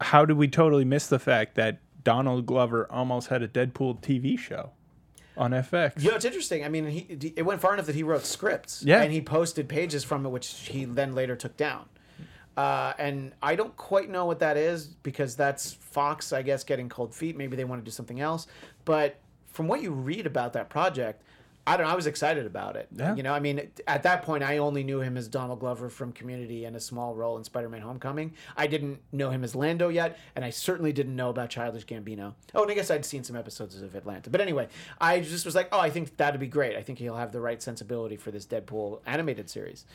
[0.00, 4.38] how did we totally miss the fact that Donald Glover almost had a Deadpool TV
[4.38, 4.70] show
[5.36, 6.02] on FX?
[6.02, 6.64] You know, it's interesting.
[6.64, 9.02] I mean, he it went far enough that he wrote scripts, Yeah.
[9.02, 11.86] and he posted pages from it, which he then later took down.
[12.56, 16.88] Uh, and I don't quite know what that is because that's Fox, I guess, getting
[16.88, 17.36] cold feet.
[17.36, 18.46] Maybe they want to do something else.
[18.86, 19.18] But
[19.48, 21.22] from what you read about that project,
[21.66, 21.92] I don't know.
[21.92, 22.88] I was excited about it.
[22.94, 23.14] Yeah.
[23.16, 26.12] You know, I mean, at that point, I only knew him as Donald Glover from
[26.12, 28.34] Community and a small role in Spider-Man: Homecoming.
[28.56, 32.34] I didn't know him as Lando yet, and I certainly didn't know about Childish Gambino.
[32.54, 34.30] Oh, and I guess I'd seen some episodes of Atlanta.
[34.30, 34.68] But anyway,
[35.00, 36.76] I just was like, oh, I think that'd be great.
[36.76, 39.86] I think he'll have the right sensibility for this Deadpool animated series,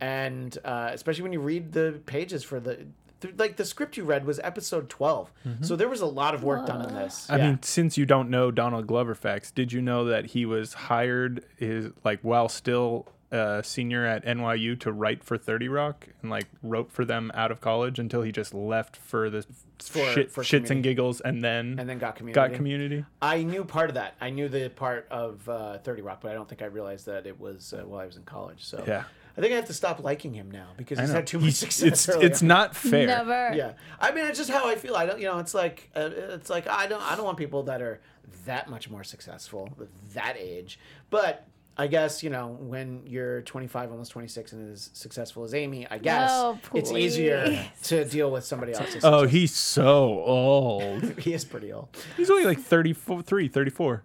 [0.00, 2.86] and uh, especially when you read the pages for the.
[3.28, 5.30] Th- Like the script you read was episode 12.
[5.62, 7.28] So there was a lot of work done on this.
[7.30, 7.46] I Yeah.
[7.48, 11.44] mean, since you don't know Donald Glover facts, did you know that he was hired
[11.58, 16.46] is like while still a senior at NYU to write for 30 Rock and like
[16.62, 19.44] wrote for them out of college until he just left for the
[19.82, 20.74] For- shit, for shits Community.
[20.74, 22.34] and giggles and then and then got community.
[22.48, 23.04] got community.
[23.20, 24.14] I knew part of that.
[24.20, 27.26] I knew the part of uh, Thirty Rock, but I don't think I realized that
[27.26, 28.64] it was uh, while I was in college.
[28.64, 29.02] So Yeah.
[29.36, 31.14] I think I have to stop liking him now because he's know.
[31.16, 31.82] had too much success.
[31.88, 32.26] It's earlier.
[32.26, 33.06] it's not fair.
[33.06, 33.52] Never.
[33.54, 34.94] Yeah, I mean, it's just how I feel.
[34.94, 37.64] I don't, you know, it's like uh, it's like I don't, I don't want people
[37.64, 38.00] that are
[38.46, 39.68] that much more successful
[40.14, 40.78] that age.
[41.10, 41.46] But
[41.76, 45.98] I guess you know when you're 25, almost 26, and as successful as Amy, I
[45.98, 49.04] guess Oh, it's easier to deal with somebody else's.
[49.04, 49.32] Oh, success.
[49.32, 51.02] he's so old.
[51.18, 51.88] he is pretty old.
[52.16, 54.02] He's only like 34, 34.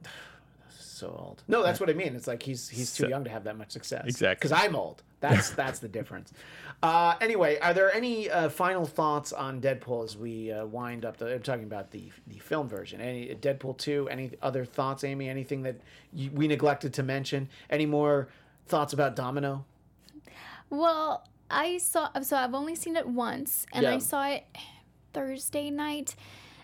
[0.72, 1.44] so old.
[1.48, 2.16] No, that's what I mean.
[2.16, 4.06] It's like he's he's too So- young to have that much success.
[4.08, 4.36] Exactly.
[4.50, 5.04] Because I'm old.
[5.20, 6.34] That's that's the difference.
[6.82, 11.18] Uh, anyway, are there any uh, final thoughts on Deadpool as we uh, wind up?
[11.18, 13.02] The, I'm talking about the the film version.
[13.02, 14.08] Any Deadpool two?
[14.10, 15.28] Any other thoughts, Amy?
[15.30, 15.76] Anything that
[16.14, 17.50] you, we neglected to mention?
[17.70, 18.30] Any more
[18.68, 19.66] thoughts about Domino?
[20.70, 22.10] Well, I saw.
[22.22, 23.96] So I've only seen it once, and Yeah.
[23.96, 24.46] I saw it
[25.14, 26.16] Thursday night.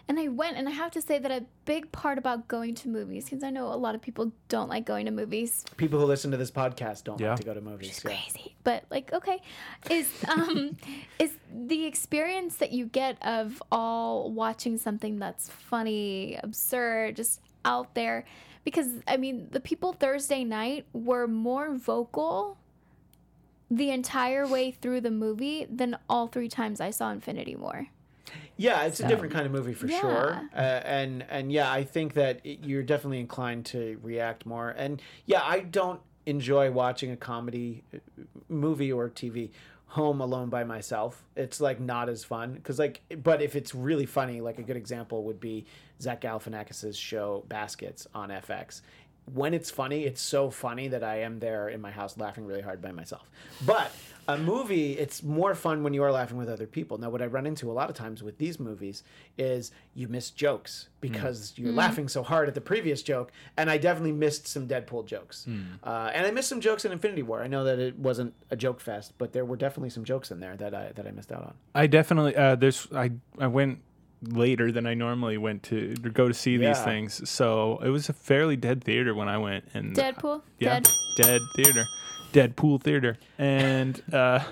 [0.08, 2.90] And I went, and I have to say that a big part about going to
[2.90, 6.06] movies, because I know a lot of people don't like going to movies People who
[6.06, 7.30] listen to this podcast don't Yeah.
[7.32, 8.02] like to go to movies.
[8.06, 8.12] Yeah.
[8.12, 9.42] crazy but like okay
[9.90, 10.78] is um
[11.20, 17.94] is the experience that you get of all watching something that's funny absurd just out
[17.96, 18.26] there
[18.64, 22.58] because i mean the people thursday night were more vocal
[23.72, 27.88] the entire way through the movie than all three times i saw infinity war
[28.58, 30.00] Yeah, it's a different kind of movie for Yeah.
[30.00, 34.70] sure, uh, and and yeah, I think that it- you're definitely inclined to react more.
[34.70, 37.98] And yeah, I don't enjoy watching a comedy uh,
[38.50, 39.52] movie or TV
[39.88, 41.24] home alone by myself.
[41.36, 44.78] It's like not as fun because like, but if it's really funny, like a good
[44.78, 45.66] example would be
[46.02, 48.82] Zach Galifianakis's show Baskets on FX.
[49.34, 52.62] When it's funny, it's so funny that I am there in my house laughing really
[52.62, 53.30] hard by myself.
[53.66, 53.92] But
[54.28, 56.98] a movie, it's more fun when you are laughing with other people.
[56.98, 59.04] Now, what I run into a lot of times with these movies
[59.38, 63.78] is you miss jokes because you're laughing so hard at the previous joke, and I
[63.78, 65.46] definitely missed some Deadpool jokes,
[65.84, 67.44] uh, and I missed some jokes in Infinity War.
[67.44, 70.40] I know that it wasn't a joke fest, but there were definitely some jokes in
[70.40, 71.54] there that I that I missed out on.
[71.76, 73.80] I definitely uh, there's I I went
[74.22, 78.10] later than I normally went to, to go to see these things, so it was
[78.10, 79.66] a fairly dead theater when I went.
[79.76, 80.42] And Deadpool.
[80.58, 80.88] yeah, Dead.
[81.18, 81.86] dead theater,
[82.36, 84.44] Deadpool theater, and uh,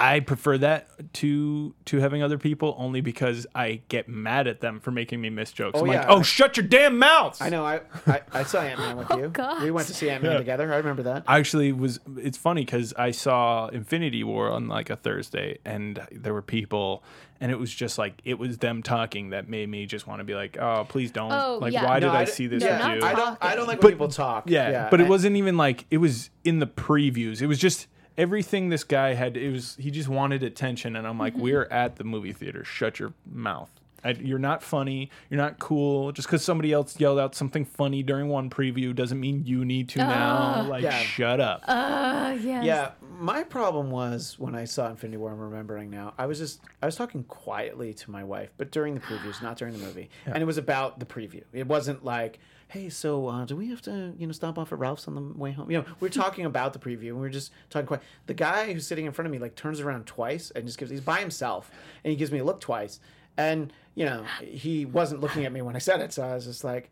[0.00, 4.78] I prefer that to to having other people only because I get mad at them
[4.78, 5.76] for making me miss jokes.
[5.76, 7.40] Oh, I'm like, oh, shut your damn mouths!
[7.40, 7.64] I know.
[7.66, 9.28] I I, I saw Ant Man with you.
[9.28, 9.60] gosh.
[9.60, 10.72] We went to see Ant Man together.
[10.72, 11.24] I remember that.
[11.26, 11.98] I actually was.
[12.16, 17.02] It's funny because I saw Infinity War on like a Thursday, and there were people,
[17.40, 20.24] and it was just like it was them talking that made me just want to
[20.24, 21.32] be like, oh, please don't.
[21.32, 21.84] Oh, like, yeah.
[21.84, 23.08] why No, did I see this no, with you?
[23.08, 23.38] I don't.
[23.40, 24.48] I don't like But- when people talk.
[24.48, 27.42] Yeah, yeah but it wasn't even like it was in the previews.
[27.42, 27.88] It was just
[28.18, 29.36] everything this guy had.
[29.36, 31.42] It was he just wanted attention, and I'm like, Mm-hmm.
[31.42, 32.64] we're at the movie theater.
[32.64, 33.70] Shut your mouth.
[34.04, 35.10] I, you're not funny.
[35.28, 36.12] You're not cool.
[36.12, 39.88] Just because somebody else yelled out something funny during one preview doesn't mean you need
[39.90, 40.62] to now.
[40.68, 40.96] Like, Yeah.
[40.98, 41.64] shut up.
[41.66, 42.64] Uh, yes.
[42.64, 45.32] Yeah, my problem was when I saw Infinity War.
[45.32, 46.14] I'm remembering now.
[46.16, 49.56] I was just I was talking quietly to my wife, but during the previews, not
[49.56, 51.42] during the movie, and it was about the preview.
[51.52, 52.38] It wasn't like,
[52.68, 55.38] "Hey, so uh, do we have to you know stop off at Ralph's on the
[55.38, 58.02] way home?" You know, we're talking about the preview, and we are just talking quiet.
[58.26, 60.90] The guy who's sitting in front of me like turns around twice and just gives
[60.90, 61.70] he's by himself,
[62.04, 63.00] and he gives me a look twice,
[63.36, 66.44] and you know he wasn't looking at me when I said it, so I was
[66.44, 66.90] just like.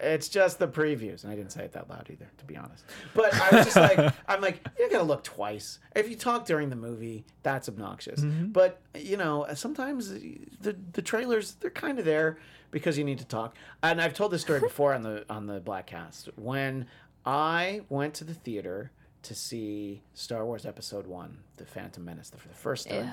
[0.00, 2.82] It's just the previews, and I didn't say it that loud either, to be honest.
[3.14, 5.78] But I was just like, I'm like, you're gonna look twice.
[5.94, 8.20] If you talk during the movie, that's obnoxious.
[8.52, 12.36] But you know, sometimes the the trailers they're kind of there
[12.70, 13.56] because you need to talk.
[13.82, 16.86] And I've told this story before on the on the Bladtcast when
[17.24, 18.90] I went to the theater
[19.22, 23.10] to see Star Wars Episode One, The Phantom Menace, for the first time.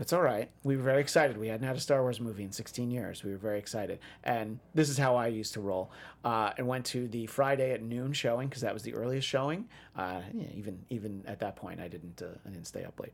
[0.00, 0.48] It's all right.
[0.62, 1.36] We were very excited.
[1.36, 3.24] We hadn't had a Star Wars movie in 16 years.
[3.24, 3.98] We were very excited.
[4.22, 5.90] And this is how I used to roll.
[6.24, 9.68] Uh, and went to the Friday at noon showing because that was the earliest showing.
[9.96, 13.12] Uh, yeah, even even at that point, I didn't uh, I didn't stay up late.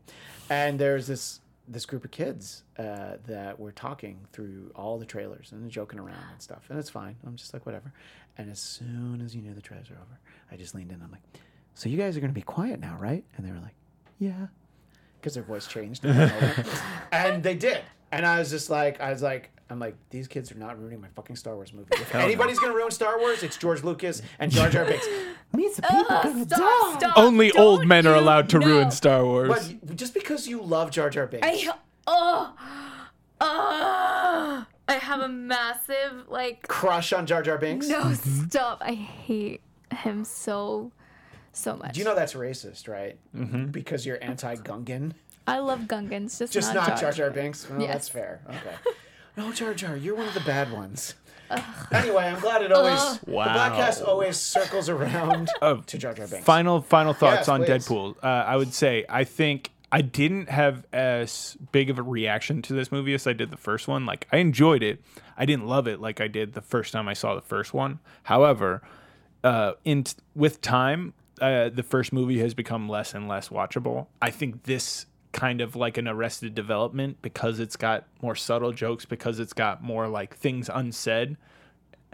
[0.49, 5.51] And there's this this group of kids uh, that were talking through all the trailers
[5.51, 6.65] and joking around and stuff.
[6.69, 7.15] And it's fine.
[7.25, 7.91] I'm just like whatever.
[8.37, 10.19] And as soon as you knew the trailers were over,
[10.51, 11.01] I just leaned in.
[11.01, 11.21] I'm like,
[11.73, 13.75] "So you guys are gonna be quiet now, right?" And they were like,
[14.19, 14.47] "Yeah."
[15.25, 16.05] because their voice changed.
[17.11, 17.81] and they did.
[18.11, 21.01] And I was just like, I was like, I'm like, these kids are not ruining
[21.01, 21.87] my fucking Star Wars movie.
[21.95, 25.07] If anybody's gonna ruin Star Wars, it's George Lucas and Jar Jar Binks.
[25.53, 26.55] Means the people uh, gonna die.
[26.55, 27.17] Stop, stop.
[27.17, 28.67] Only old Don't men are you- allowed to no.
[28.67, 29.73] ruin Star Wars.
[29.83, 31.71] But just because you love Jar Jar Binks, I,
[32.07, 32.53] oh,
[33.41, 37.87] oh, I have a massive, like, crush on Jar Jar Binks.
[37.87, 38.47] no, mm-hmm.
[38.47, 38.79] stop.
[38.81, 39.61] I hate
[39.91, 40.91] him so,
[41.53, 41.93] so much.
[41.93, 43.17] Do you know that's racist, right?
[43.35, 43.67] Mm-hmm.
[43.67, 45.13] Because you're anti-Gungan,
[45.47, 47.69] I love Gungans, just, just not, not Jar Jar Binks.
[47.69, 47.91] Well, Yes.
[47.91, 48.41] that's fair.
[48.47, 48.75] Okay.
[49.37, 51.15] No, Jar Jar, you're one of the bad ones.
[51.91, 53.45] Anyway, I'm glad it always the Wow.
[53.55, 56.45] Bladtcast always circles around Oh, to Jar Jar Binks.
[56.45, 57.69] Final final thoughts Yes, on please.
[57.87, 58.15] Deadpool.
[58.23, 62.73] Uh, I would say I think I didn't have as big of a reaction to
[62.73, 64.05] this movie as I did the first one.
[64.07, 65.01] Like I enjoyed it.
[65.37, 67.99] I didn't love it like I did the first time I saw the first one.
[68.23, 68.81] However,
[69.43, 74.07] uh, in with time, uh, the first movie has become less and less watchable.
[74.19, 75.05] I think this
[75.35, 79.83] kind of like an Arrested Development because it's got more subtle jokes because it's got
[79.83, 81.35] more like things unsaid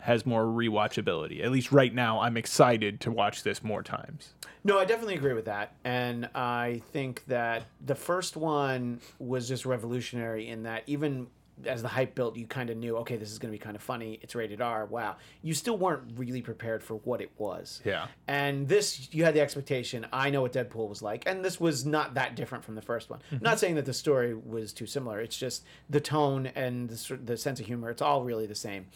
[0.02, 1.44] has more rewatchability.
[1.44, 4.34] At least right now, I'm excited to watch this more times.
[4.64, 5.76] No, I definitely agree with that.
[5.84, 11.28] And I think that the first one was just revolutionary in that even
[11.66, 13.76] as the hype built, you kind of knew, okay, this is going to be kind
[13.76, 14.20] of funny.
[14.22, 14.86] It's rated R.
[14.86, 15.18] Wow.
[15.42, 17.82] You still weren't really prepared for what it was.
[17.86, 18.08] Yeah.
[18.28, 21.24] And this, you had the expectation, I know what Deadpool was like.
[21.28, 23.20] And this was not that different from the first one.
[23.40, 25.20] Not saying that the story was too similar.
[25.20, 27.90] It's just the tone and the, the sense of humor.
[27.90, 28.88] It's all really the same.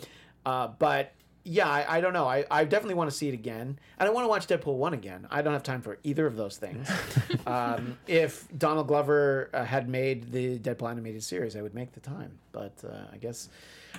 [0.45, 1.13] Uh, but
[1.45, 2.27] yeah, I, I don't know.
[2.27, 3.77] I, I definitely want to see it again.
[3.99, 5.27] And I want to watch Deadpool 1 again.
[5.29, 6.89] I don't have time for either of those things.
[7.47, 11.99] um, if Donald Glover uh, had made the Deadpool animated series, I would make the
[11.99, 12.39] time.
[12.51, 13.49] But uh, I guess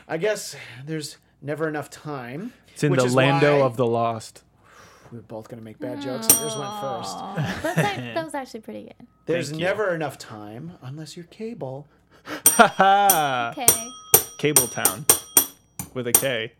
[0.09, 2.53] I guess there's never enough time.
[2.73, 4.43] It's in which the is Lando why of the Lost.
[5.13, 6.27] We're both going to make bad jokes.
[6.27, 7.17] and yours went first.
[7.17, 9.07] Aw, that was actually pretty good.
[9.27, 9.67] There's Thank you.
[9.67, 11.87] never enough time unless you're cable.
[12.25, 13.53] Haha.
[13.57, 13.89] Okay.
[14.39, 15.07] Cable Town
[15.95, 16.53] with a K.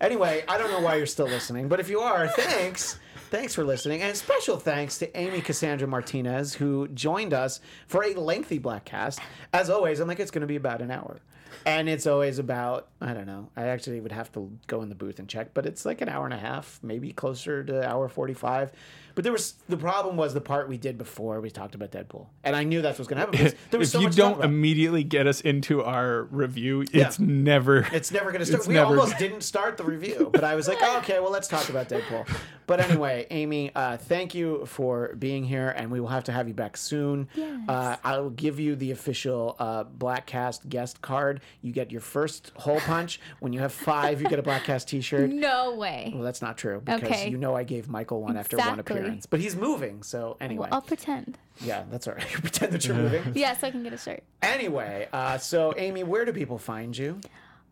[0.00, 2.98] Anyway, I don't know why you're still listening, but if you are, thanks.
[3.30, 8.14] Thanks for listening, and special thanks to Amy Cassandra Martinez who joined us for a
[8.14, 9.20] lengthy Bladtcast.
[9.52, 11.20] As always, I'm like it's going to be about an hour,
[11.64, 13.48] and it's always about I don't know.
[13.56, 16.08] I actually would have to go in the booth and check, but it's like an
[16.08, 18.72] hour and a half, maybe closer to hour forty-five.
[19.20, 22.28] But there was the problem was the part we did before we talked about Deadpool,
[22.42, 23.36] and I knew that's what's going to happen.
[23.38, 24.48] because There was if so you much to talk don't about.
[24.48, 27.86] immediately get us into our review, it's never.
[27.92, 28.60] It's never going to start.
[28.60, 31.30] It's we never- almost didn't start the review, but I was like, oh, okay, well,
[31.30, 32.26] let's talk about Deadpool.
[32.66, 36.46] But anyway, Amy, uh, thank you for being here, and we will have to have
[36.48, 37.28] you back soon.
[37.34, 37.60] Yes.
[37.68, 41.40] Uh, I will give you the official uh, Bladtcast guest card.
[41.62, 43.20] You get your first hole punch.
[43.40, 45.28] When you have five, you get a Bladtcast T-shirt.
[45.50, 46.12] No way.
[46.14, 47.28] Well, that's not true because Okay.
[47.30, 48.94] you know I gave Michael one after one Exactly.
[49.10, 50.02] Appearance, but he's moving.
[50.02, 51.38] So anyway, Well, I'll pretend.
[51.60, 52.26] yeah, that's all right.
[52.32, 53.32] Pretend that you're moving.
[53.34, 54.22] Yeah, so I can get a shirt.
[54.42, 57.20] Anyway, uh, so Amy, where do people find you?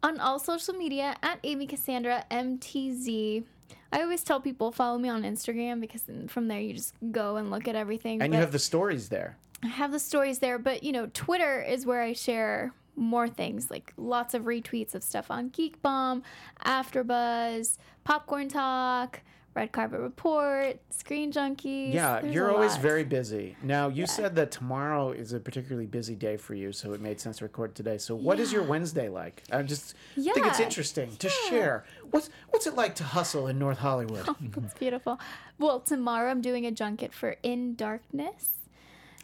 [0.02, 3.44] On all social media at Amy Cassandra MTZ.
[3.90, 7.50] I always tell people follow me on Instagram because from there you just go and
[7.50, 8.20] look at everything.
[8.22, 9.36] And you have the stories there.
[9.62, 13.70] I have the stories there, but you know, Twitter is where I share more things,
[13.70, 16.22] like lots of retweets of stuff on Geek Bomb,
[16.64, 19.20] AfterBuzz, Popcorn Talk,
[19.58, 21.92] Red Carpet Report, Screen Junkies.
[21.92, 22.80] Yeah, There's you're always lot.
[22.80, 23.56] very busy.
[23.60, 27.18] Now, you said that tomorrow is a particularly busy day for you, so it made
[27.18, 27.98] sense to record today.
[27.98, 29.42] So, what is your Wednesday like?
[29.50, 31.84] I just think it's interesting to share.
[32.12, 34.28] What's what's it like to hustle in North Hollywood?
[34.28, 35.18] Oh, it's beautiful.
[35.58, 38.58] Well, tomorrow I'm doing a junket for In Darkness.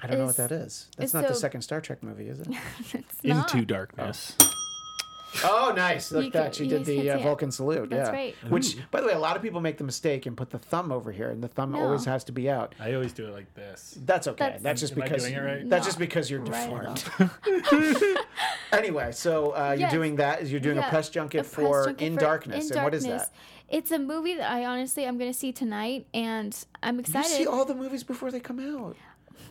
[0.02, 0.88] I don't know what that is.
[0.96, 2.48] That's is not the second Star Trek movie, is it?
[2.92, 3.54] It's not.
[3.54, 4.36] Into darkness.
[4.40, 4.53] Oh,
[5.42, 6.12] nice!
[6.12, 6.42] Look You at that.
[6.44, 7.24] can- She you did guys the can uh, see it.
[7.24, 7.90] Vulcan salute.
[7.90, 8.14] That's yeah.
[8.14, 8.34] right.
[8.48, 10.92] Which, by the way, a lot of people make the mistake and put the thumb
[10.92, 11.80] over here, and the thumb No.
[11.84, 12.74] always has to be out.
[12.80, 13.98] I always do it like this.
[14.04, 14.44] That's okay.
[14.44, 15.68] That's- That's, just Am I because doing it right?
[15.68, 15.88] that's No.
[15.88, 17.04] just because you're Right deformed.
[18.72, 20.42] anyway, so uh, you're doing that.
[20.42, 22.76] Is you're doing a Yeah, press junket a press for junket In for Darkness, In
[22.76, 23.30] and what is that?
[23.68, 27.30] It's a movie that I honestly I'm gonna see tonight, and I'm You excited.
[27.30, 28.96] see all the movies before they come out.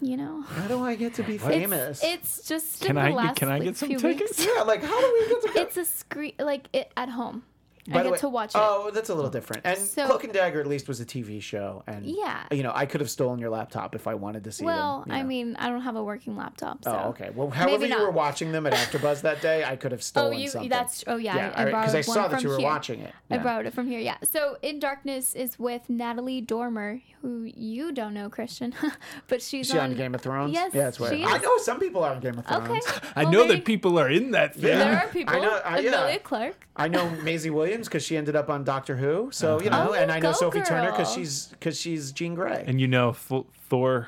[0.01, 2.01] You know, How do I get to be famous?
[2.03, 4.37] it's just Can in the I last, can I like, get some few tickets?
[4.39, 4.49] weeks.
[4.55, 5.61] yeah, like how do we get to?
[5.61, 7.43] It's a screen like it at home.
[7.87, 8.57] By I get way- to watch it.
[8.61, 9.63] Oh, that's a little different.
[9.65, 12.43] And So- Cloak and Dagger at least was a TV show, and Yeah.
[12.51, 14.67] you know I could have stolen your laptop if I wanted to see it.
[14.67, 15.13] well, them.
[15.15, 16.79] you I mean, I don't have a working laptop.
[16.85, 17.01] Oh, so.
[17.05, 17.31] Oh, okay.
[17.35, 17.99] Well, however you not.
[18.01, 20.47] were watching them at AfterBuzz that day, I could have Oh, stolen you.
[20.49, 20.69] something.
[20.69, 21.03] That's.
[21.07, 21.35] Oh, yeah.
[21.35, 22.65] Yeah, I, I borrowed because I saw that from you were here.
[22.67, 23.13] watching it.
[23.29, 23.43] I Yeah.
[23.43, 23.99] borrowed it from here.
[23.99, 24.15] Yeah.
[24.23, 28.73] So in darkness is with Natalie Dormer, who you don't know, Christian,
[29.27, 30.53] but she's she on Game of Thrones?
[30.53, 31.21] Yes, yeah, that's right.
[31.25, 32.69] I know some people are on Game of Thrones.
[32.87, 33.07] Okay.
[33.15, 34.63] I Well, know there- that people are in that thing.
[34.63, 35.35] There are people.
[35.35, 35.89] I know- I- yeah.
[36.03, 36.67] Emilia Clarke.
[36.75, 39.29] I know Maisie Williams because she ended up on Doctor Who.
[39.31, 39.85] So you uh-huh.
[39.85, 41.15] know, Oh, and I know go Sophie Turner because girl.
[41.15, 42.63] she's because she's Jean Grey.
[42.65, 43.31] And you know F-
[43.69, 44.07] Thor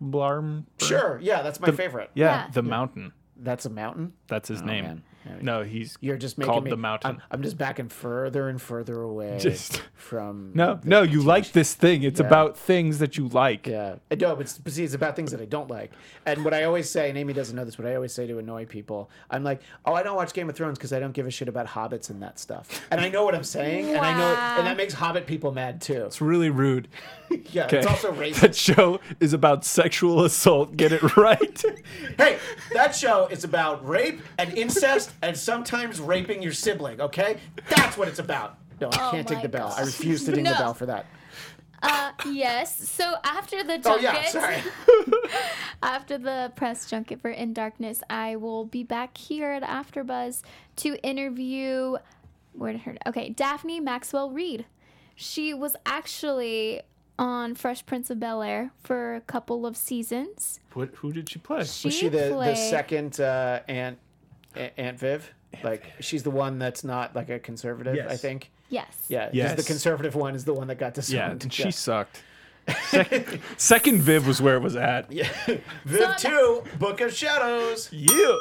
[0.00, 0.66] Blarm?
[0.78, 2.10] sure, yeah, that's my favorite.
[2.14, 2.50] Yeah, Yeah.
[2.52, 3.12] the mountain.
[3.36, 4.12] That's a mountain.
[4.28, 5.02] That's his oh, name.
[5.24, 5.38] Man.
[5.42, 7.10] No, he's You're just making called me, the mountain.
[7.10, 10.52] I'm, I'm just backing further and further away Just- from.
[10.54, 12.02] no, the- no, you like this thing.
[12.04, 12.26] It's Yeah.
[12.26, 13.66] about things that you like.
[13.66, 15.92] Yeah, uh, I know, but, but see, it's about things that I don't like.
[16.24, 18.38] And what I always say, and Amy doesn't know this, but I always say to
[18.38, 21.26] annoy people, I'm like, oh, I don't watch Game of Thrones because I don't give
[21.26, 22.80] a shit about hobbits and that stuff.
[22.90, 25.80] And I know what I'm saying, and I know, and that makes hobbit people mad
[25.82, 26.06] too.
[26.06, 26.88] It's really rude.
[27.52, 27.78] Yeah, Okay.
[27.78, 28.40] it's also racist.
[28.40, 30.76] that show is about sexual assault.
[30.76, 31.62] Get it right.
[32.18, 32.38] hey,
[32.72, 37.00] that show is about rape and incest and sometimes raping your sibling.
[37.00, 37.38] Okay,
[37.68, 38.58] that's what it's about.
[38.80, 39.74] No, I Oh can't ding my the bell.
[39.76, 41.06] I refuse to ding the bell for that.
[41.82, 42.88] Uh, yes.
[42.90, 44.56] So after the Oh junket, yeah, sorry.
[45.82, 50.42] after the press junket for In Darkness, I will be back here at AfterBuzz
[50.76, 51.96] to interview.
[52.52, 52.96] Where did her?
[53.06, 54.66] Okay, Daphne Maxwell Reid.
[55.14, 56.82] She was actually
[57.18, 60.58] on Fresh Prince of Bel Air for a couple of seasons.
[60.72, 61.64] what, who did she play?
[61.64, 63.98] She, Was she the, the second uh, Aunt
[64.56, 65.32] A- Aunt Viv?
[65.64, 68.50] Like she's the one that's not like a conservative, I think.
[68.68, 68.86] Yes.
[69.08, 69.30] Yeah.
[69.32, 69.56] Yes.
[69.56, 70.92] the conservative one is the one that got Yeah,
[71.28, 71.42] disowned.
[71.42, 72.22] and she sucked.
[72.90, 75.10] Second, second Viv was where it was at.
[75.10, 75.28] yeah.
[75.84, 77.88] Viv So- two, Book of Shadows.
[77.90, 78.32] Yeah.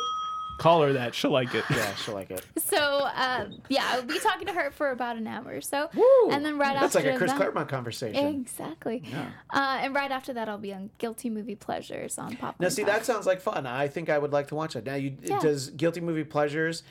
[0.59, 1.15] Call her that.
[1.15, 1.63] She'll like it.
[1.69, 2.45] Yeah, she'll like it.
[2.69, 6.29] So uh, yeah, I'll be talking to her for about an hour or so, Woo!
[6.31, 8.27] and then right after That's after like a Chris that, Claremont conversation.
[8.27, 9.03] Exactly.
[9.49, 12.59] Uh, and right after that, I'll be on Guilty Movie Pleasures on Pop.
[12.59, 12.91] Now, see, Talk.
[12.93, 13.65] that sounds like fun.
[13.65, 14.85] I think I would like to watch it.
[14.85, 15.39] Now, you Yeah.
[15.39, 16.83] does Guilty Movie Pleasures?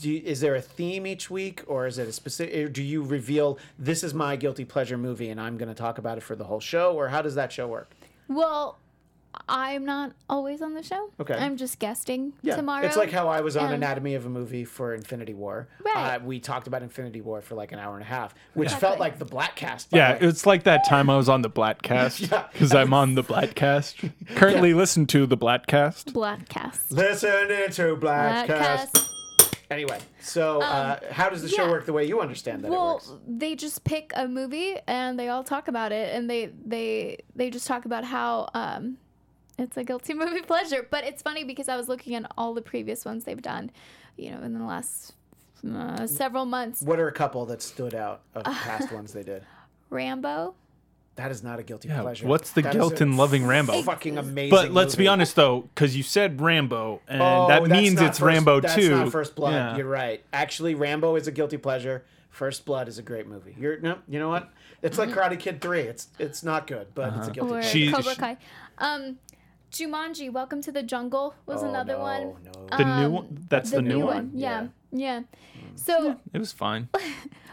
[0.00, 2.72] Do you- is there a theme each week, or is it a specific?
[2.72, 6.16] Do you reveal this is my guilty pleasure movie, and I'm going to talk about
[6.16, 7.90] it for the whole show, or how does that show work?
[8.26, 8.78] Well,
[9.48, 11.10] I'm not always on the show.
[11.20, 11.34] Okay.
[11.34, 12.84] I'm just guesting tomorrow.
[12.86, 15.68] It's like how I was on and- Anatomy of a Movie for Infinity War.
[15.84, 16.16] Right.
[16.16, 18.88] Uh, we talked about Infinity War for like an hour and a half, which Exactly.
[18.88, 19.88] felt like the Bladtcast.
[19.92, 20.18] Yeah, way.
[20.22, 22.46] it's like that time I was on the Bladtcast Yeah.
[22.52, 24.12] because I'm on the Bladtcast.
[24.36, 26.12] Currently, listen to the Bladtcast.
[26.12, 26.90] Bladtcast.
[26.90, 28.94] Listening to Black Cast.
[28.94, 29.12] Bladtcast.
[29.68, 31.70] Anyway, so uh, how does the show yeah.
[31.70, 33.12] work the way you understand that it Well, works?
[33.26, 37.50] they just pick a movie and they all talk about it, and they they they
[37.50, 38.96] just talk about how um,
[39.58, 40.86] it's a guilty movie pleasure.
[40.90, 43.70] But it's funny because I was looking at all the previous ones they've done,
[44.16, 45.14] you know, in the last
[45.68, 46.82] uh, several months.
[46.82, 49.44] What are a couple that stood out of past ones they did?
[49.90, 50.54] Rambo.
[51.16, 52.26] That is not a guilty Yeah, pleasure.
[52.26, 53.80] what's the That is guilt in loving Rambo?
[53.84, 54.50] Fucking amazing.
[54.50, 58.20] But let's be honest though, because you said Rambo, and Oh, that means it's first-
[58.20, 58.90] Rambo that's too.
[58.90, 59.52] not First Blood.
[59.52, 59.76] Yeah.
[59.78, 60.22] You're right.
[60.34, 62.04] Actually, Rambo is a guilty pleasure.
[62.28, 63.56] First Blood is a great movie.
[63.58, 64.50] You're no, you know what?
[64.82, 65.80] It's like Karate Kid Three.
[65.80, 67.18] It's it's not good, but Uh-huh.
[67.20, 67.68] it's a guilty or pleasure.
[67.70, 68.36] She- Cobra Kai.
[68.76, 69.16] Um,
[69.80, 72.34] Jumanji, Welcome to the Jungle was Oh, another no, one.
[72.44, 72.76] no.
[72.78, 73.46] The new one.
[73.50, 74.30] That's the, new, one.
[74.34, 75.22] Yeah, yeah.
[75.74, 76.88] So It was fine.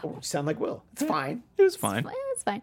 [0.02, 0.82] Oh, you sound like Will.
[0.92, 1.42] It's fine.
[1.56, 2.06] It was fine.
[2.34, 2.60] it's fine.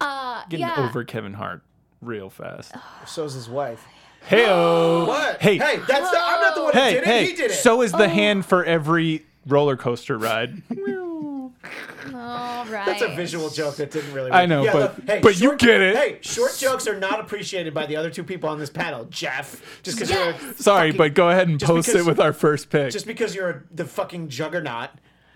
[0.00, 0.88] Uh, Getting yeah.
[0.88, 1.62] over Kevin Hart
[2.00, 2.72] real fast.
[3.06, 3.84] So's his wife.
[4.26, 5.04] Hey oh.
[5.08, 5.40] What?
[5.40, 5.56] Hey.
[5.58, 7.24] hey, that's the, I'm not the one who Hey, did hey.
[7.24, 7.28] it.
[7.30, 7.54] He did it.
[7.54, 8.08] So is the Oh.
[8.08, 10.62] hand for every roller coaster ride.
[12.06, 12.86] All right.
[12.86, 14.30] That's a visual joke that didn't really.
[14.30, 14.38] Work.
[14.40, 15.96] I know, Yeah, but- look, hey, but you get it.
[15.96, 19.82] Hey, short jokes are not appreciated by the other two people on this panel, Jeff.
[19.82, 20.40] Just because Yes.
[20.42, 22.90] you're Sorry, fucking- but go ahead and post because- it with our first pick.
[22.90, 24.90] just because you're the fucking juggernaut.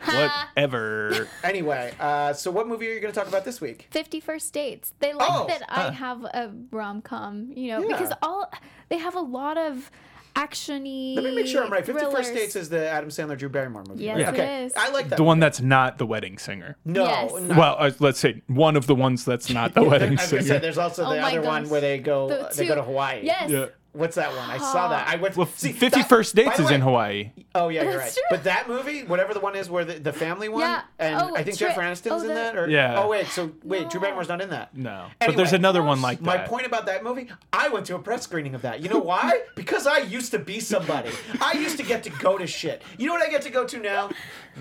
[0.05, 1.29] Whatever.
[1.45, 3.87] Anyway, uh, so what movie are you going to talk about this week?
[3.91, 4.93] Fifty First Dates.
[4.99, 7.97] They like Oh, that I have a rom com, you know, Yeah.
[7.97, 8.51] because all
[8.89, 9.91] they have a lot of
[10.35, 11.15] actiony.
[11.15, 11.85] Let me make sure I'm right.
[11.85, 12.31] Fifty First thrillers.
[12.31, 14.05] Dates is the Adam Sandler Drew Barrymore movie.
[14.05, 14.35] Yes, right?
[14.35, 14.65] it okay.
[14.65, 14.73] is.
[14.77, 15.17] I like that.
[15.17, 16.77] the one that's not the wedding singer.
[16.85, 17.33] no, Yes.
[17.33, 20.39] Well, uh, let's say one of the ones that's not the wedding singer.
[20.39, 22.51] I was gonna say, there's also Oh the my other one where they go The
[22.55, 23.21] they go to Hawaii.
[23.25, 23.51] Yes.
[23.51, 23.67] Yeah.
[23.95, 24.51] What's that one?
[24.51, 25.07] I saw that.
[25.07, 25.37] I went.
[25.37, 27.31] Well, see, Fifty that- First Dates the is in Hawaii.
[27.55, 28.13] Oh yeah, you're right.
[28.13, 28.23] true.
[28.29, 30.83] But that movie, whatever the one is where the, the family one, Yeah.
[30.99, 32.57] and Oh, I think Tri- Jennifer Aniston's oh, in that.
[32.57, 33.01] Or Yeah.
[33.01, 34.07] Oh wait, so wait, Drew No.
[34.07, 34.77] Barrymore's not in that.
[34.77, 36.25] No, but there's another one like that.
[36.25, 38.81] My point about that movie, I went to a press screening of that.
[38.81, 39.43] You know why?
[39.55, 41.11] because I used to be somebody.
[41.41, 42.83] I used to get to go to shit.
[42.99, 44.11] You know what I get to go to now?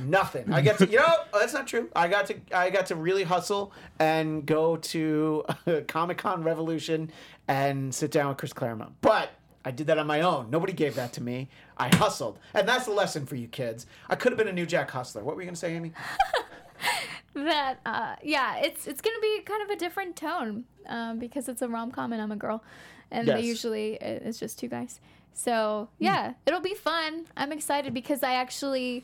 [0.06, 0.54] Nothing.
[0.54, 0.88] I get to.
[0.88, 1.90] You know oh, that's not true.
[1.96, 2.36] I got to.
[2.54, 5.44] I got to really hustle and go to
[5.88, 7.12] Comic Con Revolution
[7.48, 8.94] and sit down with Chris Claremont.
[9.02, 9.32] But
[9.66, 10.50] I did that on my own.
[10.50, 11.50] Nobody gave that to me.
[11.78, 13.86] I hustled, and that's the lesson for you kids.
[14.10, 15.24] I could have been a New Jack Hustler.
[15.24, 15.92] What were you gonna say, Amy?
[17.36, 21.64] that uh yeah it's it's gonna be kind of a different tone um, because it's
[21.64, 22.64] a rom-com and i'm a girl
[23.10, 23.40] and Yes.
[23.40, 25.00] they usually it's just two guys
[25.34, 29.04] so yeah it'll be fun i'm excited because i actually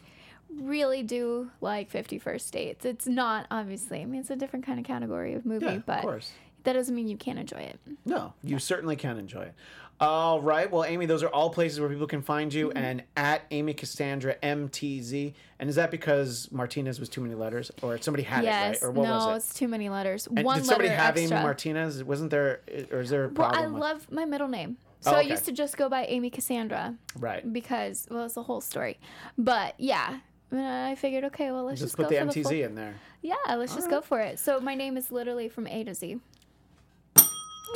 [0.61, 4.79] really do like 50 first dates it's not obviously i mean it's a different kind
[4.79, 6.31] of category of movie Yeah, of but course.
[6.63, 9.53] That doesn't mean you can't enjoy it No, you certainly can enjoy it.
[10.01, 10.71] All right.
[10.71, 14.35] Well, Amy, those are all places where people can find you, and at Amy Cassandra
[14.41, 15.33] MTZ.
[15.59, 18.87] And is that because Martinez was too many letters, or somebody had yes it right,
[18.87, 19.35] or what no was it?
[19.49, 21.35] it's too many letters And one did somebody letter have extra.
[21.37, 22.01] Amy Martinez?
[22.01, 22.61] Wasn't there,
[22.93, 25.43] or is there a well i with- love my middle name so Oh, i used
[25.45, 27.51] to just go by amy cassandra right.
[27.53, 28.99] because well it's a whole story
[29.37, 30.19] but yeah
[30.53, 30.57] uh,
[30.91, 32.95] i figured okay well let's Just just, put the MTZ the full, in there.
[33.21, 36.19] yeah let's just go for it so my name is literally from a to z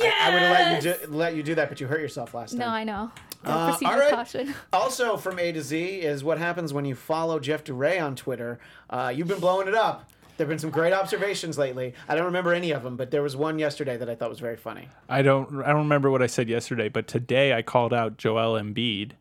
[0.00, 2.50] I would have let you do, let you do that, but you hurt yourself last
[2.52, 2.60] time.
[2.60, 3.10] no i know
[3.44, 4.10] Uh, all right.
[4.10, 8.16] caution Also from A to Z is what happens when you follow Jeff DeRay on
[8.16, 8.58] Twitter.
[8.88, 10.10] Uh, you've been blowing it up.
[10.36, 11.94] There have been some great observations lately.
[12.08, 14.40] I don't remember any of them, but there was one yesterday that I thought was
[14.40, 14.88] very funny.
[15.08, 18.58] I don't I don't remember what I said yesterday, but today I called out Joel
[18.60, 19.12] Embiid,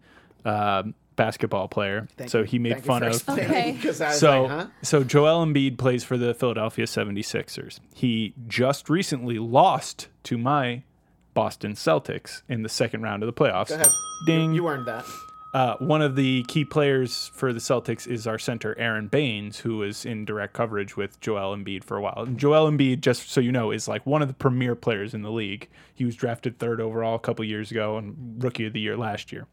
[0.45, 2.07] um, basketball player.
[2.17, 3.73] Thank so he made fun of Okay.
[3.83, 4.67] Because I was so like, huh?
[4.81, 7.79] so Joel Embiid plays for the Philadelphia 76ers.
[7.93, 10.83] He just recently lost to my
[11.33, 13.69] Boston Celtics in the second round of the playoffs.
[13.69, 13.87] Go ahead.
[14.25, 14.53] Ding.
[14.53, 15.05] You earned that.
[15.53, 19.77] Uh, one of the key players for the Celtics is our center Aron Baynes, who
[19.77, 22.23] was in direct coverage with Joel Embiid for a while.
[22.25, 25.21] And Joel Embiid, just so you know, is like one of the premier players in
[25.21, 25.69] the league.
[25.93, 29.31] He was drafted third overall a couple years ago and rookie of the year last
[29.31, 29.45] year.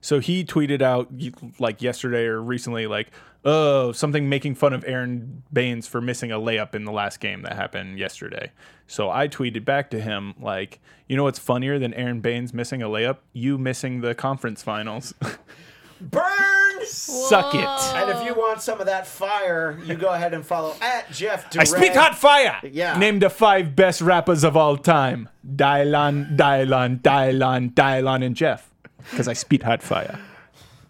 [0.00, 1.08] So he tweeted out
[1.58, 3.10] like yesterday or recently, like,
[3.44, 7.42] oh, something making fun of Aron Baynes for missing a layup in the last game
[7.42, 8.52] that happened yesterday.
[8.86, 12.82] So I tweeted back to him, like, you know what's funnier than Aron Baynes missing
[12.82, 13.18] a layup?
[13.32, 15.14] You missing the conference finals.
[16.00, 16.84] Burn!
[16.84, 17.60] Suck it.
[17.60, 21.50] And if you want some of that fire, you go ahead and follow at Jeff
[21.50, 21.62] DeRay.
[21.62, 22.60] I spit hot fire.
[22.62, 22.96] Yeah.
[22.98, 25.28] Name the five best rappers of all time.
[25.56, 28.67] Dylan, Dylan, Dylan, Dylan, and Jeff.
[29.10, 30.20] Because I spit hot fire.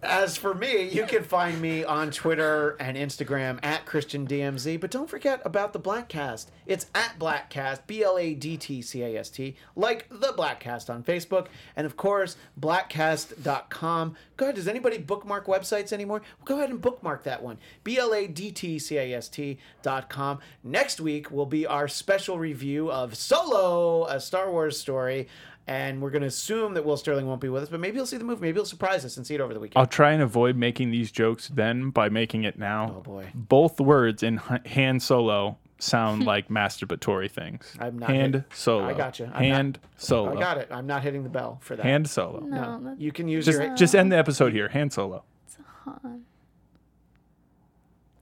[0.01, 4.81] As for me, you can find me on Twitter and Instagram at Christian DMZ.
[4.81, 6.47] But don't forget about the Bladtcast.
[6.67, 10.89] It's at Bladtcast, B L A D T C A S T, like the Bladtcast
[10.89, 11.49] on Facebook.
[11.75, 14.17] And of course, bladtcast.com.
[14.37, 16.23] Go ahead, does anybody bookmark websites anymore?
[16.45, 17.59] Go ahead and bookmark that one.
[17.83, 20.39] B L A D T C A S T.com.
[20.63, 25.27] Next week will be our special review of Solo, a Star Wars story.
[25.69, 28.07] And we're going to assume that Will Sterling won't be with us, but maybe he'll
[28.07, 28.41] see the movie.
[28.41, 29.79] Maybe he'll surprise us and see it over the weekend.
[29.79, 32.95] I'll try and avoid making these jokes then by making it now.
[32.97, 33.27] Oh, boy.
[33.35, 37.77] Both words in H- Han Solo sound like masturbatory things.
[37.79, 38.85] I'm not Hand hit- Solo.
[38.87, 39.31] I gotcha.
[39.35, 40.35] I'm Hand Solo.
[40.37, 40.69] I got it.
[40.71, 41.85] I'm not hitting the bell for that.
[41.85, 42.41] Hand Solo.
[42.41, 43.77] No, No, you can use Just your.
[43.77, 44.69] just end the episode here.
[44.71, 45.23] Han Solo.
[45.47, 46.25] It's Han.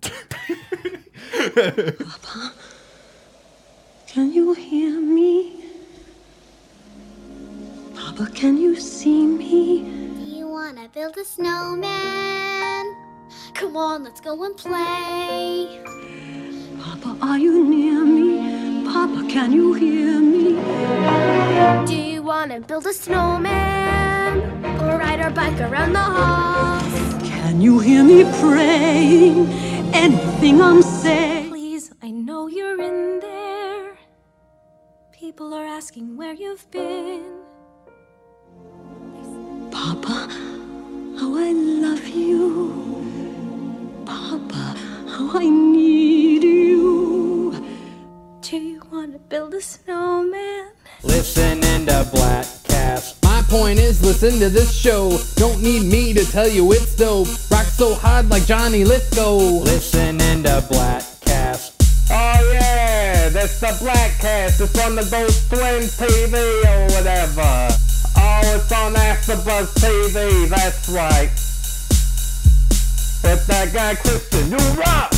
[1.98, 2.52] Papa,
[4.06, 5.64] can you hear me?
[8.16, 9.82] Papa, can you see me?
[10.16, 12.96] Do you wanna build a snowman?
[13.52, 15.84] Come on, let's go and play.
[16.80, 18.86] Papa, are you near me?
[18.86, 20.56] Papa, can you hear me?
[21.84, 24.40] Do you wanna build a snowman?
[24.80, 27.28] Or ride our bike around the halls?
[27.28, 29.46] Can you hear me praying?
[29.92, 31.50] Anything I'm saying?
[31.50, 33.98] Please, I know you're in there.
[35.12, 37.45] People are asking where you've been.
[39.86, 40.28] Papa,
[41.16, 43.04] how I love you.
[44.04, 44.74] Papa,
[45.06, 47.64] how I need you.
[48.40, 50.70] Do you wanna build a snowman?
[51.04, 53.22] Listening to Bladtcast.
[53.22, 55.16] My point is, listen to this show.
[55.36, 57.28] Don't need me to tell you it's dope.
[57.48, 59.36] Rock so hard like Johnny Lithgow.
[59.36, 61.74] Listening to Blackcast.
[62.10, 64.60] Oh yeah, that's the Bladtcast.
[64.60, 66.34] It's on the Ghost Twin TV
[66.64, 67.75] or whatever.
[68.48, 70.48] It's on AfterBuzz TV.
[70.48, 71.30] That's right.
[73.24, 75.12] With that guy Christian, you rock.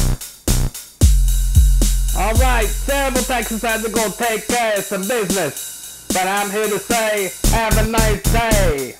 [2.16, 6.68] All right, several Texas had to go take care of some business, but I'm here
[6.68, 8.96] to say, have a nice day,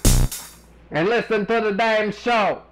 [0.91, 2.63] and listen to the damn show.